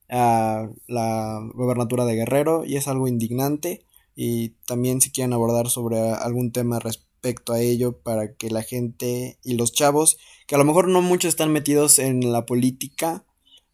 a 0.08 0.68
la 0.86 1.40
gobernatura 1.54 2.04
de 2.04 2.14
Guerrero 2.14 2.64
y 2.64 2.76
es 2.76 2.88
algo 2.88 3.08
indignante 3.08 3.84
y 4.14 4.50
también 4.66 5.00
si 5.00 5.10
quieren 5.10 5.32
abordar 5.32 5.68
sobre 5.68 6.10
algún 6.10 6.52
tema 6.52 6.78
respecto 6.78 7.52
a 7.52 7.60
ello 7.60 7.98
para 7.98 8.34
que 8.34 8.50
la 8.50 8.62
gente 8.62 9.38
y 9.44 9.54
los 9.54 9.72
chavos, 9.72 10.16
que 10.46 10.54
a 10.54 10.58
lo 10.58 10.64
mejor 10.64 10.88
no 10.88 11.02
muchos 11.02 11.30
están 11.30 11.52
metidos 11.52 11.98
en 11.98 12.32
la 12.32 12.46
política, 12.46 13.24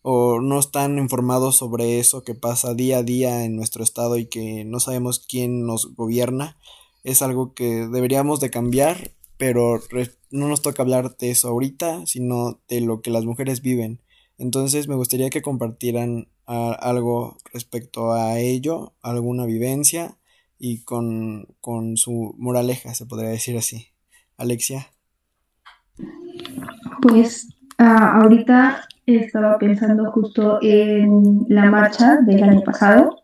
o 0.03 0.41
no 0.41 0.59
están 0.59 0.99
informados 0.99 1.57
sobre 1.57 2.01
eso 2.01 2.25
que 2.25 2.35
pasa 2.35 2.75
día 2.75 2.99
a 2.99 3.03
día 3.03 3.45
en 3.45 3.57
nuestro 3.57 3.85
estado 3.85 4.19
y 4.19 4.27
que 4.27 4.65
no 4.65 4.81
sabemos 4.81 5.21
quién 5.21 5.65
nos 5.65 5.95
gobierna, 5.95 6.59
es 7.05 7.23
algo 7.23 7.55
que 7.55 7.87
deberíamos 7.87 8.41
de 8.41 8.51
cambiar, 8.51 9.13
pero 9.39 9.81
no 10.31 10.49
nos 10.49 10.63
toca 10.63 10.83
hablar 10.83 11.17
de 11.17 11.31
eso 11.31 11.49
ahorita, 11.49 12.07
sino 12.07 12.61
de 12.69 12.81
lo 12.81 13.01
que 13.01 13.11
las 13.11 13.25
mujeres 13.25 13.63
viven. 13.63 14.01
Entonces 14.39 14.89
me 14.89 14.95
gustaría 14.95 15.31
que 15.31 15.43
compartieran 15.43 16.29
algo 16.47 17.37
respecto 17.53 18.13
a 18.13 18.39
ello, 18.39 18.95
alguna 19.03 19.47
vivencia 19.47 20.19
y 20.59 20.83
con, 20.85 21.47
con 21.61 21.97
su 21.97 22.35
moraleja, 22.39 22.95
se 22.95 23.07
podría 23.07 23.31
decir 23.31 23.57
así. 23.57 23.89
Alexia. 24.37 24.87
Pues 27.01 27.49
ah, 27.79 28.21
ahorita 28.21 28.85
estaba 29.07 29.59
pensando 29.59 30.11
justo 30.13 30.59
en 30.63 31.47
la 31.49 31.67
marcha 31.71 32.21
del 32.23 32.43
año 32.43 32.61
pasado, 32.63 33.23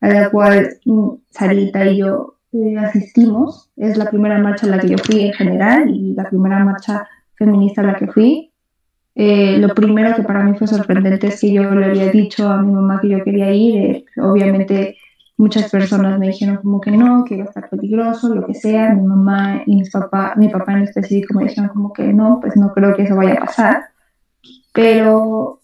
a 0.00 0.08
la 0.08 0.30
cual 0.30 0.78
mm, 0.84 1.08
Sarita 1.30 1.86
y 1.86 1.98
yo 1.98 2.38
eh, 2.52 2.78
asistimos. 2.78 3.70
Es 3.76 3.96
la 3.96 4.10
primera 4.10 4.38
marcha 4.38 4.66
a 4.66 4.70
la 4.70 4.78
que 4.78 4.88
yo 4.88 4.98
fui 4.98 5.22
en 5.22 5.32
general 5.32 5.90
y 5.90 6.14
la 6.14 6.28
primera 6.28 6.64
marcha 6.64 7.06
feminista 7.34 7.80
a 7.80 7.84
la 7.84 7.96
que 7.96 8.06
fui. 8.06 8.52
Eh, 9.14 9.58
lo 9.58 9.74
primero 9.74 10.14
que 10.16 10.22
para 10.22 10.42
mí 10.42 10.58
fue 10.58 10.66
sorprendente 10.66 11.28
es 11.28 11.40
que 11.40 11.52
yo 11.52 11.70
le 11.74 11.86
había 11.86 12.10
dicho 12.10 12.50
a 12.50 12.60
mi 12.60 12.72
mamá 12.72 13.00
que 13.00 13.08
yo 13.08 13.22
quería 13.22 13.52
ir. 13.52 13.76
Eh, 13.76 14.04
obviamente 14.20 14.96
muchas 15.36 15.70
personas 15.70 16.18
me 16.18 16.28
dijeron 16.28 16.56
como 16.56 16.80
que 16.80 16.90
no, 16.90 17.24
que 17.24 17.34
iba 17.34 17.44
a 17.44 17.48
estar 17.48 17.68
peligroso, 17.68 18.34
lo 18.34 18.46
que 18.46 18.54
sea. 18.54 18.94
Mi 18.94 19.06
mamá 19.06 19.62
y 19.66 19.76
mi 19.76 19.88
papá, 19.88 20.34
mi 20.36 20.48
papá 20.48 20.72
en 20.72 20.82
específico 20.82 21.38
me 21.38 21.44
dijeron 21.44 21.70
como 21.70 21.92
que 21.92 22.12
no, 22.12 22.38
pues 22.40 22.56
no 22.56 22.72
creo 22.72 22.96
que 22.96 23.02
eso 23.02 23.16
vaya 23.16 23.34
a 23.34 23.46
pasar. 23.46 23.84
Pero 24.72 25.60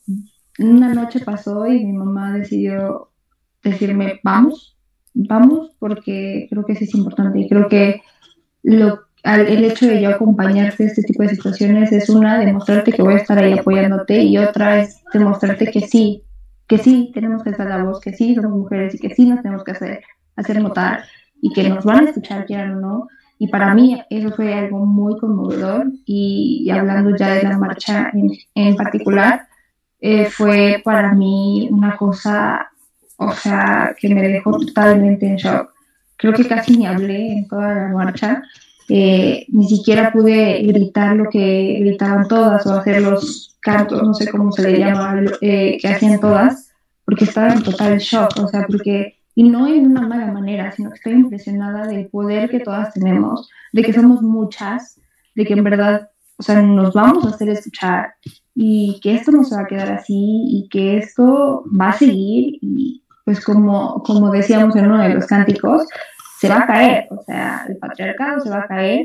una 0.59 0.94
noche 0.94 1.20
pasó 1.20 1.66
y 1.66 1.84
mi 1.84 1.92
mamá 1.92 2.32
decidió 2.32 3.11
decirme, 3.62 4.20
vamos, 4.22 4.76
vamos, 5.14 5.72
porque 5.78 6.46
creo 6.48 6.64
que 6.64 6.72
eso 6.72 6.84
es 6.84 6.94
importante 6.94 7.40
y 7.40 7.48
creo 7.48 7.68
que 7.68 8.03
lo, 8.62 9.01
el 9.23 9.64
hecho 9.64 9.87
de 9.87 10.01
yo 10.01 10.11
acompañarte 10.11 10.83
en 10.83 10.89
este 10.91 11.03
tipo 11.03 11.23
de 11.23 11.31
situaciones 11.31 11.93
es 11.93 12.09
una, 12.09 12.39
demostrarte 12.39 12.93
que 12.93 13.03
voy 13.03 13.14
a 13.14 13.18
estar 13.18 13.39
ahí 13.39 13.59
apoyándote 13.59 14.23
y 14.23 14.39
otra 14.39 14.81
es 14.81 15.03
demostrarte 15.12 15.71
que 15.71 15.83
sí, 15.83 16.25
que 16.66 16.79
sí 16.79 17.11
tenemos 17.12 17.43
que 17.43 17.51
estar 17.51 17.66
la 17.66 17.83
voz, 17.83 18.01
que 18.01 18.12
sí 18.12 18.35
somos 18.35 18.53
mujeres 18.53 18.95
y 18.95 18.99
que 18.99 19.14
sí 19.14 19.27
nos 19.27 19.43
tenemos 19.43 19.64
que 19.64 19.73
hacer, 19.73 20.03
hacer 20.37 20.62
notar 20.62 21.05
y 21.43 21.53
que 21.53 21.68
nos 21.68 21.85
van 21.85 22.07
a 22.07 22.11
escuchar, 22.11 22.47
quieran 22.47 22.77
o 22.77 22.81
no, 22.81 23.09
y 23.43 23.49
para 23.49 23.73
mí 23.75 23.99
eso 24.11 24.31
fue 24.33 24.53
algo 24.53 24.85
muy 24.85 25.18
conmovedor 25.18 25.87
y, 26.05 26.68
hablando 26.71 27.16
ya 27.16 27.35
de 27.35 27.43
la 27.45 27.57
marcha 27.57 28.12
en, 28.55 28.77
particular, 28.77 29.49
eh, 29.99 30.27
fue 30.27 30.83
para 30.85 31.14
mí 31.14 31.66
una 31.71 31.97
cosa, 31.97 32.71
o 33.16 33.33
sea, 33.33 33.97
que 33.99 34.14
me 34.14 34.29
dejó 34.29 34.59
totalmente 34.59 35.27
en 35.27 35.37
shock. 35.37 35.73
Creo 36.16 36.35
que 36.35 36.47
casi 36.47 36.77
ni 36.77 36.87
hablé 36.87 37.33
en 37.33 37.49
toda 37.49 37.75
la 37.75 37.89
marcha. 37.89 38.43
Eh, 38.93 39.47
ni 39.49 39.68
siquiera 39.68 40.11
pude 40.12 40.62
gritar 40.62 41.14
lo 41.14 41.30
que 41.30 41.78
gritaban 41.80 42.26
todas 42.26 42.66
o 42.66 42.74
hacer 42.74 43.01
los 43.03 43.57
cantos, 43.61 44.03
no 44.03 44.12
sé 44.14 44.28
cómo 44.28 44.51
se 44.51 44.68
le 44.68 44.80
llama, 44.80 45.22
eh, 45.41 45.78
que 45.80 45.88
hacían 45.88 46.18
todas, 46.18 46.72
porque 47.05 47.24
estaba 47.24 47.53
en 47.53 47.62
total 47.62 47.99
shock, 47.99 48.36
o 48.43 48.49
sea, 48.49 48.66
porque 48.66 49.20
y 49.36 49.45
no 49.45 49.68
en 49.68 49.86
una 49.86 50.09
mala 50.09 50.26
manera, 50.32 50.72
sino 50.72 50.91
que 50.91 50.97
estoy 50.97 51.12
impresionada 51.12 51.86
del 51.86 52.09
poder 52.09 52.51
que 52.51 52.61
todas 52.61 52.93
tenemos, 52.93 53.49
de 53.72 53.82
que 53.82 53.93
somos 53.93 54.22
muchas, 54.22 55.01
de 55.36 55.45
que 55.45 55.55
en 55.55 55.62
verdad, 55.62 56.11
o 56.36 56.43
sea, 56.43 56.61
nos 56.61 56.93
vamos 56.93 57.24
a 57.24 57.28
hacer 57.28 57.49
escuchar 57.51 58.14
y 58.57 58.99
que 59.01 59.14
esto 59.14 59.30
no 59.30 59.45
se 59.45 59.55
va 59.55 59.62
a 59.62 59.66
quedar 59.66 59.93
así 59.93 60.14
y 60.14 60.68
que 60.68 60.99
esto 60.99 61.62
va 61.80 61.91
a 61.91 61.99
seguir 61.99 62.59
y 62.61 63.05
pues 63.24 63.45
como, 63.45 64.03
como 64.03 64.30
decíamos 64.32 64.74
en 64.74 64.86
uno 64.86 65.01
de 65.01 65.11
los 65.11 65.26
cánticos, 65.26 65.86
se 66.41 66.49
va 66.49 66.62
a 66.62 66.66
caer, 66.66 67.07
o 67.11 67.22
sea, 67.22 67.66
el 67.68 67.76
patriarcado 67.76 68.41
se 68.41 68.49
va 68.49 68.61
a 68.61 68.66
caer 68.66 69.05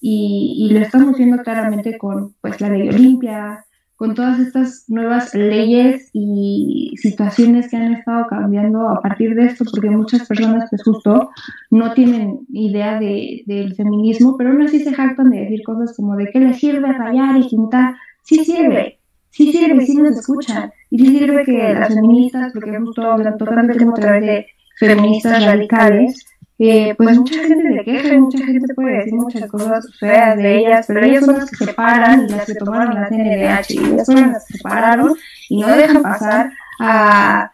y, 0.00 0.66
y 0.66 0.72
lo 0.72 0.80
estamos 0.80 1.16
viendo 1.18 1.42
claramente 1.42 1.98
con 1.98 2.34
pues 2.40 2.58
la 2.60 2.70
ley 2.70 2.88
Olimpia, 2.88 3.66
con 3.96 4.14
todas 4.14 4.40
estas 4.40 4.86
nuevas 4.88 5.34
leyes 5.34 6.08
y 6.14 6.94
situaciones 6.96 7.68
que 7.68 7.76
han 7.76 7.92
estado 7.92 8.28
cambiando 8.28 8.88
a 8.88 9.02
partir 9.02 9.34
de 9.34 9.44
esto, 9.44 9.66
porque 9.70 9.90
muchas 9.90 10.26
personas 10.26 10.70
pues 10.70 10.82
justo 10.82 11.28
no 11.70 11.92
tienen 11.92 12.46
idea 12.48 12.98
de, 12.98 13.42
del 13.44 13.74
feminismo, 13.74 14.38
pero 14.38 14.52
aún 14.52 14.62
así 14.62 14.80
se 14.80 14.94
jactan 14.94 15.28
de 15.28 15.40
decir 15.40 15.62
cosas 15.62 15.94
como 15.94 16.16
de 16.16 16.30
qué 16.32 16.40
les 16.40 16.58
sirve 16.58 16.90
rayar 16.90 17.36
y 17.36 17.46
pintar. 17.50 17.94
Sí 18.22 18.42
sirve, 18.42 19.00
sí 19.28 19.52
sirve, 19.52 19.84
sí 19.84 19.94
nos 19.98 20.16
escuchan. 20.16 20.72
Y 20.88 20.98
sí 20.98 21.18
sirve 21.18 21.44
que 21.44 21.74
las 21.74 21.92
feministas, 21.94 22.54
porque 22.54 22.78
justo 22.78 23.02
tocando 23.38 23.70
el 23.74 23.78
tema 23.78 23.92
a 23.92 24.00
través 24.00 24.22
de 24.22 24.46
feministas 24.78 25.44
radicales, 25.44 26.24
eh, 26.68 26.94
pues 26.94 27.16
mucha 27.16 27.42
gente 27.42 27.72
se 27.74 27.84
queja 27.84 28.14
y 28.14 28.20
mucha 28.20 28.44
gente 28.44 28.74
puede 28.74 28.98
decir 28.98 29.14
muchas 29.14 29.50
cosas 29.50 29.86
feas 29.98 30.36
de 30.36 30.58
ellas, 30.58 30.84
pero 30.86 31.02
ellas 31.02 31.24
son 31.24 31.38
las 31.38 31.50
que 31.50 31.64
se 31.64 31.72
paran 31.72 32.26
y 32.28 32.32
las 32.32 32.46
que 32.46 32.54
tomaron 32.54 32.94
la 32.94 33.08
CNDH 33.08 33.70
y 33.70 33.78
ellas 33.78 34.06
son 34.06 34.32
las 34.32 34.46
que 34.46 34.58
se 34.58 34.62
pararon 34.62 35.14
y 35.48 35.60
no 35.60 35.68
dejan 35.68 36.02
pasar 36.02 36.52
a, 36.78 37.50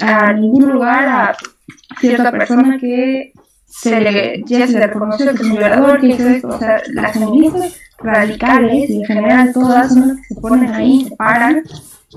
a 0.00 0.32
ningún 0.34 0.70
lugar 0.70 1.08
a 1.08 1.36
cierta 1.98 2.30
persona 2.30 2.78
que 2.78 3.32
se 3.76 4.00
le, 4.00 4.42
ya 4.46 4.66
se 4.66 4.78
le 4.78 4.86
reconoció 4.86 5.26
que 5.26 5.32
es 5.32 5.40
un 5.40 5.56
violador, 5.56 6.00
que 6.00 6.06
hizo 6.06 6.28
esto, 6.28 6.48
o 6.48 6.58
sea, 6.58 6.80
las 6.92 7.12
feministas 7.12 7.80
radicales 7.98 8.88
y 8.88 9.00
en 9.00 9.04
general 9.04 9.52
todas 9.52 9.92
son 9.92 10.08
las 10.08 10.16
que 10.18 10.34
se 10.34 10.40
ponen 10.40 10.70
ahí, 10.70 11.06
se 11.08 11.16
paran 11.16 11.62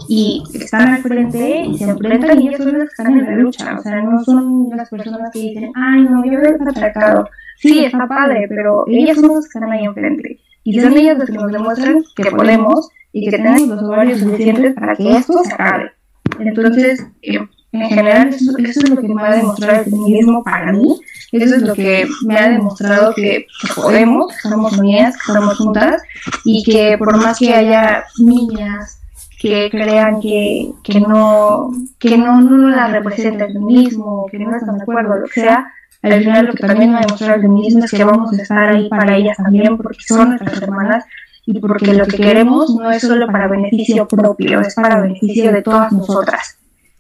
y 0.08 0.44
están 0.54 0.88
al 0.90 1.02
frente 1.02 1.62
y 1.66 1.78
se 1.78 1.86
enfrentan 1.86 2.40
y 2.40 2.48
ellas 2.50 2.62
son 2.62 2.78
las 2.78 2.90
que 2.90 3.02
están 3.02 3.20
en 3.20 3.26
la 3.26 3.36
lucha, 3.38 3.76
o 3.80 3.82
sea, 3.82 4.02
no 4.04 4.24
son 4.24 4.70
las 4.76 4.90
personas 4.90 5.32
que 5.34 5.40
dicen, 5.40 5.72
ay, 5.76 6.04
no, 6.04 6.24
yo 6.26 6.40
veo 6.40 6.58
atacado. 6.70 7.28
Sí, 7.58 7.84
está 7.84 8.08
padre, 8.08 8.46
pero 8.48 8.86
ellas 8.88 9.18
son 9.18 9.34
las 9.34 9.46
que 9.46 9.58
están 9.58 9.72
ahí 9.72 9.84
enfrente. 9.84 10.40
Y 10.64 10.80
son 10.80 10.96
ellas 10.96 11.18
las 11.18 11.28
que 11.28 11.38
nos 11.38 11.52
demuestran 11.52 12.04
que 12.16 12.30
podemos 12.30 12.90
y 13.12 13.26
que 13.26 13.32
tenemos 13.32 13.68
los 13.68 13.82
ovarios 13.82 14.20
suficientes 14.20 14.76
para 14.76 14.96
que 14.96 15.12
esto 15.12 15.44
se 15.44 15.54
acabe. 15.54 15.92
Entonces, 16.40 17.04
eh, 17.24 17.40
en 17.72 17.90
general, 17.90 18.30
eso, 18.30 18.54
es 18.58 18.90
lo 18.90 18.96
que 19.02 19.08
me 19.08 19.22
ha 19.22 19.36
demostrado 19.36 19.80
el 19.80 19.86
feminismo 19.86 20.44
para 20.44 20.72
mí. 20.72 21.00
Eso 21.32 21.56
es 21.56 21.62
lo 21.62 21.74
que 21.74 22.08
me 22.26 22.38
ha 22.38 22.50
demostrado 22.50 23.14
que, 23.14 23.46
podemos, 23.76 24.34
que 24.36 24.50
somos 24.50 24.78
unidas, 24.78 25.16
que 25.16 25.32
estamos 25.32 25.58
juntas 25.58 26.02
y 26.46 26.64
que 26.64 26.98
por 26.98 27.18
más 27.18 27.38
que 27.38 27.54
haya 27.54 28.06
niñas, 28.20 29.00
que 29.40 29.70
crean 29.70 30.20
que, 30.20 30.72
que 30.84 31.00
no 31.00 31.72
que 32.00 32.18
no, 32.18 32.42
no 32.42 32.70
la 32.70 32.88
representa 32.88 33.46
el 33.46 33.54
feminismo, 33.54 34.26
que 34.32 34.40
no 34.40 34.56
están 34.56 34.78
de 34.78 34.84
acuerdo, 34.84 35.16
lo 35.16 35.28
que 35.28 35.42
sea, 35.42 35.72
al 36.02 36.24
final 36.24 36.46
lo 36.46 36.54
que 36.54 36.66
también 36.66 36.94
va 36.94 37.00
a 37.00 37.02
demostrar 37.02 37.36
el 37.36 37.42
feminismo 37.42 37.86
es 37.86 37.92
que 37.92 38.04
vamos 38.04 38.32
a 38.34 38.42
estar 38.42 38.70
ahí 38.70 38.90
para 38.90 39.16
ellas 39.16 39.38
también, 39.38 39.78
porque 39.78 40.04
son 40.08 40.30
nuestras 40.30 40.62
hermanas 40.62 41.06
y 41.46 41.60
porque 41.60 41.94
lo 41.94 42.06
que 42.06 42.18
queremos 42.18 42.76
no 42.76 42.90
es 42.92 43.02
solo 43.02 43.28
para 43.28 43.48
beneficio 43.48 44.08
propio, 44.08 44.62
es 44.62 44.74
para 44.76 45.02
beneficio 45.02 45.52
de 45.52 45.62
todas 45.62 45.92
nosotras. 45.92 46.58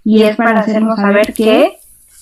Y 0.09 0.23
es 0.23 0.37
para 0.37 0.61
hacernos 0.61 0.97
saber 0.97 1.33
que 1.33 1.73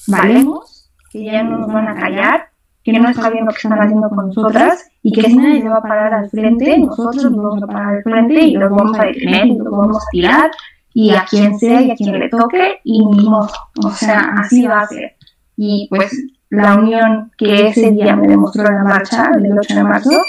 valemos, 0.08 0.90
que 1.12 1.24
ya 1.24 1.44
no 1.44 1.60
nos 1.60 1.72
van 1.72 1.88
a 1.88 1.94
callar 1.94 2.50
que 2.84 2.94
no 2.94 3.10
está 3.10 3.30
bien 3.30 3.46
lo 3.46 3.52
que 3.52 3.58
están 3.58 3.80
haciendo 3.80 4.10
con 4.10 4.28
nosotras 4.28 4.90
y 5.04 5.12
que 5.12 5.22
si 5.22 5.36
nadie 5.36 5.70
va 5.70 5.78
a 5.78 5.82
parar 5.84 6.12
al 6.16 6.30
frente, 6.32 6.80
nosotros 6.80 7.32
nos 7.32 7.44
vamos 7.44 7.62
a 7.62 7.68
parar 7.68 7.96
al 7.96 8.02
frente 8.02 8.42
y 8.42 8.54
los 8.54 8.72
vamos 8.72 8.98
a 9.00 9.06
detener 9.06 9.46
y 9.46 9.58
los 9.58 9.70
vamos 9.70 9.98
a 9.98 10.10
tirar 10.12 10.50
y 10.96 11.14
a 11.14 11.26
quien 11.26 11.60
sea 11.60 11.80
y 11.82 11.92
a 11.92 11.96
quien 11.96 12.20
le 12.20 12.28
toque 12.28 12.80
y 12.84 13.06
ni 13.06 13.30
modo. 13.30 13.52
O 13.84 13.92
sea, 13.92 14.34
así 14.40 14.66
va 14.66 14.82
a 14.82 14.88
ser. 14.88 15.16
Y 15.56 15.86
pues 15.92 16.12
la 16.50 16.76
unión 16.76 17.32
que 17.38 17.68
ese 17.68 17.92
día 17.92 18.16
me 18.16 18.28
demostró 18.28 18.68
en 18.68 18.78
la 18.78 18.84
marcha 18.84 19.30
del 19.32 19.60
8 19.60 19.76
de 19.76 19.84
marzo 19.84 20.22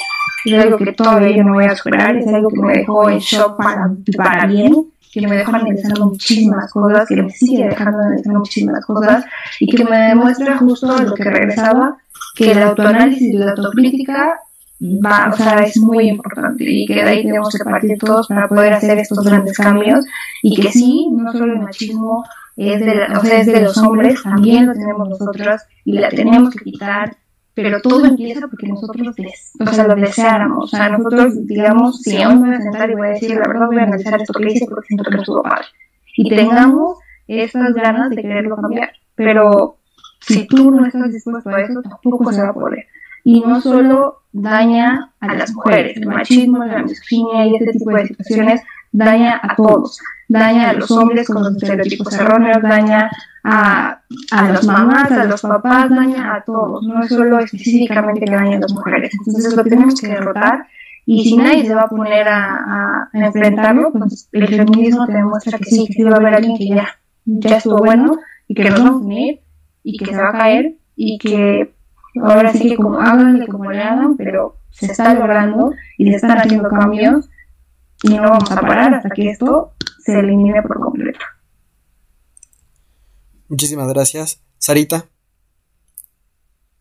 es 0.44 0.62
algo 0.62 0.76
que 0.76 0.92
todavía 0.92 1.36
yo 1.36 1.42
no 1.42 1.54
voy 1.54 1.64
a 1.64 1.74
superar, 1.74 2.16
es 2.16 2.26
algo 2.28 2.50
que 2.50 2.60
me 2.60 2.72
dejó 2.74 3.08
en 3.08 3.18
shock 3.18 3.56
para, 3.56 3.90
para 4.16 4.46
bien 4.46 4.92
que 5.20 5.28
me 5.28 5.36
dejó 5.36 5.54
analizando 5.54 6.06
muchísimas 6.06 6.70
cosas, 6.72 7.08
que 7.08 7.22
me 7.22 7.30
sigue 7.30 7.68
dejando 7.68 7.98
analizando 7.98 8.38
muchísimas 8.40 8.84
cosas 8.84 9.24
y 9.60 9.66
que 9.66 9.84
me 9.84 10.08
demuestra 10.08 10.58
justo 10.58 10.98
lo 10.98 11.14
que 11.14 11.24
regresaba 11.24 11.96
que 12.34 12.52
el 12.52 12.62
autoanálisis 12.62 13.22
y 13.22 13.32
la 13.32 13.52
autocrítica 13.52 14.40
va, 14.82 15.30
o 15.32 15.36
sea, 15.36 15.60
es 15.60 15.78
muy 15.78 16.08
importante 16.08 16.64
y 16.66 16.86
que 16.86 16.94
de 16.94 17.02
ahí 17.02 17.22
tenemos 17.22 17.54
que 17.54 17.64
partir 17.64 17.98
todos 17.98 18.28
para 18.28 18.46
poder 18.48 18.74
hacer 18.74 18.98
estos 18.98 19.24
grandes 19.24 19.56
cambios 19.56 20.04
y 20.42 20.60
que 20.60 20.70
sí, 20.70 21.08
no 21.10 21.32
solo 21.32 21.54
el 21.54 21.60
machismo 21.60 22.24
es 22.56 22.80
de, 22.80 23.04
o 23.16 23.20
sea, 23.20 23.40
es 23.40 23.46
de 23.46 23.60
los 23.60 23.76
hombres, 23.78 24.22
también 24.22 24.66
lo 24.66 24.72
tenemos 24.74 25.08
nosotros 25.08 25.62
y 25.84 25.92
la 25.92 26.10
tenemos 26.10 26.54
que 26.54 26.64
quitar, 26.64 27.16
pero 27.56 27.80
todo 27.80 28.04
empieza 28.04 28.46
porque 28.48 28.68
nosotros 28.68 29.16
o 29.58 29.66
sea, 29.72 29.86
lo 29.86 29.94
deseáramos, 29.94 30.64
o 30.64 30.66
sea, 30.76 30.90
nosotros 30.90 31.46
digamos, 31.46 32.02
si 32.02 32.20
aún 32.20 32.42
me 32.42 32.48
voy 32.48 32.56
a 32.58 32.60
sentar 32.60 32.90
y 32.90 32.94
voy 32.94 33.06
a 33.06 33.10
decir, 33.12 33.30
la 33.30 33.48
verdad 33.48 33.66
voy 33.66 33.78
a 33.78 33.84
analizar 33.84 34.20
esto 34.20 34.34
que 34.34 34.52
hice 34.52 34.66
porque 34.66 34.88
siento 34.88 35.10
que 35.10 35.16
estuvo 35.16 35.42
padre 35.42 35.64
y 36.18 36.28
tengamos 36.28 36.98
esas 37.26 37.72
ganas 37.72 38.10
de 38.10 38.16
quererlo 38.16 38.56
cambiar, 38.56 38.90
pero 39.14 39.78
si 40.20 40.46
tú 40.46 40.70
no 40.70 40.84
estás 40.84 41.10
dispuesto 41.10 41.48
a 41.48 41.62
eso, 41.62 41.80
tampoco 41.80 42.30
se 42.30 42.42
va 42.42 42.50
a 42.50 42.54
poder. 42.54 42.86
Y 43.24 43.40
no 43.40 43.60
solo 43.62 44.20
daña 44.32 45.12
a 45.18 45.34
las 45.34 45.54
mujeres, 45.54 45.96
el 45.96 46.06
machismo, 46.06 46.62
la 46.62 46.82
misoginia 46.82 47.46
y 47.46 47.56
este 47.56 47.72
tipo 47.72 47.90
de 47.90 48.06
situaciones 48.06 48.60
daña 48.96 49.38
a 49.42 49.54
todos, 49.54 50.00
daña 50.26 50.70
a 50.70 50.72
los 50.72 50.90
hombres 50.90 51.28
con 51.28 51.42
los 51.42 51.54
estereotipos 51.54 52.12
erróneos, 52.14 52.62
daña 52.62 53.10
a, 53.44 54.00
a 54.30 54.48
las 54.48 54.64
mamás, 54.64 55.12
a 55.12 55.24
los 55.24 55.42
papás, 55.42 55.90
daña 55.90 56.34
a 56.34 56.42
todos, 56.42 56.82
no 56.82 57.02
es 57.02 57.10
solo 57.10 57.38
específicamente 57.38 58.24
que 58.24 58.32
daña 58.32 58.56
a 58.56 58.60
las 58.60 58.72
mujeres. 58.72 59.12
Entonces 59.26 59.54
lo 59.54 59.62
tenemos 59.64 60.00
que 60.00 60.08
derrotar 60.08 60.66
y 61.04 61.24
si 61.24 61.36
nadie 61.36 61.66
se 61.66 61.74
va 61.74 61.82
a 61.82 61.88
poner 61.88 62.26
a, 62.26 63.08
enfrentarlo, 63.12 63.92
pues 63.92 64.28
el 64.32 64.48
feminismo 64.48 65.06
te 65.06 65.12
demuestra 65.12 65.58
que 65.58 65.64
sí, 65.64 65.86
que 65.86 66.04
va 66.04 66.12
a 66.12 66.16
haber 66.16 66.34
alguien 66.34 66.56
que 66.56 66.68
ya, 66.68 66.88
ya 67.26 67.58
estuvo 67.58 67.78
bueno 67.78 68.18
y 68.48 68.54
que 68.54 68.70
nos 68.70 68.78
vamos 68.78 69.02
a 69.02 69.04
unir 69.04 69.40
y 69.84 69.98
que 69.98 70.06
se 70.06 70.16
va 70.16 70.30
a 70.30 70.38
caer 70.38 70.74
y 70.96 71.18
que 71.18 71.74
ahora 72.22 72.50
sí 72.52 72.70
que 72.70 72.76
como 72.76 72.98
háganle 72.98 73.46
como 73.46 73.70
le 73.70 73.82
hagan, 73.82 74.16
pero 74.16 74.56
se 74.70 74.86
está 74.86 75.12
logrando 75.14 75.72
y 75.98 76.08
se 76.10 76.16
están 76.16 76.38
haciendo 76.38 76.70
cambios 76.70 77.28
y 78.08 78.14
no 78.14 78.22
vamos 78.22 78.50
a 78.50 78.60
parar 78.60 78.94
hasta 78.94 79.10
que 79.10 79.30
esto 79.30 79.72
se 79.98 80.18
elimine 80.18 80.62
por 80.62 80.80
completo. 80.80 81.18
Muchísimas 83.48 83.88
gracias. 83.88 84.42
Sarita. 84.58 85.06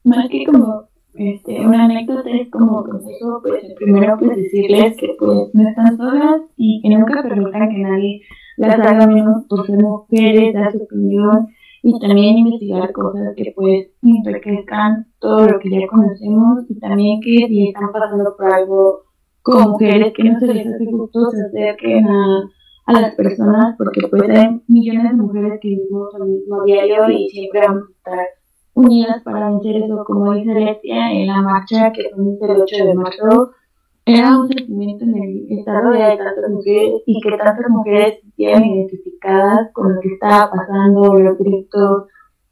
Más 0.04 0.30
que 0.30 0.46
como 0.46 0.90
este, 1.16 1.66
una 1.66 1.86
anécdota 1.86 2.30
es 2.30 2.50
como 2.50 2.84
consejo, 2.84 3.42
pues 3.42 3.64
primero 3.78 4.18
pues 4.20 4.38
decirles 4.38 4.98
que 4.98 5.16
pues 5.18 5.50
no 5.54 5.70
están 5.70 5.98
solas 5.98 6.42
y 6.58 6.82
que 6.82 6.90
nunca 6.90 7.24
permitan 7.24 7.70
que 7.70 7.78
nadie 7.78 8.22
las 8.58 8.80
haga 8.80 9.08
menos 9.08 9.46
por 9.48 9.66
ser 9.66 9.82
mujeres, 9.82 10.54
dar 10.54 10.72
su 10.72 10.84
opinión 10.84 11.48
y 11.82 12.00
también 12.00 12.38
investigar 12.38 12.92
cosas 12.92 13.34
que 13.36 13.54
pues 13.56 13.88
enriquezcan 14.04 15.08
todo 15.20 15.48
lo 15.48 15.60
que 15.60 15.70
ya 15.70 15.88
conocemos 15.88 16.66
y 16.70 16.80
también 16.80 17.22
que 17.22 17.48
si 17.48 17.70
están 17.70 17.92
pasando 17.92 18.36
por 18.36 18.54
algo 18.54 19.06
como 19.46 19.70
mujeres 19.74 20.12
que 20.16 20.24
no 20.24 20.40
se 20.40 20.48
les 20.48 20.66
hace 20.66 20.86
justo 20.88 21.30
se 21.30 21.46
acerquen 21.46 22.08
a, 22.08 22.50
a 22.88 22.94
las 23.00 23.14
personas 23.14 23.76
porque 23.78 24.02
pues 24.10 24.24
hay 24.28 24.60
millones 24.68 25.04
de 25.04 25.18
mujeres 25.18 25.60
que 25.62 25.70
vivimos 25.70 26.16
al 26.16 26.28
mismo 26.28 26.64
diario 26.64 27.08
y 27.12 27.30
siempre 27.30 27.62
vamos 27.62 27.84
a 27.84 27.92
estar 27.92 28.28
unidas 28.74 29.22
para 29.24 29.52
vencer 29.52 29.84
eso, 29.84 30.04
como 30.04 30.34
dice 30.34 30.52
Alexia, 30.52 31.12
en 31.12 31.28
la 31.28 31.44
marcha 31.44 31.92
que 31.94 32.10
fue 32.16 32.56
el 32.56 32.62
8 32.62 32.86
de 32.86 32.94
marzo, 32.96 33.52
era 34.04 34.40
un 34.40 34.48
sentimiento 34.48 35.06
en 35.06 35.16
el 35.16 35.60
estado 35.60 35.92
de 35.92 36.18
tantas 36.18 36.50
mujeres 36.50 37.04
y 37.06 37.22
que 37.22 37.38
tantas 37.38 37.70
mujeres 37.70 38.20
se 38.36 38.44
identificadas 38.44 39.72
con 39.74 39.94
lo 39.94 40.02
que 40.02 40.14
estaba 40.14 40.50
pasando, 40.50 41.20
los 41.20 41.38
gritos, 41.38 42.08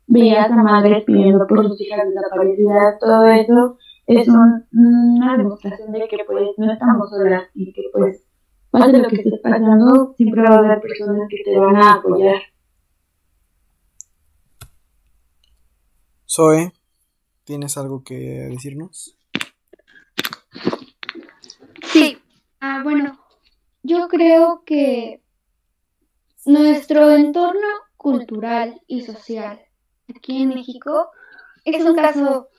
veías 0.06 0.52
a 0.52 0.62
madres 0.62 1.04
pidiendo 1.06 1.48
por 1.48 1.68
sus 1.68 1.82
hijas 1.82 2.08
desaparecidas, 2.08 3.00
todo 3.00 3.26
eso 3.26 3.78
es 4.08 4.28
una 4.28 5.38
demostración 5.38 5.92
de 5.92 6.08
que 6.08 6.18
pues 6.26 6.50
no 6.58 6.74
estamos 6.74 7.10
solas 7.10 7.50
y 7.54 7.72
que 7.74 7.84
pues 7.92 8.24
pase 8.72 8.98
lo 8.98 9.08
que 9.08 9.18
esté 9.18 9.38
pasando, 9.42 10.14
siempre 10.18 10.42
va 10.42 10.56
a 10.56 10.60
haber 10.60 10.82
personas 10.82 11.28
que 11.30 11.44
te 11.44 11.58
van 11.58 11.76
a 11.76 11.94
apoyar. 11.94 12.42
Zoe, 16.28 16.74
¿tienes 17.44 17.78
algo 17.78 18.04
que 18.04 18.16
decirnos? 18.50 19.16
Sí, 21.84 22.18
ah, 22.60 22.82
bueno, 22.84 23.20
yo 23.84 24.08
creo 24.08 24.64
que 24.66 25.22
nuestro 26.46 27.12
entorno 27.12 27.68
cultural 27.96 28.82
y 28.88 29.02
social 29.02 29.62
aquí 30.16 30.42
en 30.42 30.50
México 30.50 31.12
es 31.64 31.84
un 31.86 31.96
caso 31.96 32.50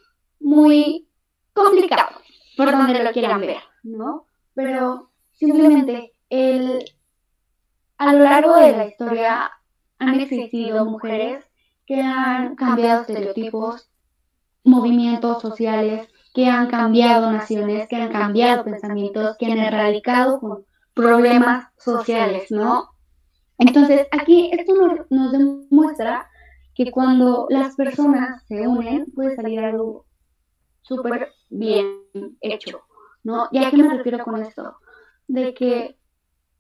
muy 0.41 1.09
complicado, 1.55 2.21
por 2.57 2.71
donde 2.71 3.03
lo 3.03 3.13
quieran 3.13 3.41
ver, 3.41 3.63
¿no? 3.83 4.27
Pero 4.55 5.11
simplemente 5.33 6.13
el, 6.29 6.85
a 7.99 8.13
lo 8.13 8.25
largo 8.25 8.57
de 8.57 8.77
la 8.77 8.87
historia 8.87 9.51
han 9.99 10.21
existido 10.21 10.85
mujeres 10.85 11.45
que 11.87 12.01
han 12.01 12.57
cambiado 12.57 13.03
estereotipos, 13.03 13.91
movimientos 14.65 15.43
sociales, 15.43 16.09
que 16.35 16.49
han 16.49 16.69
cambiado 16.69 17.31
naciones, 17.31 17.87
que 17.89 17.97
han 17.97 18.11
cambiado 18.11 18.65
pensamientos, 18.65 19.37
que 19.39 19.47
han 19.47 19.59
erradicado 19.59 20.41
con 20.41 20.65
problemas 20.95 21.69
sociales, 21.77 22.51
¿no? 22.51 22.91
Entonces, 23.59 24.09
aquí 24.11 24.51
esto 24.53 24.75
nos, 24.75 25.11
nos 25.11 25.33
demuestra 25.33 26.29
que 26.75 26.91
cuando 26.91 27.47
las 27.51 27.77
personas 27.77 28.45
se 28.47 28.67
unen, 28.67 29.07
puede 29.15 29.37
salir 29.37 29.61
algo 29.61 30.07
súper 30.83 31.33
bien 31.49 32.01
hecho, 32.41 32.83
¿no? 33.23 33.49
¿Y 33.53 33.65
a 33.65 33.71
qué 33.71 33.77
me 33.77 33.97
refiero 33.97 34.25
con 34.25 34.43
esto? 34.43 34.77
De 35.27 35.55
que 35.55 35.97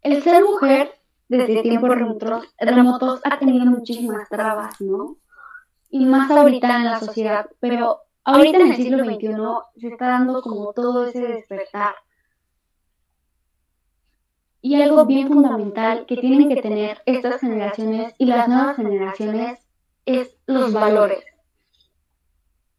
el 0.03 0.22
ser 0.22 0.43
mujer 0.43 1.01
desde 1.28 1.62
tiempos 1.62 1.91
remotos, 1.91 2.55
remotos 2.59 3.20
ha 3.24 3.39
tenido 3.39 3.64
muchísimas 3.66 4.28
trabas, 4.28 4.80
¿no? 4.80 5.16
Y 5.91 6.05
más 6.07 6.30
ahorita 6.30 6.76
en 6.76 6.85
la 6.85 7.01
sociedad, 7.01 7.49
pero 7.61 8.01
ahorita 8.24 8.59
en 8.59 8.72
el 8.72 8.76
siglo 8.76 9.05
XXI 9.05 9.80
se 9.80 9.89
está 9.89 10.09
dando 10.09 10.43
como 10.43 10.72
todo 10.72 11.07
ese 11.07 11.20
despertar. 11.20 11.95
Y 14.61 14.80
algo 14.80 15.05
bien 15.05 15.28
fundamental 15.28 16.07
que 16.07 16.16
tienen 16.16 16.49
que 16.49 16.62
tener 16.62 17.03
estas 17.05 17.41
generaciones 17.41 18.14
y 18.18 18.26
las 18.26 18.49
nuevas 18.49 18.76
generaciones 18.76 19.61
es 20.07 20.35
los 20.47 20.72
valores. 20.72 21.24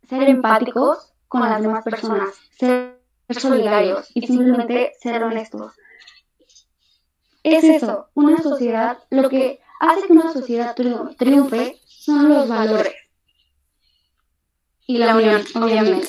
Ser 0.09 0.29
empáticos 0.29 1.14
con 1.39 1.49
las 1.49 1.61
demás 1.61 1.83
personas, 1.83 2.29
ser 2.57 2.99
solidarios 3.29 4.09
y 4.13 4.25
simplemente 4.25 4.93
ser 5.01 5.23
honestos 5.23 5.73
es 7.45 7.63
eso, 7.63 8.07
una 8.15 8.41
sociedad, 8.41 8.97
lo 9.11 9.29
que 9.29 9.59
hace 9.79 10.07
que 10.07 10.13
una 10.13 10.33
sociedad 10.33 10.75
triunfe 10.75 11.79
son 11.87 12.27
los 12.27 12.49
valores. 12.49 12.93
Y 14.87 14.97
la 14.97 15.15
unión, 15.15 15.43
obviamente. 15.53 16.07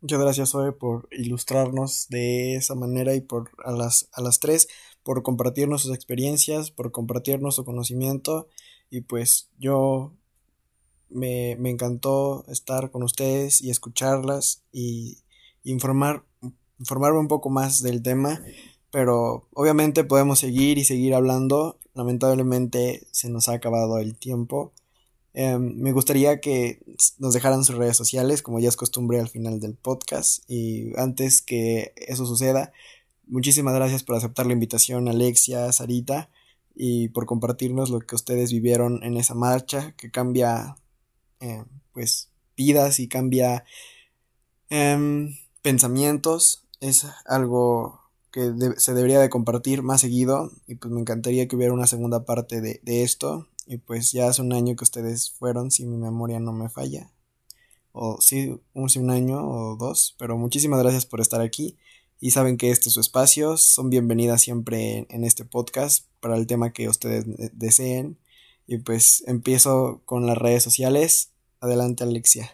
Muchas 0.00 0.18
gracias, 0.18 0.50
Zoe, 0.50 0.72
por 0.72 1.08
ilustrarnos 1.12 2.08
de 2.08 2.56
esa 2.56 2.74
manera 2.74 3.14
y 3.14 3.20
por 3.20 3.50
a 3.64 3.70
las, 3.70 4.08
a 4.12 4.22
las 4.22 4.40
tres, 4.40 4.66
por 5.04 5.22
compartirnos 5.22 5.82
sus 5.82 5.94
experiencias, 5.94 6.72
por 6.72 6.90
compartirnos 6.90 7.54
su 7.54 7.64
conocimiento. 7.64 8.48
Y 8.90 9.02
pues 9.02 9.50
yo 9.56 10.16
me, 11.14 11.56
me 11.58 11.70
encantó 11.70 12.44
estar 12.48 12.90
con 12.90 13.02
ustedes 13.02 13.60
y 13.60 13.70
escucharlas 13.70 14.62
y 14.72 15.18
informar 15.64 16.24
informarme 16.82 17.20
un 17.20 17.28
poco 17.28 17.48
más 17.48 17.80
del 17.80 18.02
tema, 18.02 18.42
pero 18.90 19.46
obviamente 19.54 20.02
podemos 20.02 20.40
seguir 20.40 20.78
y 20.78 20.84
seguir 20.84 21.14
hablando. 21.14 21.78
Lamentablemente 21.94 23.06
se 23.12 23.30
nos 23.30 23.48
ha 23.48 23.52
acabado 23.52 23.98
el 23.98 24.16
tiempo. 24.16 24.72
Em, 25.32 25.76
me 25.76 25.92
gustaría 25.92 26.40
que 26.40 26.80
nos 27.18 27.34
dejaran 27.34 27.64
sus 27.64 27.76
redes 27.76 27.96
sociales, 27.96 28.42
como 28.42 28.58
ya 28.58 28.68
es 28.68 28.76
costumbre 28.76 29.20
al 29.20 29.28
final 29.28 29.60
del 29.60 29.74
podcast. 29.76 30.42
Y 30.48 30.92
antes 30.96 31.40
que 31.40 31.92
eso 31.96 32.26
suceda, 32.26 32.72
muchísimas 33.28 33.74
gracias 33.74 34.02
por 34.02 34.16
aceptar 34.16 34.46
la 34.46 34.52
invitación, 34.54 35.08
Alexia, 35.08 35.70
Sarita, 35.72 36.30
y 36.74 37.08
por 37.10 37.26
compartirnos 37.26 37.90
lo 37.90 38.00
que 38.00 38.16
ustedes 38.16 38.52
vivieron 38.52 39.04
en 39.04 39.16
esa 39.16 39.34
marcha 39.34 39.92
que 39.96 40.10
cambia, 40.10 40.76
eh, 41.42 41.64
pues, 41.92 42.30
vidas 42.56 43.00
y 43.00 43.08
cambia 43.08 43.64
em, 44.70 45.36
pensamientos. 45.60 46.64
Es 46.80 47.06
algo 47.26 48.00
que 48.30 48.52
se 48.78 48.94
debería 48.94 49.20
de 49.20 49.28
compartir 49.28 49.82
más 49.82 50.00
seguido 50.00 50.50
y 50.66 50.76
pues 50.76 50.92
me 50.92 51.00
encantaría 51.00 51.46
que 51.46 51.56
hubiera 51.56 51.74
una 51.74 51.86
segunda 51.86 52.24
parte 52.24 52.60
de, 52.60 52.80
esto. 53.02 53.48
Y 53.66 53.78
pues 53.78 54.12
ya 54.12 54.28
hace 54.28 54.42
un 54.42 54.52
año 54.52 54.74
que 54.76 54.84
ustedes 54.84 55.30
fueron 55.32 55.70
si 55.70 55.84
mi 55.84 55.96
memoria 55.96 56.40
no 56.40 56.52
me 56.52 56.68
falla. 56.68 57.10
O 57.92 58.20
sí, 58.20 58.60
hace 58.74 59.00
un 59.00 59.10
año 59.10 59.46
o 59.46 59.76
dos 59.76 60.16
pero 60.18 60.38
muchísimas 60.38 60.80
gracias 60.80 61.06
por 61.06 61.20
estar 61.20 61.40
aquí. 61.40 61.76
Y 62.20 62.30
saben 62.30 62.56
que 62.56 62.70
este 62.70 62.88
es 62.88 62.94
su 62.94 63.00
espacio. 63.00 63.56
Son 63.56 63.90
bienvenidas 63.90 64.42
siempre 64.42 65.06
en 65.10 65.24
este 65.24 65.44
podcast 65.44 66.06
para 66.20 66.36
el 66.36 66.46
tema 66.46 66.72
que 66.72 66.88
ustedes 66.88 67.26
deseen. 67.52 68.18
Y 68.66 68.78
pues 68.78 69.24
empiezo 69.26 70.02
con 70.04 70.26
las 70.26 70.38
redes 70.38 70.62
sociales 70.62 71.31
adelante 71.62 72.04
Alexia 72.04 72.50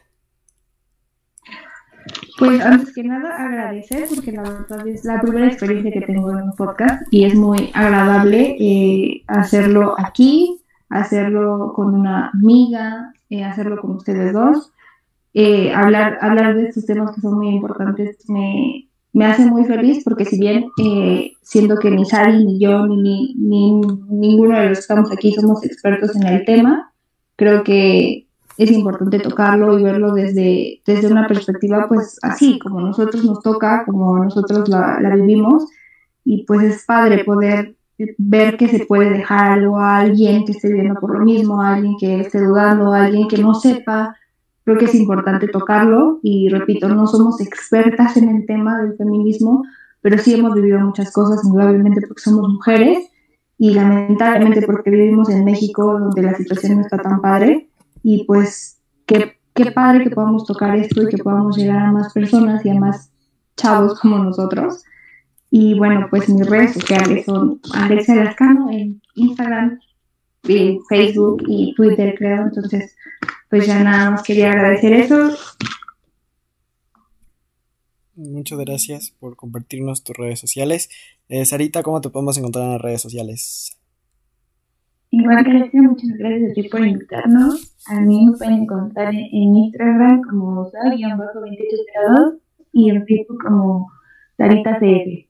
pues 2.39 2.61
antes 2.61 2.95
que 2.95 3.03
nada 3.03 3.37
agradecer 3.37 4.07
porque 4.15 4.33
la 4.33 4.43
verdad 4.43 4.87
es 4.87 5.05
la 5.05 5.21
primera 5.21 5.49
experiencia 5.49 5.91
que 5.91 6.03
tengo 6.03 6.31
en 6.31 6.43
un 6.43 6.53
podcast 6.53 7.03
y 7.11 7.25
es 7.25 7.35
muy 7.35 7.71
agradable 7.75 8.57
eh, 8.61 9.23
hacerlo 9.27 9.95
aquí, 9.99 10.61
hacerlo 10.89 11.73
con 11.75 11.95
una 11.95 12.31
amiga, 12.33 13.13
eh, 13.29 13.43
hacerlo 13.43 13.81
con 13.81 13.97
ustedes 13.97 14.33
dos. 14.33 14.73
Eh, 15.35 15.73
hablar, 15.75 16.19
hablar 16.21 16.57
de 16.57 16.69
estos 16.69 16.87
temas 16.87 17.15
que 17.15 17.21
son 17.21 17.35
muy 17.35 17.49
importantes 17.49 18.25
me, 18.29 18.89
me 19.13 19.27
hace 19.27 19.45
muy 19.45 19.65
feliz 19.65 20.03
porque 20.05 20.25
si 20.25 20.39
bien 20.39 20.67
siendo 21.43 21.77
que 21.77 21.91
ni 21.91 22.05
Sari, 22.05 22.45
ni 22.45 22.61
yo, 22.61 22.87
ni, 22.87 23.35
ni 23.35 23.81
ninguno 24.09 24.59
de 24.59 24.69
los 24.69 24.79
que 24.79 24.83
estamos 24.83 25.11
aquí 25.11 25.33
somos 25.33 25.65
expertos 25.65 26.15
en 26.15 26.27
el 26.29 26.45
tema, 26.45 26.93
creo 27.35 27.65
que 27.65 28.28
es 28.59 28.73
importante 28.73 29.21
tocarlo 29.21 29.79
y 29.79 29.85
verlo 29.85 30.13
desde, 30.13 30.83
desde 30.85 31.07
una 31.07 31.29
perspectiva 31.29 31.87
pues 31.89 32.19
así, 32.23 32.59
como 32.59 32.81
nosotros 32.81 33.25
nos 33.25 33.41
toca, 33.41 33.85
como 33.87 34.19
nosotros 34.25 34.69
la, 34.69 34.99
la 35.01 35.15
vivimos 35.15 35.69
y 36.25 36.45
pues 36.45 36.63
es 36.63 36.85
padre 36.85 37.25
poder 37.25 37.77
ver 38.19 38.57
que 38.57 38.67
se 38.67 38.85
puede 38.85 39.11
dejar 39.11 39.53
algo 39.53 39.79
a 39.79 39.99
alguien 39.99 40.45
que 40.45 40.53
esté 40.53 40.73
viendo 40.73 40.99
por 40.99 41.17
lo 41.17 41.25
mismo, 41.25 41.63
a 41.63 41.75
alguien 41.75 41.95
que 42.01 42.21
esté 42.21 42.41
dudando, 42.41 42.93
a 42.93 43.05
alguien 43.05 43.29
que 43.29 43.39
no 43.39 43.55
sepa. 43.55 44.17
Creo 44.65 44.77
que 44.77 44.87
es 44.87 44.95
importante 44.97 45.47
tocarlo 45.47 46.19
y 46.25 46.49
repito, 46.49 46.89
no 46.89 47.07
somos 47.07 47.41
expertas 47.41 48.17
en 48.17 48.29
el 48.29 48.45
tema 48.45 48.83
del 48.83 48.97
feminismo, 48.97 49.63
pero 50.01 50.19
sí 50.19 50.35
hemos 50.35 50.55
vivido 50.55 50.81
muchas 50.81 51.13
cosas, 51.13 51.45
indudablemente 51.45 52.01
porque 52.07 52.23
somos 52.23 52.49
mujeres 52.49 53.09
y 53.57 53.73
lamentablemente 53.75 54.63
porque 54.63 54.91
vivimos 54.91 55.31
en 55.31 55.45
México 55.45 55.97
donde 55.99 56.23
la 56.23 56.35
situación 56.35 56.77
no 56.77 56.81
está 56.83 56.99
tan 56.99 57.21
padre 57.21 57.68
y 58.11 58.25
pues 58.25 58.81
qué, 59.05 59.39
qué 59.55 59.71
padre 59.71 60.05
que 60.05 60.11
podamos 60.11 60.47
tocar 60.47 60.77
esto 60.77 61.03
y 61.03 61.09
que 61.09 61.19
podamos 61.19 61.59
llegar 61.59 61.79
a 61.79 61.93
más 61.93 62.13
personas 62.15 62.65
y 62.65 62.71
a 62.71 62.75
más 62.75 63.11
chavos 63.55 64.01
como 64.01 64.19
nosotros 64.19 64.83
y 65.51 65.75
bueno, 65.79 66.07
pues 66.11 66.29
mis 66.29 66.47
redes 66.47 66.75
sociales 66.75 67.25
son 67.25 67.61
Alexia 67.75 68.17
Lascano 68.17 68.71
en 68.71 69.01
Instagram, 69.15 69.81
en 70.45 70.79
Facebook 70.89 71.43
y 71.47 71.75
Twitter, 71.75 72.15
creo. 72.19 72.43
Entonces, 72.43 72.95
pues 73.49 73.67
ya 73.67 73.83
nada 73.83 74.11
más 74.11 74.23
quería 74.23 74.53
agradecer 74.53 74.93
eso. 74.93 75.37
Muchas 78.15 78.59
gracias 78.59 79.15
por 79.19 79.37
compartirnos 79.37 80.03
tus 80.03 80.17
redes 80.17 80.41
sociales. 80.41 80.91
Eh, 81.29 81.47
Sarita, 81.47 81.83
¿cómo 81.83 82.01
te 82.01 82.11
podemos 82.11 82.37
encontrar 82.37 82.65
en 82.65 82.73
las 82.73 82.83
redes 82.83 83.03
sociales? 83.03 83.78
Igual 85.11 85.45
que 85.45 85.81
muchas 85.81 86.11
gracias 86.19 86.51
a 86.51 86.55
ti 86.55 86.69
por 86.69 86.87
invitarnos. 86.87 87.75
A 87.87 88.01
mí 88.01 88.27
me 88.27 88.37
pueden 88.37 88.63
encontrar 88.63 89.15
en 89.15 89.57
Instagram 89.57 90.23
como 90.23 90.71
Sari-2802 90.71 92.39
y 92.73 92.91
en 92.91 93.07
Facebook 93.07 93.43
como 93.43 93.91
Sarita 94.37 94.79
CF. 94.79 95.29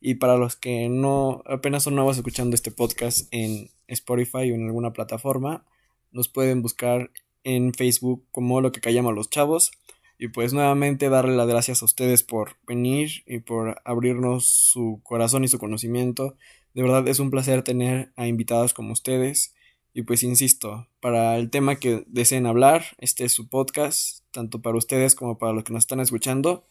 Y 0.07 0.13
para 0.13 0.37
los 0.37 0.55
que 0.55 0.87
no 0.87 1.41
apenas 1.47 1.81
son 1.81 1.95
nuevos 1.95 2.15
escuchando 2.15 2.53
este 2.53 2.69
podcast 2.69 3.27
en 3.31 3.71
Spotify 3.87 4.51
o 4.51 4.53
en 4.53 4.67
alguna 4.67 4.93
plataforma, 4.93 5.65
nos 6.11 6.27
pueden 6.27 6.61
buscar 6.61 7.09
en 7.43 7.73
Facebook 7.73 8.23
como 8.29 8.61
lo 8.61 8.71
que 8.71 8.81
callamos 8.81 9.15
los 9.15 9.31
chavos. 9.31 9.71
Y 10.19 10.27
pues 10.27 10.53
nuevamente 10.53 11.09
darle 11.09 11.35
las 11.35 11.47
gracias 11.47 11.81
a 11.81 11.85
ustedes 11.85 12.21
por 12.21 12.57
venir 12.67 13.23
y 13.25 13.39
por 13.39 13.81
abrirnos 13.83 14.45
su 14.45 15.01
corazón 15.01 15.43
y 15.43 15.47
su 15.47 15.57
conocimiento. 15.57 16.37
De 16.75 16.83
verdad 16.83 17.07
es 17.07 17.17
un 17.17 17.31
placer 17.31 17.63
tener 17.63 18.13
a 18.15 18.27
invitados 18.27 18.75
como 18.75 18.93
ustedes. 18.93 19.55
Y 19.95 20.03
pues 20.03 20.21
insisto, 20.21 20.87
para 20.99 21.35
el 21.37 21.49
tema 21.49 21.77
que 21.77 22.03
deseen 22.05 22.45
hablar, 22.45 22.95
este 22.99 23.25
es 23.25 23.31
su 23.31 23.49
podcast, 23.49 24.19
tanto 24.29 24.61
para 24.61 24.77
ustedes 24.77 25.15
como 25.15 25.39
para 25.39 25.53
los 25.53 25.63
que 25.63 25.73
nos 25.73 25.81
están 25.81 25.99
escuchando. 25.99 26.63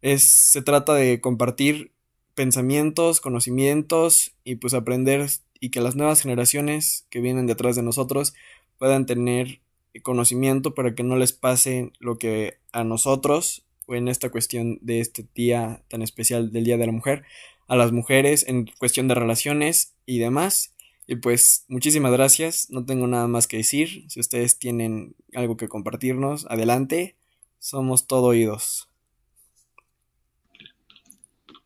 Es, 0.00 0.30
se 0.30 0.62
trata 0.62 0.94
de 0.94 1.20
compartir 1.20 1.92
pensamientos, 2.34 3.20
conocimientos 3.20 4.32
y 4.44 4.56
pues 4.56 4.74
aprender 4.74 5.28
y 5.60 5.70
que 5.70 5.80
las 5.80 5.96
nuevas 5.96 6.22
generaciones 6.22 7.06
que 7.10 7.20
vienen 7.20 7.46
detrás 7.46 7.76
de 7.76 7.82
nosotros 7.82 8.34
puedan 8.78 9.06
tener 9.06 9.60
conocimiento 10.02 10.74
para 10.74 10.94
que 10.94 11.02
no 11.02 11.16
les 11.16 11.32
pase 11.32 11.92
lo 11.98 12.18
que 12.18 12.58
a 12.72 12.84
nosotros, 12.84 13.64
o 13.86 13.94
en 13.94 14.08
esta 14.08 14.30
cuestión 14.30 14.78
de 14.80 15.00
este 15.00 15.26
día 15.34 15.82
tan 15.88 16.02
especial 16.02 16.52
del 16.52 16.64
Día 16.64 16.78
de 16.78 16.86
la 16.86 16.92
Mujer, 16.92 17.24
a 17.66 17.76
las 17.76 17.92
mujeres 17.92 18.44
en 18.48 18.70
cuestión 18.78 19.08
de 19.08 19.14
relaciones 19.14 19.94
y 20.06 20.18
demás. 20.18 20.74
Y 21.06 21.16
pues 21.16 21.64
muchísimas 21.68 22.12
gracias, 22.12 22.68
no 22.70 22.84
tengo 22.84 23.06
nada 23.06 23.26
más 23.26 23.48
que 23.48 23.56
decir. 23.56 24.04
Si 24.08 24.20
ustedes 24.20 24.58
tienen 24.58 25.16
algo 25.34 25.56
que 25.56 25.68
compartirnos, 25.68 26.46
adelante, 26.48 27.16
somos 27.58 28.06
todo 28.06 28.26
oídos. 28.26 28.89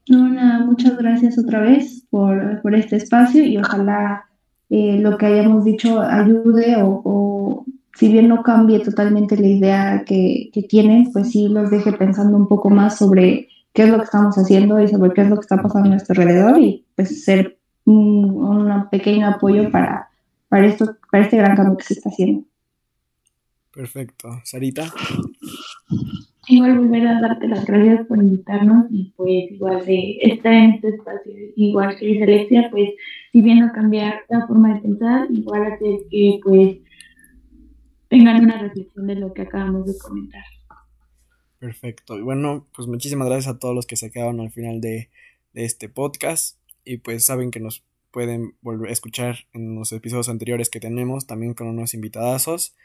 No, 0.09 0.67
muchas 0.67 0.97
gracias 0.99 1.39
otra 1.39 1.61
vez 1.61 2.05
por, 2.11 2.61
por 2.63 2.75
este 2.75 2.97
espacio 2.97 3.45
y 3.45 3.57
ojalá 3.57 4.27
eh, 4.69 4.99
lo 5.01 5.17
que 5.17 5.27
hayamos 5.27 5.65
dicho 5.65 6.01
ayude 6.01 6.77
o 6.79 7.65
si 7.97 8.09
bien 8.09 8.29
no 8.29 8.43
cambie 8.43 8.81
totalmente 8.81 9.37
la 9.37 9.47
idea 9.47 10.05
que, 10.05 10.51
que 10.53 10.63
tienen, 10.63 11.13
pues 11.13 11.31
sí 11.31 11.49
los 11.49 11.71
deje 11.71 11.93
pensando 11.93 12.37
un 12.37 12.49
poco 12.49 12.71
más 12.71 12.99
sobre 12.99 13.49
qué 13.73 13.85
es 13.85 13.89
lo 13.89 13.99
que 13.99 14.05
estamos 14.05 14.37
haciendo 14.37 14.81
y 14.81 14.89
sobre 14.89 15.13
qué 15.13 15.23
es 15.23 15.31
lo 15.31 15.37
que 15.37 15.43
está 15.43 15.63
pasando 15.63 15.89
a 15.89 15.91
nuestro 15.93 16.21
alrededor 16.21 16.61
y 16.61 16.85
pues 16.95 17.25
ser 17.25 17.59
un, 17.85 18.89
pequeño 18.91 19.29
apoyo 19.29 19.71
para, 19.71 20.09
para, 20.49 20.67
esto, 20.67 20.97
para 21.11 21.25
este 21.25 21.37
gran 21.37 21.57
cambio 21.57 21.77
que 21.77 21.85
se 21.85 21.95
está 21.95 22.09
haciendo. 22.09 22.45
Perfecto. 23.73 24.41
Sarita. 24.45 24.93
Igual 26.47 26.79
volver 26.79 27.07
a 27.07 27.21
darte 27.21 27.49
las 27.49 27.65
gracias 27.65 28.07
por 28.07 28.19
invitarnos 28.19 28.87
y 28.91 29.13
pues 29.17 29.51
igual 29.51 29.85
de 29.87 30.19
estar 30.23 30.53
en 30.53 30.73
este 30.73 30.89
espacio, 30.89 31.33
igual 31.57 31.97
que 31.97 32.07
dice 32.07 32.25
Alexia, 32.25 32.69
pues 32.71 32.91
si 33.33 33.41
bien 33.41 33.61
no 33.61 33.73
cambiar 33.73 34.21
la 34.29 34.47
forma 34.47 34.75
de 34.75 34.81
pensar, 34.81 35.27
igual 35.31 35.73
hacer 35.73 36.01
que 36.11 36.41
pues 36.43 36.77
tengan 38.09 38.45
una 38.45 38.59
reflexión 38.59 39.07
de 39.07 39.15
lo 39.17 39.33
que 39.33 39.43
acabamos 39.43 39.87
de 39.87 39.99
comentar. 39.99 40.45
Perfecto. 41.65 42.19
Y 42.19 42.23
bueno, 42.23 42.67
pues 42.77 42.87
muchísimas 42.89 43.27
gracias 43.27 43.55
a 43.55 43.59
todos 43.59 43.75
los 43.75 43.87
que 43.87 43.97
se 43.97 44.11
quedaron 44.11 44.39
al 44.41 44.51
final 44.51 44.83
de, 44.83 45.09
este 45.55 45.89
podcast. 45.89 46.59
Y 46.85 46.99
pues 46.99 47.25
saben 47.25 47.51
que 47.51 47.59
nos 47.59 47.85
pueden 48.11 48.55
volver 48.61 48.91
a 48.91 48.93
escuchar 48.93 49.47
en 49.55 49.75
los 49.75 49.91
episodios 49.93 50.29
anteriores 50.29 50.69
que 50.69 50.79
tenemos, 50.79 51.27
también 51.27 51.55
con 51.55 51.69
unos 51.69 51.95
invitadazos. 51.95 52.77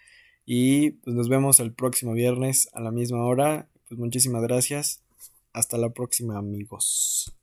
Y 0.52 0.94
pues 1.04 1.16
nos 1.16 1.30
vemos 1.30 1.60
el 1.60 1.74
próximo 1.74 2.14
viernes 2.14 2.70
a 2.74 2.82
la 2.82 2.90
misma 2.90 3.24
hora. 3.24 3.70
Pues 3.88 4.00
muchísimas 4.00 4.42
gracias. 4.42 5.04
Hasta 5.54 5.78
la 5.78 5.92
próxima, 5.92 6.40
amigos. 6.40 7.39